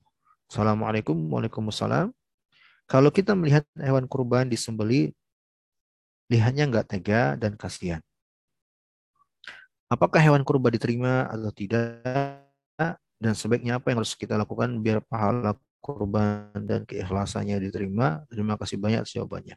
[0.50, 2.10] Assalamualaikum, Waalaikumsalam.
[2.90, 5.14] Kalau kita melihat hewan kurban disembeli,
[6.28, 8.02] lihatnya nggak tega dan kasihan.
[9.94, 12.02] Apakah hewan kurban diterima atau tidak?
[13.22, 18.26] Dan sebaiknya apa yang harus kita lakukan biar pahala kurban dan keikhlasannya diterima?
[18.26, 19.54] Terima kasih banyak jawabannya.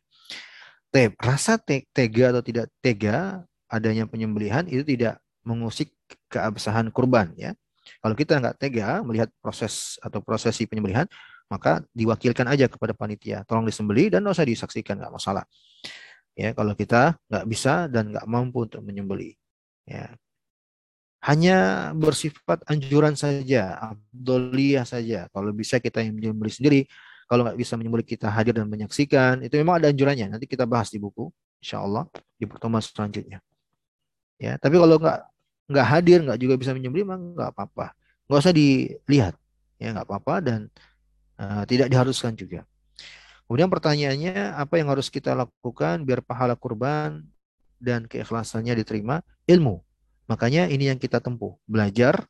[0.93, 5.91] Tep, rasa tega atau tidak tega adanya penyembelihan itu tidak mengusik
[6.31, 7.57] keabsahan kurban ya.
[7.99, 11.09] Kalau kita nggak tega melihat proses atau prosesi penyembelihan,
[11.49, 13.41] maka diwakilkan aja kepada panitia.
[13.47, 15.43] Tolong disembeli dan nggak usah disaksikan, nggak masalah.
[16.37, 19.33] Ya, kalau kita nggak bisa dan nggak mampu untuk menyembeli.
[19.87, 20.13] Ya.
[21.17, 25.25] Hanya bersifat anjuran saja, abdoliyah saja.
[25.33, 26.79] Kalau bisa kita yang menyembeli sendiri,
[27.27, 30.31] kalau nggak bisa menyembeli kita hadir dan menyaksikan, itu memang ada anjurannya.
[30.31, 31.27] Nanti kita bahas di buku,
[31.59, 32.07] insya Allah
[32.37, 33.43] di pertemuan selanjutnya.
[34.37, 35.19] Ya, tapi kalau nggak
[35.67, 37.97] nggak hadir, nggak juga bisa menyembelih, mah nggak apa-apa.
[38.29, 39.33] Nggak usah dilihat,
[39.81, 40.59] ya nggak apa-apa dan
[41.41, 42.63] uh, tidak diharuskan juga.
[43.47, 47.23] Kemudian pertanyaannya, apa yang harus kita lakukan biar pahala kurban
[47.79, 49.23] dan keikhlasannya diterima?
[49.47, 49.86] Ilmu.
[50.27, 52.27] Makanya ini yang kita tempuh, belajar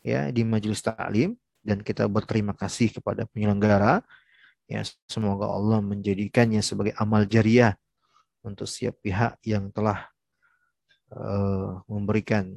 [0.00, 4.04] ya di majelis taklim dan kita berterima kasih kepada penyelenggara.
[4.64, 7.76] Ya, semoga Allah menjadikannya sebagai amal jariah
[8.40, 10.08] untuk setiap pihak yang telah
[11.12, 12.48] uh, memberikan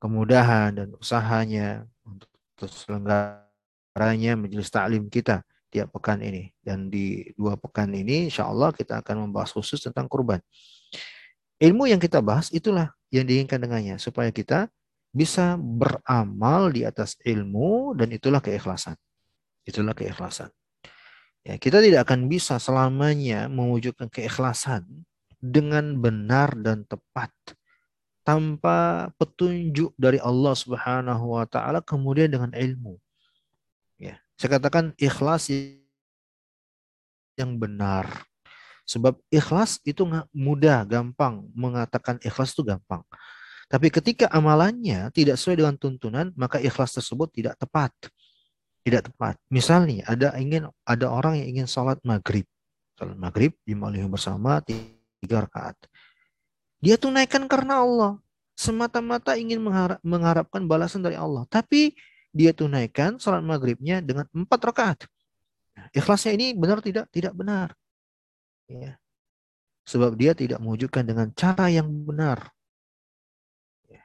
[0.00, 6.52] kemudahan dan usahanya untuk terselenggaranya majelis taklim kita tiap pekan ini.
[6.60, 10.40] Dan di dua pekan ini insya Allah kita akan membahas khusus tentang kurban.
[11.62, 14.66] Ilmu yang kita bahas itulah yang diinginkan dengannya supaya kita
[15.14, 18.98] bisa beramal di atas ilmu dan itulah keikhlasan.
[19.62, 20.50] Itulah keikhlasan.
[21.46, 25.06] Ya, kita tidak akan bisa selamanya mewujudkan keikhlasan
[25.38, 27.30] dengan benar dan tepat
[28.24, 32.96] tanpa petunjuk dari Allah Subhanahu wa taala kemudian dengan ilmu.
[34.00, 35.52] Ya, saya katakan ikhlas
[37.36, 38.08] yang benar.
[38.84, 41.48] Sebab ikhlas itu mudah, gampang.
[41.56, 43.00] Mengatakan ikhlas itu gampang.
[43.68, 47.90] Tapi ketika amalannya tidak sesuai dengan tuntunan, maka ikhlas tersebut tidak tepat.
[48.84, 49.40] Tidak tepat.
[49.48, 52.44] Misalnya ada ingin ada orang yang ingin sholat maghrib.
[53.00, 55.74] Sholat maghrib di malam bersama tiga rakaat.
[56.84, 58.12] Dia tunaikan karena Allah.
[58.54, 61.42] Semata-mata ingin mengharap, mengharapkan balasan dari Allah.
[61.50, 61.96] Tapi
[62.30, 64.98] dia tunaikan salat maghribnya dengan empat rakaat.
[65.94, 67.10] Ikhlasnya ini benar tidak?
[67.10, 67.74] Tidak benar.
[68.70, 68.96] Ya.
[69.84, 72.52] Sebab dia tidak mewujudkan dengan cara yang benar.
[73.88, 74.00] Ya.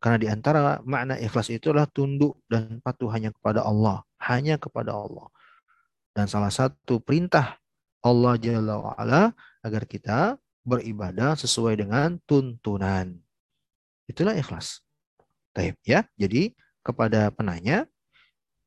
[0.00, 4.04] Karena di antara makna ikhlas itulah tunduk dan patuh hanya kepada Allah.
[4.20, 5.32] Hanya kepada Allah.
[6.12, 7.56] Dan salah satu perintah
[8.04, 9.22] Allah Jalla wa'ala
[9.64, 10.36] agar kita
[10.66, 13.16] beribadah sesuai dengan tuntunan.
[14.04, 14.84] Itulah ikhlas.
[15.56, 16.04] Taib ya.
[16.20, 16.52] Jadi
[16.84, 17.88] kepada penanya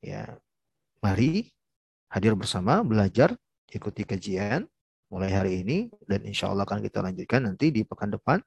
[0.01, 0.37] ya
[1.01, 1.49] mari
[2.09, 3.33] hadir bersama belajar
[3.69, 4.65] ikuti kajian
[5.11, 8.39] mulai hari ini dan insya Allah akan kita lanjutkan nanti di pekan depan.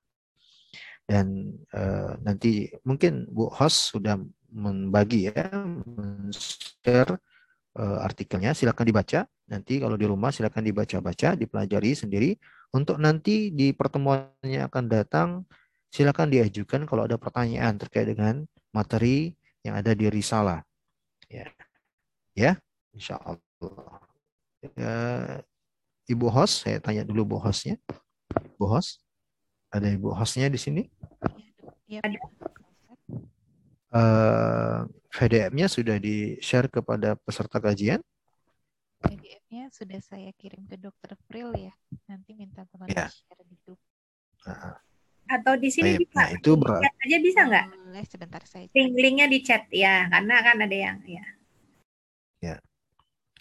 [1.05, 4.16] Dan uh, nanti mungkin Bu host sudah
[4.49, 5.53] membagi ya
[6.32, 7.20] share
[7.77, 8.57] uh, artikelnya.
[8.57, 9.28] Silakan dibaca.
[9.45, 12.32] Nanti kalau di rumah silakan dibaca-baca dipelajari sendiri.
[12.73, 15.28] Untuk nanti di pertemuannya akan datang
[15.93, 18.43] silakan diajukan kalau ada pertanyaan terkait dengan
[18.74, 20.65] materi yang ada di risalah.
[21.28, 21.53] Ya.
[22.35, 22.59] Ya?
[22.91, 24.01] Insya Allah.
[24.74, 24.97] Ya,
[26.09, 27.81] ibu host saya tanya dulu bu hostnya
[28.61, 29.01] bu host
[29.73, 30.83] ada ibu hostnya di sini
[31.89, 32.01] ya,
[33.95, 38.03] uh, VDM-nya sudah di share kepada peserta kajian
[39.05, 41.73] PDF-nya sudah saya kirim ke dokter April ya.
[42.09, 43.13] Nanti minta teman ya.
[43.13, 43.81] share di grup.
[44.49, 44.81] Nah.
[45.29, 46.01] Atau di sini Baik.
[46.09, 46.21] bisa.
[46.21, 46.69] Nah, itu ber...
[46.81, 47.67] chat aja bisa nggak?
[47.73, 48.67] Boleh sebentar saya.
[48.73, 51.25] Link linknya di chat ya, karena kan ada yang ya.
[52.41, 52.57] Ya.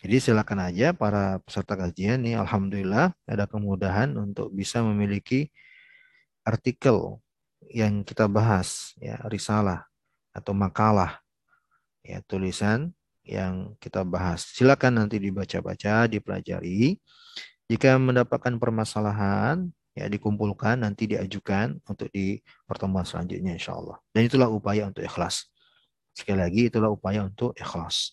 [0.04, 5.48] Jadi silakan aja para peserta kajian nih, alhamdulillah ada kemudahan untuk bisa memiliki
[6.44, 7.24] artikel
[7.72, 9.88] yang kita bahas ya risalah
[10.36, 11.24] atau makalah
[12.04, 12.92] ya tulisan
[13.24, 14.44] yang kita bahas.
[14.44, 17.00] Silakan nanti dibaca-baca, dipelajari.
[17.72, 24.04] Jika mendapatkan permasalahan, ya dikumpulkan, nanti diajukan untuk di pertemuan selanjutnya insya Allah.
[24.12, 25.48] Dan itulah upaya untuk ikhlas.
[26.12, 28.12] Sekali lagi, itulah upaya untuk ikhlas.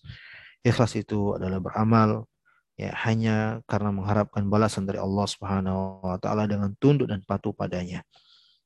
[0.61, 2.29] Ikhlas itu adalah beramal
[2.77, 8.01] ya hanya karena mengharapkan balasan dari Allah Subhanahu wa taala dengan tunduk dan patuh padanya.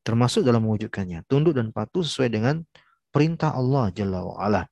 [0.06, 1.26] Termasuk dalam mewujudkannya.
[1.26, 2.62] Tunduk dan patuh sesuai dengan
[3.10, 4.62] perintah Allah Jalla wa ala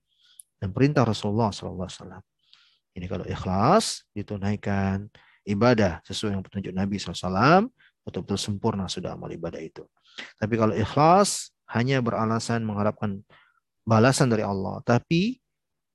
[0.63, 2.23] dan perintah Rasulullah SAW.
[2.95, 5.11] Ini kalau ikhlas ditunaikan
[5.43, 7.67] ibadah sesuai dengan petunjuk Nabi SAW,
[8.07, 9.83] betul-betul sempurna sudah amal ibadah itu.
[10.39, 13.25] Tapi kalau ikhlas hanya beralasan mengharapkan
[13.83, 15.41] balasan dari Allah, tapi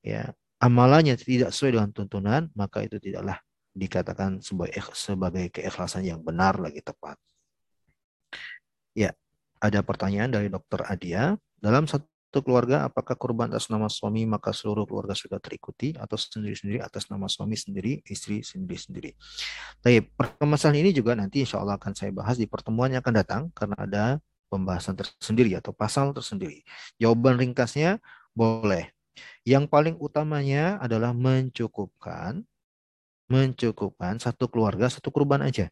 [0.03, 3.38] ya amalannya tidak sesuai dengan tuntunan, maka itu tidaklah
[3.77, 7.17] dikatakan sebagai keikhlasan yang benar lagi tepat.
[8.97, 9.13] Ya,
[9.61, 11.38] ada pertanyaan dari Dokter Adia.
[11.61, 16.19] Dalam satu satu keluarga apakah kurban atas nama suami maka seluruh keluarga sudah terikuti atau
[16.19, 19.15] sendiri-sendiri atas nama suami sendiri, istri sendiri-sendiri.
[19.79, 23.41] Tapi permasalahan ini juga nanti insya Allah akan saya bahas di pertemuan yang akan datang
[23.55, 24.03] karena ada
[24.51, 26.67] pembahasan tersendiri atau pasal tersendiri.
[26.99, 28.03] Jawaban ringkasnya
[28.35, 28.91] boleh.
[29.48, 32.44] Yang paling utamanya adalah mencukupkan
[33.27, 35.68] mencukupkan satu keluarga satu kurban aja.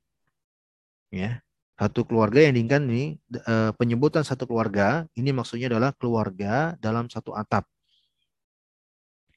[1.08, 1.40] Ya,
[1.80, 3.06] satu keluarga yang diinginkan ini
[3.48, 7.68] uh, penyebutan satu keluarga ini maksudnya adalah keluarga dalam satu atap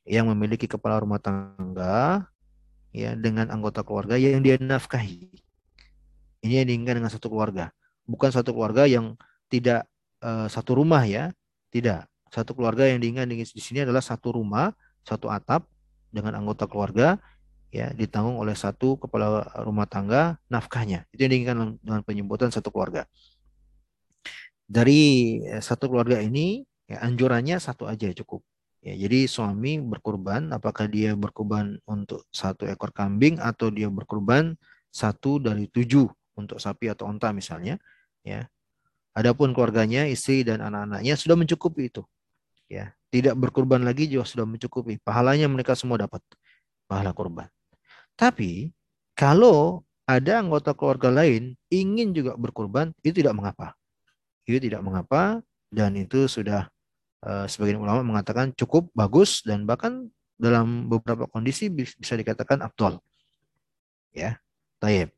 [0.09, 2.27] yang memiliki kepala rumah tangga
[2.95, 5.29] ya dengan anggota keluarga yang dia nafkahi.
[6.43, 7.75] Ini yang diinginkan dengan satu keluarga,
[8.07, 9.19] bukan satu keluarga yang
[9.51, 9.91] tidak
[10.23, 11.35] uh, satu rumah ya,
[11.75, 12.07] tidak.
[12.29, 14.73] Satu keluarga yang diinginkan di sini adalah satu rumah,
[15.05, 15.65] satu atap
[16.13, 17.21] dengan anggota keluarga
[17.69, 21.05] ya ditanggung oleh satu kepala rumah tangga nafkahnya.
[21.13, 23.05] Itu yang diinginkan dengan penyebutan satu keluarga.
[24.69, 25.01] Dari
[25.45, 28.45] eh, satu keluarga ini ya, anjurannya satu aja cukup.
[28.79, 34.55] Ya, jadi suami berkurban, apakah dia berkurban untuk satu ekor kambing atau dia berkurban
[34.95, 36.07] satu dari tujuh
[36.39, 37.83] untuk sapi atau onta misalnya,
[38.23, 38.47] ya.
[39.19, 42.07] Adapun keluarganya, istri dan anak-anaknya sudah mencukupi itu,
[42.71, 42.93] ya.
[43.09, 45.01] Tidak berkurban lagi juga sudah mencukupi.
[45.01, 46.21] Pahalanya mereka semua dapat
[46.85, 47.49] pahala kurban.
[48.13, 48.69] Tapi
[49.17, 53.73] kalau ada anggota keluarga lain ingin juga berkurban, itu tidak mengapa.
[54.45, 55.41] Itu tidak mengapa
[55.73, 56.69] dan itu sudah
[57.25, 60.09] uh, sebagian ulama mengatakan cukup bagus dan bahkan
[60.39, 63.01] dalam beberapa kondisi bisa dikatakan abdul.
[64.13, 64.41] Ya,
[64.81, 65.13] taib.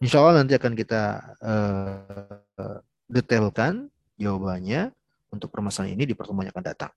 [0.00, 1.02] Insya Allah nanti akan kita
[1.44, 4.90] uh, detailkan jawabannya
[5.30, 6.92] untuk permasalahan ini di pertemuan yang akan datang.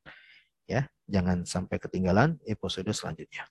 [0.65, 3.45] Ya, jangan sampai ketinggalan episode selanjutnya.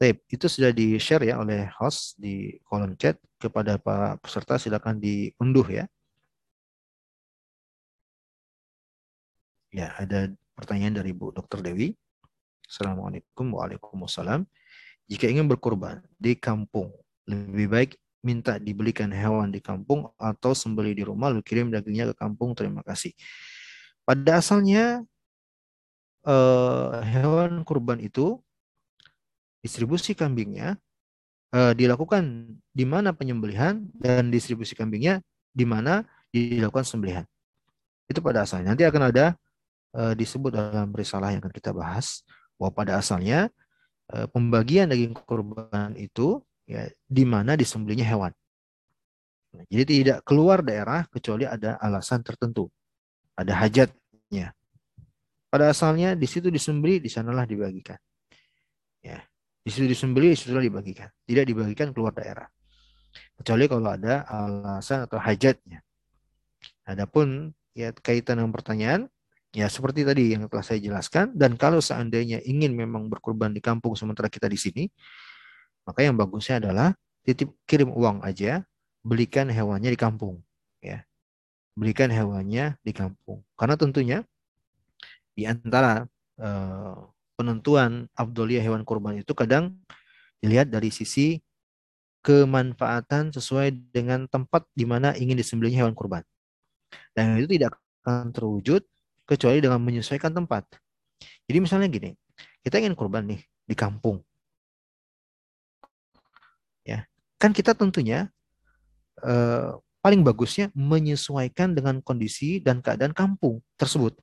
[0.00, 5.68] Tape, itu sudah di-share ya oleh host di kolom chat kepada para peserta silakan diunduh
[5.68, 5.84] ya.
[9.70, 11.60] Ya, ada pertanyaan dari Bu Dr.
[11.60, 11.92] Dewi.
[12.64, 14.48] Assalamualaikum Waalaikumsalam.
[15.04, 16.96] Jika ingin berkorban di kampung,
[17.28, 17.90] lebih baik
[18.24, 22.56] minta dibelikan hewan di kampung atau sembeli di rumah lalu kirim dagingnya ke kampung.
[22.56, 23.12] Terima kasih.
[24.10, 25.06] Pada asalnya
[26.26, 28.42] eh, hewan kurban itu
[29.62, 30.80] distribusi kambingnya
[31.54, 35.20] uh, dilakukan di mana penyembelihan dan distribusi kambingnya
[35.52, 37.24] di mana dilakukan sembelihan.
[38.08, 38.74] Itu pada asalnya.
[38.74, 39.36] Nanti akan ada
[39.94, 42.24] uh, disebut dalam risalah yang akan kita bahas
[42.58, 43.50] bahwa pada asalnya
[44.14, 48.32] uh, pembagian daging kurban itu ya di mana disembelihnya hewan.
[49.66, 52.70] Jadi tidak keluar daerah kecuali ada alasan tertentu.
[53.34, 53.66] Ada
[54.30, 54.54] hajatnya.
[55.50, 57.98] Pada asalnya di situ disembeli, di sanalah dibagikan.
[59.02, 59.26] Ya.
[59.60, 61.10] Di situ disembelih, sudah dibagikan.
[61.26, 62.46] Tidak dibagikan keluar daerah.
[63.34, 65.82] Kecuali kalau ada alasan atau hajatnya.
[66.86, 69.10] Adapun ya kaitan dengan pertanyaan,
[69.50, 71.34] ya seperti tadi yang telah saya jelaskan.
[71.34, 74.86] Dan kalau seandainya ingin memang berkurban di kampung sementara kita di sini,
[75.82, 76.94] maka yang bagusnya adalah
[77.26, 78.62] titip kirim uang aja,
[79.02, 80.38] belikan hewannya di kampung.
[81.80, 83.40] Belikan hewannya di kampung.
[83.56, 84.20] Karena tentunya
[85.32, 86.04] di antara
[86.36, 87.08] uh,
[87.40, 89.80] penentuan abdoliyah hewan kurban itu kadang
[90.44, 91.40] dilihat dari sisi
[92.20, 96.20] kemanfaatan sesuai dengan tempat di mana ingin disembelihnya hewan kurban.
[97.16, 98.84] Dan itu tidak akan terwujud
[99.24, 100.68] kecuali dengan menyesuaikan tempat.
[101.48, 102.12] Jadi misalnya gini,
[102.60, 104.20] kita ingin kurban nih di kampung.
[106.84, 107.08] Ya,
[107.40, 108.28] kan kita tentunya
[109.24, 114.16] eh, paling bagusnya menyesuaikan dengan kondisi dan keadaan kampung tersebut.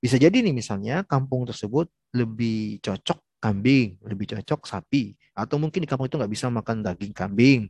[0.00, 5.88] Bisa jadi nih misalnya kampung tersebut lebih cocok kambing, lebih cocok sapi, atau mungkin di
[5.88, 7.68] kampung itu nggak bisa makan daging kambing.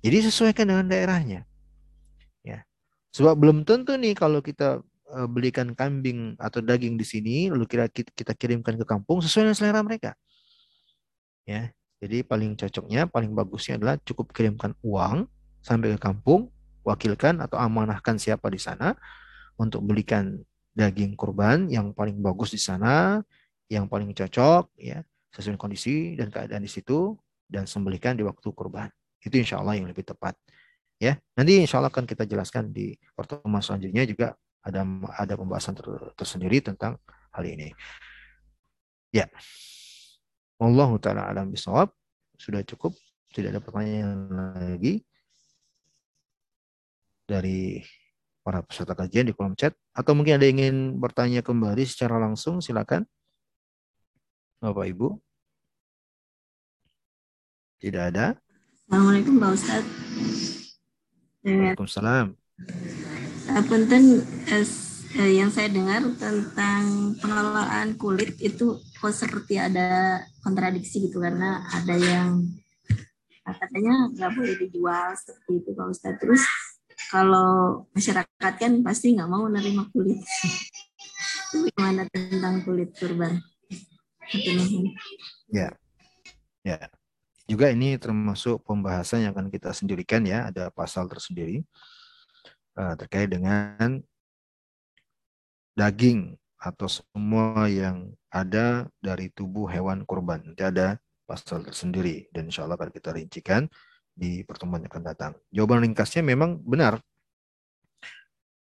[0.00, 1.44] Jadi sesuaikan dengan daerahnya.
[2.44, 2.64] Ya,
[3.12, 7.88] sebab belum tentu nih kalau kita e, belikan kambing atau daging di sini, lalu kira
[7.92, 10.12] kita kirimkan ke kampung sesuai dengan selera mereka.
[11.48, 15.28] Ya, jadi paling cocoknya, paling bagusnya adalah cukup kirimkan uang
[15.64, 16.52] sampai ke kampung,
[16.84, 18.94] wakilkan atau amanahkan siapa di sana
[19.56, 20.38] untuk belikan
[20.76, 23.22] daging kurban yang paling bagus di sana,
[23.72, 25.00] yang paling cocok ya
[25.34, 28.86] sesuai kondisi dan keadaan di situ dan sembelihkan di waktu kurban.
[29.18, 30.36] Itu insya Allah yang lebih tepat.
[31.00, 34.86] Ya, nanti insya Allah akan kita jelaskan di pertemuan selanjutnya juga ada
[35.18, 37.00] ada pembahasan ter, tersendiri tentang
[37.34, 37.74] hal ini.
[39.10, 39.26] Ya,
[40.58, 41.90] Allah taala alam bisawab
[42.38, 42.94] sudah cukup,
[43.34, 44.30] tidak ada pertanyaan
[44.70, 45.02] lagi
[47.24, 47.80] dari
[48.44, 49.72] para peserta kajian di kolom chat.
[49.96, 53.08] Atau mungkin ada yang ingin bertanya kembali secara langsung silakan.
[54.60, 55.16] Bapak Ibu.
[57.80, 58.36] Tidak ada.
[58.84, 59.88] Assalamualaikum Pak Ustadz.
[61.44, 62.26] Waalaikumsalam.
[63.44, 71.20] Uh, Punten uh, yang saya dengar tentang pengelolaan kulit itu kok seperti ada kontradiksi gitu
[71.20, 72.40] karena ada yang
[73.44, 76.20] katanya nggak boleh dijual seperti itu Pak Ustadz.
[76.24, 76.42] Terus
[77.10, 80.20] kalau masyarakat kan pasti nggak mau menerima kulit.
[81.54, 83.38] Gimana tentang kulit kurban?
[85.52, 85.70] Ya,
[86.64, 86.78] ya.
[87.44, 91.60] Juga ini termasuk pembahasan yang akan kita sendirikan ya, ada pasal tersendiri
[92.80, 94.00] uh, terkait dengan
[95.76, 100.40] daging atau semua yang ada dari tubuh hewan kurban.
[100.40, 100.96] Nanti ada
[101.28, 103.68] pasal tersendiri dan insya Allah akan kita rincikan
[104.14, 105.32] di pertemuan yang akan datang.
[105.50, 107.02] Jawaban ringkasnya memang benar.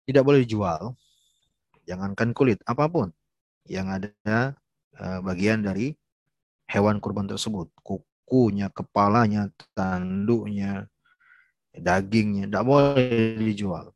[0.05, 0.93] Tidak boleh dijual.
[1.89, 3.09] Jangankan kulit, apa pun
[3.65, 4.57] yang ada
[5.01, 5.97] uh, bagian dari
[6.69, 7.73] hewan kurban tersebut.
[7.81, 10.85] Kukunya, kepalanya, tanduknya,
[11.73, 12.49] dagingnya.
[12.49, 13.93] Tidak boleh dijual.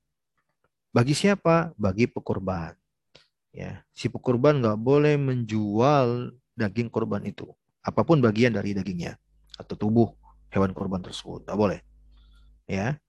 [0.92, 1.76] Bagi siapa?
[1.76, 2.72] Bagi pekurban.
[3.52, 7.52] Ya, si pekurban nggak boleh menjual daging kurban itu,
[7.84, 9.20] apa pun bagian dari dagingnya
[9.60, 10.08] atau tubuh
[10.52, 11.42] hewan kurban tersebut.
[11.48, 11.80] Tidak boleh.
[12.68, 13.00] Ya.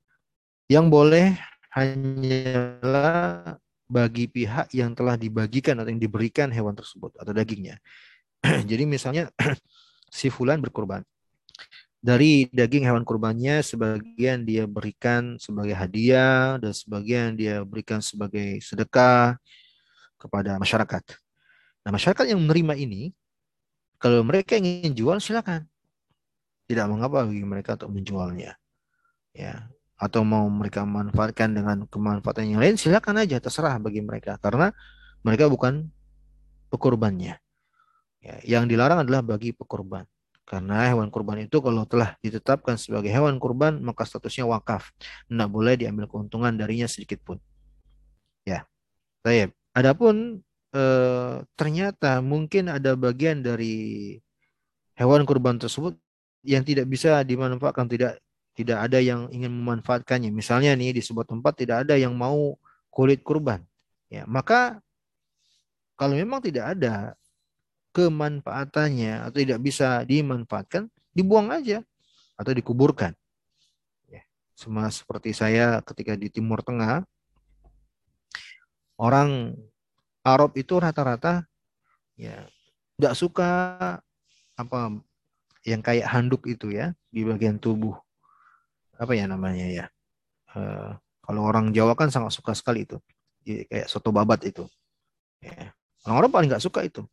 [0.72, 1.28] Yang boleh
[1.76, 7.78] hanyalah bagi pihak yang telah dibagikan atau yang diberikan hewan tersebut atau dagingnya.
[8.70, 9.30] Jadi misalnya
[10.10, 11.04] si fulan berkurban.
[12.04, 19.40] Dari daging hewan kurbannya sebagian dia berikan sebagai hadiah dan sebagian dia berikan sebagai sedekah
[20.20, 21.04] kepada masyarakat.
[21.88, 23.16] Nah, masyarakat yang menerima ini
[24.04, 25.64] kalau mereka ingin jual silakan
[26.74, 28.58] tidak mengapa bagi mereka untuk menjualnya.
[29.34, 34.76] Ya, atau mau mereka manfaatkan dengan kemanfaatan yang lain silakan aja terserah bagi mereka karena
[35.24, 35.88] mereka bukan
[36.68, 37.40] pekurbannya.
[38.24, 40.04] Ya, yang dilarang adalah bagi pekurban.
[40.44, 44.92] Karena hewan kurban itu kalau telah ditetapkan sebagai hewan kurban maka statusnya wakaf.
[45.32, 47.40] Tidak boleh diambil keuntungan darinya sedikit pun.
[48.44, 48.68] Ya.
[49.24, 49.52] Saya.
[49.74, 50.44] Adapun
[50.76, 54.20] eh, ternyata mungkin ada bagian dari
[55.00, 55.98] hewan kurban tersebut
[56.44, 58.20] yang tidak bisa dimanfaatkan tidak
[58.54, 60.30] tidak ada yang ingin memanfaatkannya.
[60.30, 62.54] Misalnya nih di sebuah tempat tidak ada yang mau
[62.94, 63.66] kulit kurban.
[64.12, 64.78] Ya maka
[65.98, 67.18] kalau memang tidak ada
[67.96, 71.82] kemanfaatannya atau tidak bisa dimanfaatkan dibuang aja
[72.38, 73.18] atau dikuburkan.
[74.10, 74.22] Ya
[74.54, 77.02] sama seperti saya ketika di Timur Tengah
[79.02, 79.58] orang
[80.22, 81.46] Arab itu rata-rata
[82.16, 82.46] ya
[82.98, 83.50] tidak suka
[84.54, 84.80] apa
[85.64, 87.96] yang kayak handuk itu ya di bagian tubuh.
[89.00, 89.86] Apa ya namanya ya?
[90.54, 93.00] Uh, kalau orang Jawa kan sangat suka sekali itu.
[93.44, 94.68] Kayak soto babat itu.
[95.44, 95.76] Ya.
[96.08, 97.04] orang-orang paling nggak suka itu.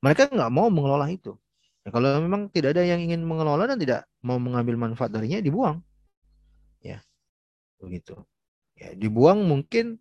[0.00, 1.36] Mereka nggak mau mengelola itu.
[1.84, 5.80] Ya, kalau memang tidak ada yang ingin mengelola dan tidak mau mengambil manfaat darinya, dibuang.
[6.84, 7.00] Ya,
[7.80, 8.20] begitu.
[8.76, 9.96] Ya, dibuang mungkin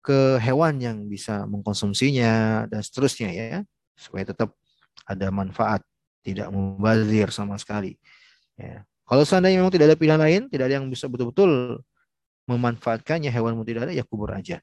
[0.00, 3.60] ke hewan yang bisa mengkonsumsinya dan seterusnya ya,
[3.92, 4.56] supaya tetap
[5.04, 5.84] ada manfaat,
[6.22, 7.96] tidak mubazir sama sekali.
[8.58, 8.82] Ya.
[9.08, 11.80] Kalau seandainya memang tidak ada pilihan lain, tidak ada yang bisa betul-betul
[12.48, 14.60] memanfaatkannya hewanmu tidak ada, ya kubur aja.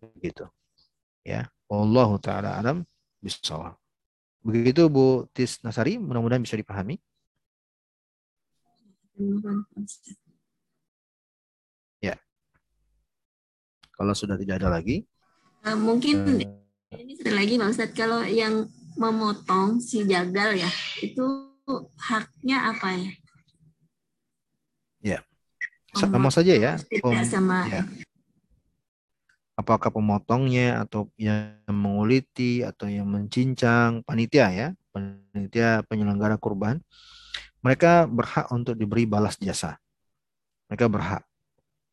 [0.00, 0.48] Begitu.
[1.24, 1.48] Ya.
[1.68, 2.84] Allah taala alam
[3.24, 3.76] bisawab.
[4.44, 7.00] Begitu Bu Tis Nasari, mudah-mudahan bisa dipahami.
[12.04, 12.20] Ya.
[13.96, 15.08] Kalau sudah tidak ada lagi.
[15.64, 20.70] Uh, mungkin uh, ini sudah lagi Pak Ustadz, kalau yang memotong si jagal ya,
[21.02, 21.24] itu
[21.98, 23.12] haknya apa ya?
[25.04, 25.18] Ya.
[25.94, 26.72] Sama saja ya.
[26.78, 27.66] Tidak sama.
[27.70, 27.86] Ya
[29.54, 36.82] apakah pemotongnya atau yang menguliti atau yang mencincang panitia ya panitia penyelenggara kurban
[37.62, 39.78] mereka berhak untuk diberi balas jasa
[40.66, 41.22] mereka berhak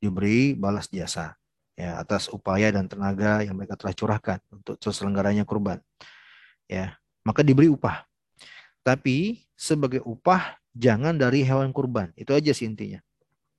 [0.01, 1.37] diberi balas jasa
[1.77, 5.77] ya atas upaya dan tenaga yang mereka telah curahkan untuk terselenggaranya kurban
[6.71, 6.95] ya
[7.27, 8.07] maka diberi upah
[8.87, 13.03] tapi sebagai upah jangan dari hewan kurban itu aja sih intinya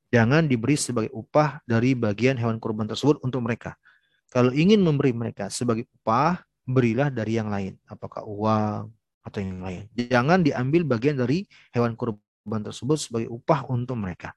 [0.09, 3.77] jangan diberi sebagai upah dari bagian hewan kurban tersebut untuk mereka
[4.33, 7.77] kalau ingin memberi mereka sebagai upah, berilah dari yang lain.
[7.85, 8.89] Apakah uang
[9.23, 9.85] atau yang lain.
[9.93, 14.33] Jangan diambil bagian dari hewan kurban tersebut sebagai upah untuk mereka.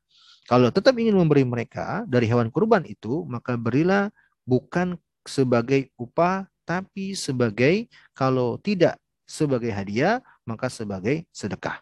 [0.46, 4.12] Kalau tetap ingin memberi mereka dari hewan kurban itu, maka berilah
[4.46, 7.86] bukan sebagai upah, tapi sebagai
[8.18, 11.82] kalau tidak sebagai hadiah, maka sebagai sedekah.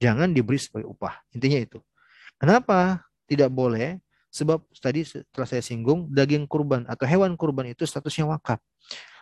[0.00, 1.20] Jangan diberi sebagai upah.
[1.32, 1.78] Intinya itu.
[2.36, 4.00] Kenapa tidak boleh?
[4.34, 8.58] Sebab tadi setelah saya singgung, daging kurban atau hewan kurban itu statusnya wakaf.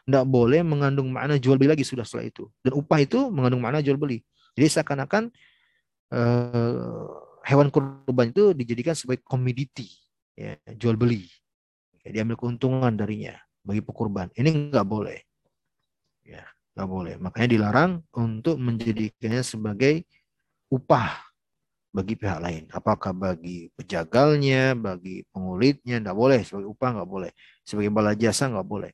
[0.02, 2.48] Tidak boleh mengandung makna jual beli lagi sudah setelah itu.
[2.64, 4.24] Dan upah itu mengandung makna jual beli.
[4.56, 5.30] Jadi seakan-akan
[6.10, 7.06] uh,
[7.44, 9.86] hewan kurban itu dijadikan sebagai komoditi,
[10.34, 11.28] ya, jual beli.
[12.02, 14.28] Ya, diambil keuntungan darinya bagi pekurban.
[14.34, 15.18] Ini nggak boleh.
[16.26, 17.14] Ya, nggak boleh.
[17.18, 20.06] Makanya dilarang untuk menjadikannya sebagai
[20.70, 21.22] upah
[21.93, 22.62] bagi pihak lain.
[22.72, 26.40] Apakah bagi pejagalnya, bagi pengulitnya, tidak boleh.
[26.43, 27.30] Sebagai upah nggak boleh.
[27.62, 28.93] Sebagai bala jasa nggak boleh.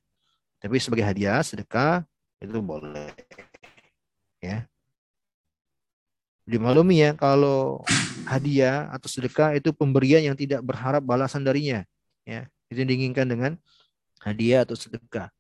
[0.59, 2.03] Tapi sebagai hadiah, sedekah,
[2.43, 3.15] itu boleh.
[4.43, 4.67] Ya.
[6.49, 7.87] Dimaklumi ya, kalau
[8.27, 11.87] hadiah atau sedekah itu pemberian yang tidak berharap balasan darinya.
[12.27, 13.53] Ya, itu diinginkan dengan
[14.29, 15.33] hadiah atau sedekah.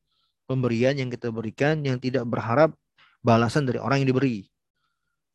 [0.48, 2.72] Pemberian yang kita berikan yang tidak berharap
[3.20, 4.48] balasan dari orang yang diberi.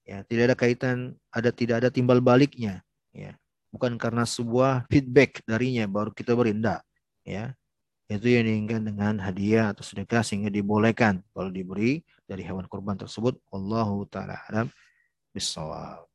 [0.03, 0.97] Ya tidak ada kaitan
[1.29, 2.81] ada tidak ada timbal baliknya.
[3.13, 3.37] Ya
[3.69, 6.81] bukan karena sebuah feedback darinya baru kita beri enggak.
[7.23, 7.53] Ya
[8.11, 11.21] itu yang diinginkan dengan hadiah atau sedekah sehingga dibolehkan.
[11.31, 14.67] Kalau diberi dari hewan kurban tersebut Allahu taala alam
[15.33, 16.05] bisawab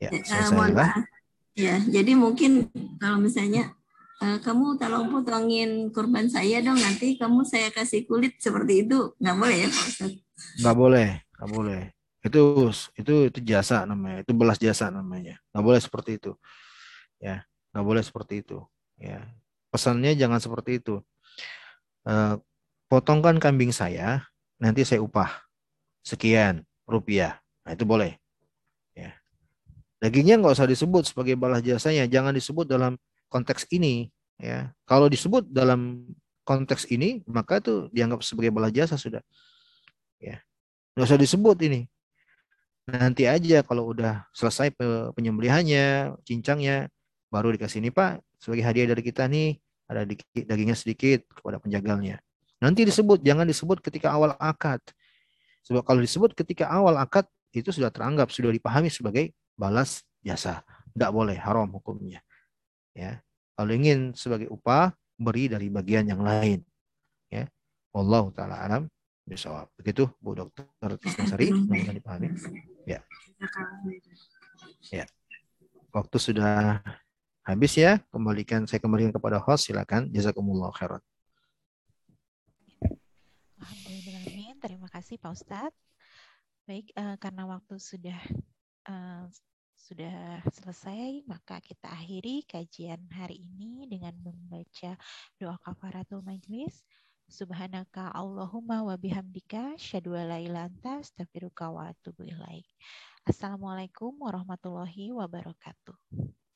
[0.00, 1.04] ya, uh, mohon maaf.
[1.54, 2.66] Ya jadi mungkin
[2.98, 3.78] kalau misalnya
[4.22, 9.16] uh, kamu tolong potongin kurban saya dong nanti kamu saya kasih kulit seperti itu.
[9.18, 9.88] Nggak boleh ya Pak
[10.34, 11.08] nggak boleh
[11.38, 11.82] nggak boleh.
[12.24, 12.40] Itu
[12.96, 15.40] itu itu jasa namanya itu belas jasa namanya.
[15.50, 16.32] Nggak boleh seperti itu.
[17.18, 18.58] Ya nggak boleh seperti itu.
[19.00, 19.26] Ya
[19.72, 21.02] pesannya jangan seperti itu.
[22.04, 22.36] Uh,
[22.86, 24.28] potongkan kambing saya
[24.60, 25.42] nanti saya upah
[26.04, 27.40] sekian rupiah.
[27.64, 28.20] Nah itu boleh.
[28.92, 29.16] Ya.
[29.98, 33.00] Dagingnya nggak usah disebut sebagai balas jasanya jangan disebut dalam
[33.34, 36.06] konteks ini ya kalau disebut dalam
[36.46, 39.22] konteks ini maka itu dianggap sebagai balas jasa sudah
[40.22, 40.38] ya
[40.94, 41.90] nggak usah disebut ini
[42.88, 44.76] nanti aja kalau udah selesai
[45.16, 46.92] penyembelihannya, cincangnya,
[47.32, 49.56] baru dikasih ini Pak sebagai hadiah dari kita nih
[49.88, 50.04] ada
[50.36, 52.20] dagingnya sedikit kepada penjagalnya.
[52.60, 54.80] Nanti disebut, jangan disebut ketika awal akad.
[55.64, 57.24] Sebab kalau disebut ketika awal akad
[57.56, 60.60] itu sudah teranggap, sudah dipahami sebagai balas jasa.
[60.92, 62.20] Tidak boleh, haram hukumnya.
[62.94, 63.20] Ya,
[63.58, 66.62] kalau ingin sebagai upah, beri dari bagian yang lain.
[67.30, 67.50] Ya,
[67.90, 68.82] Allah taala alam
[69.24, 69.72] bisawab.
[69.78, 70.66] Begitu Bu Dokter
[71.26, 72.28] Sari, semoga dipahami.
[72.84, 73.00] Ya.
[74.92, 75.04] Ya.
[75.90, 76.82] Waktu sudah
[77.46, 78.02] habis ya.
[78.12, 79.70] Kembalikan saya kembalikan kepada host.
[79.70, 80.12] Silakan.
[80.12, 81.00] Jazakumullah khairan.
[83.58, 84.54] Alhamdulillah.
[84.60, 85.78] Terima kasih Pak Ustadz.
[86.64, 88.16] Baik, uh, karena waktu sudah
[88.88, 89.28] uh,
[89.74, 94.96] sudah selesai, maka kita akhiri kajian hari ini dengan membaca
[95.36, 96.86] doa kafaratul majlis.
[97.24, 102.68] Subhanaka Allahumma wa bihamdika syadu la ilaha anta astaghfiruka wa atubu ilaik.
[103.24, 105.96] Assalamualaikum warahmatullahi wabarakatuh.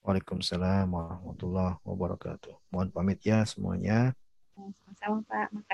[0.05, 2.53] Waalaikumsalam warahmatullahi wabarakatuh.
[2.69, 4.13] Mohon pamit ya semuanya.
[4.59, 5.69] Sama-sama Pak, makasih.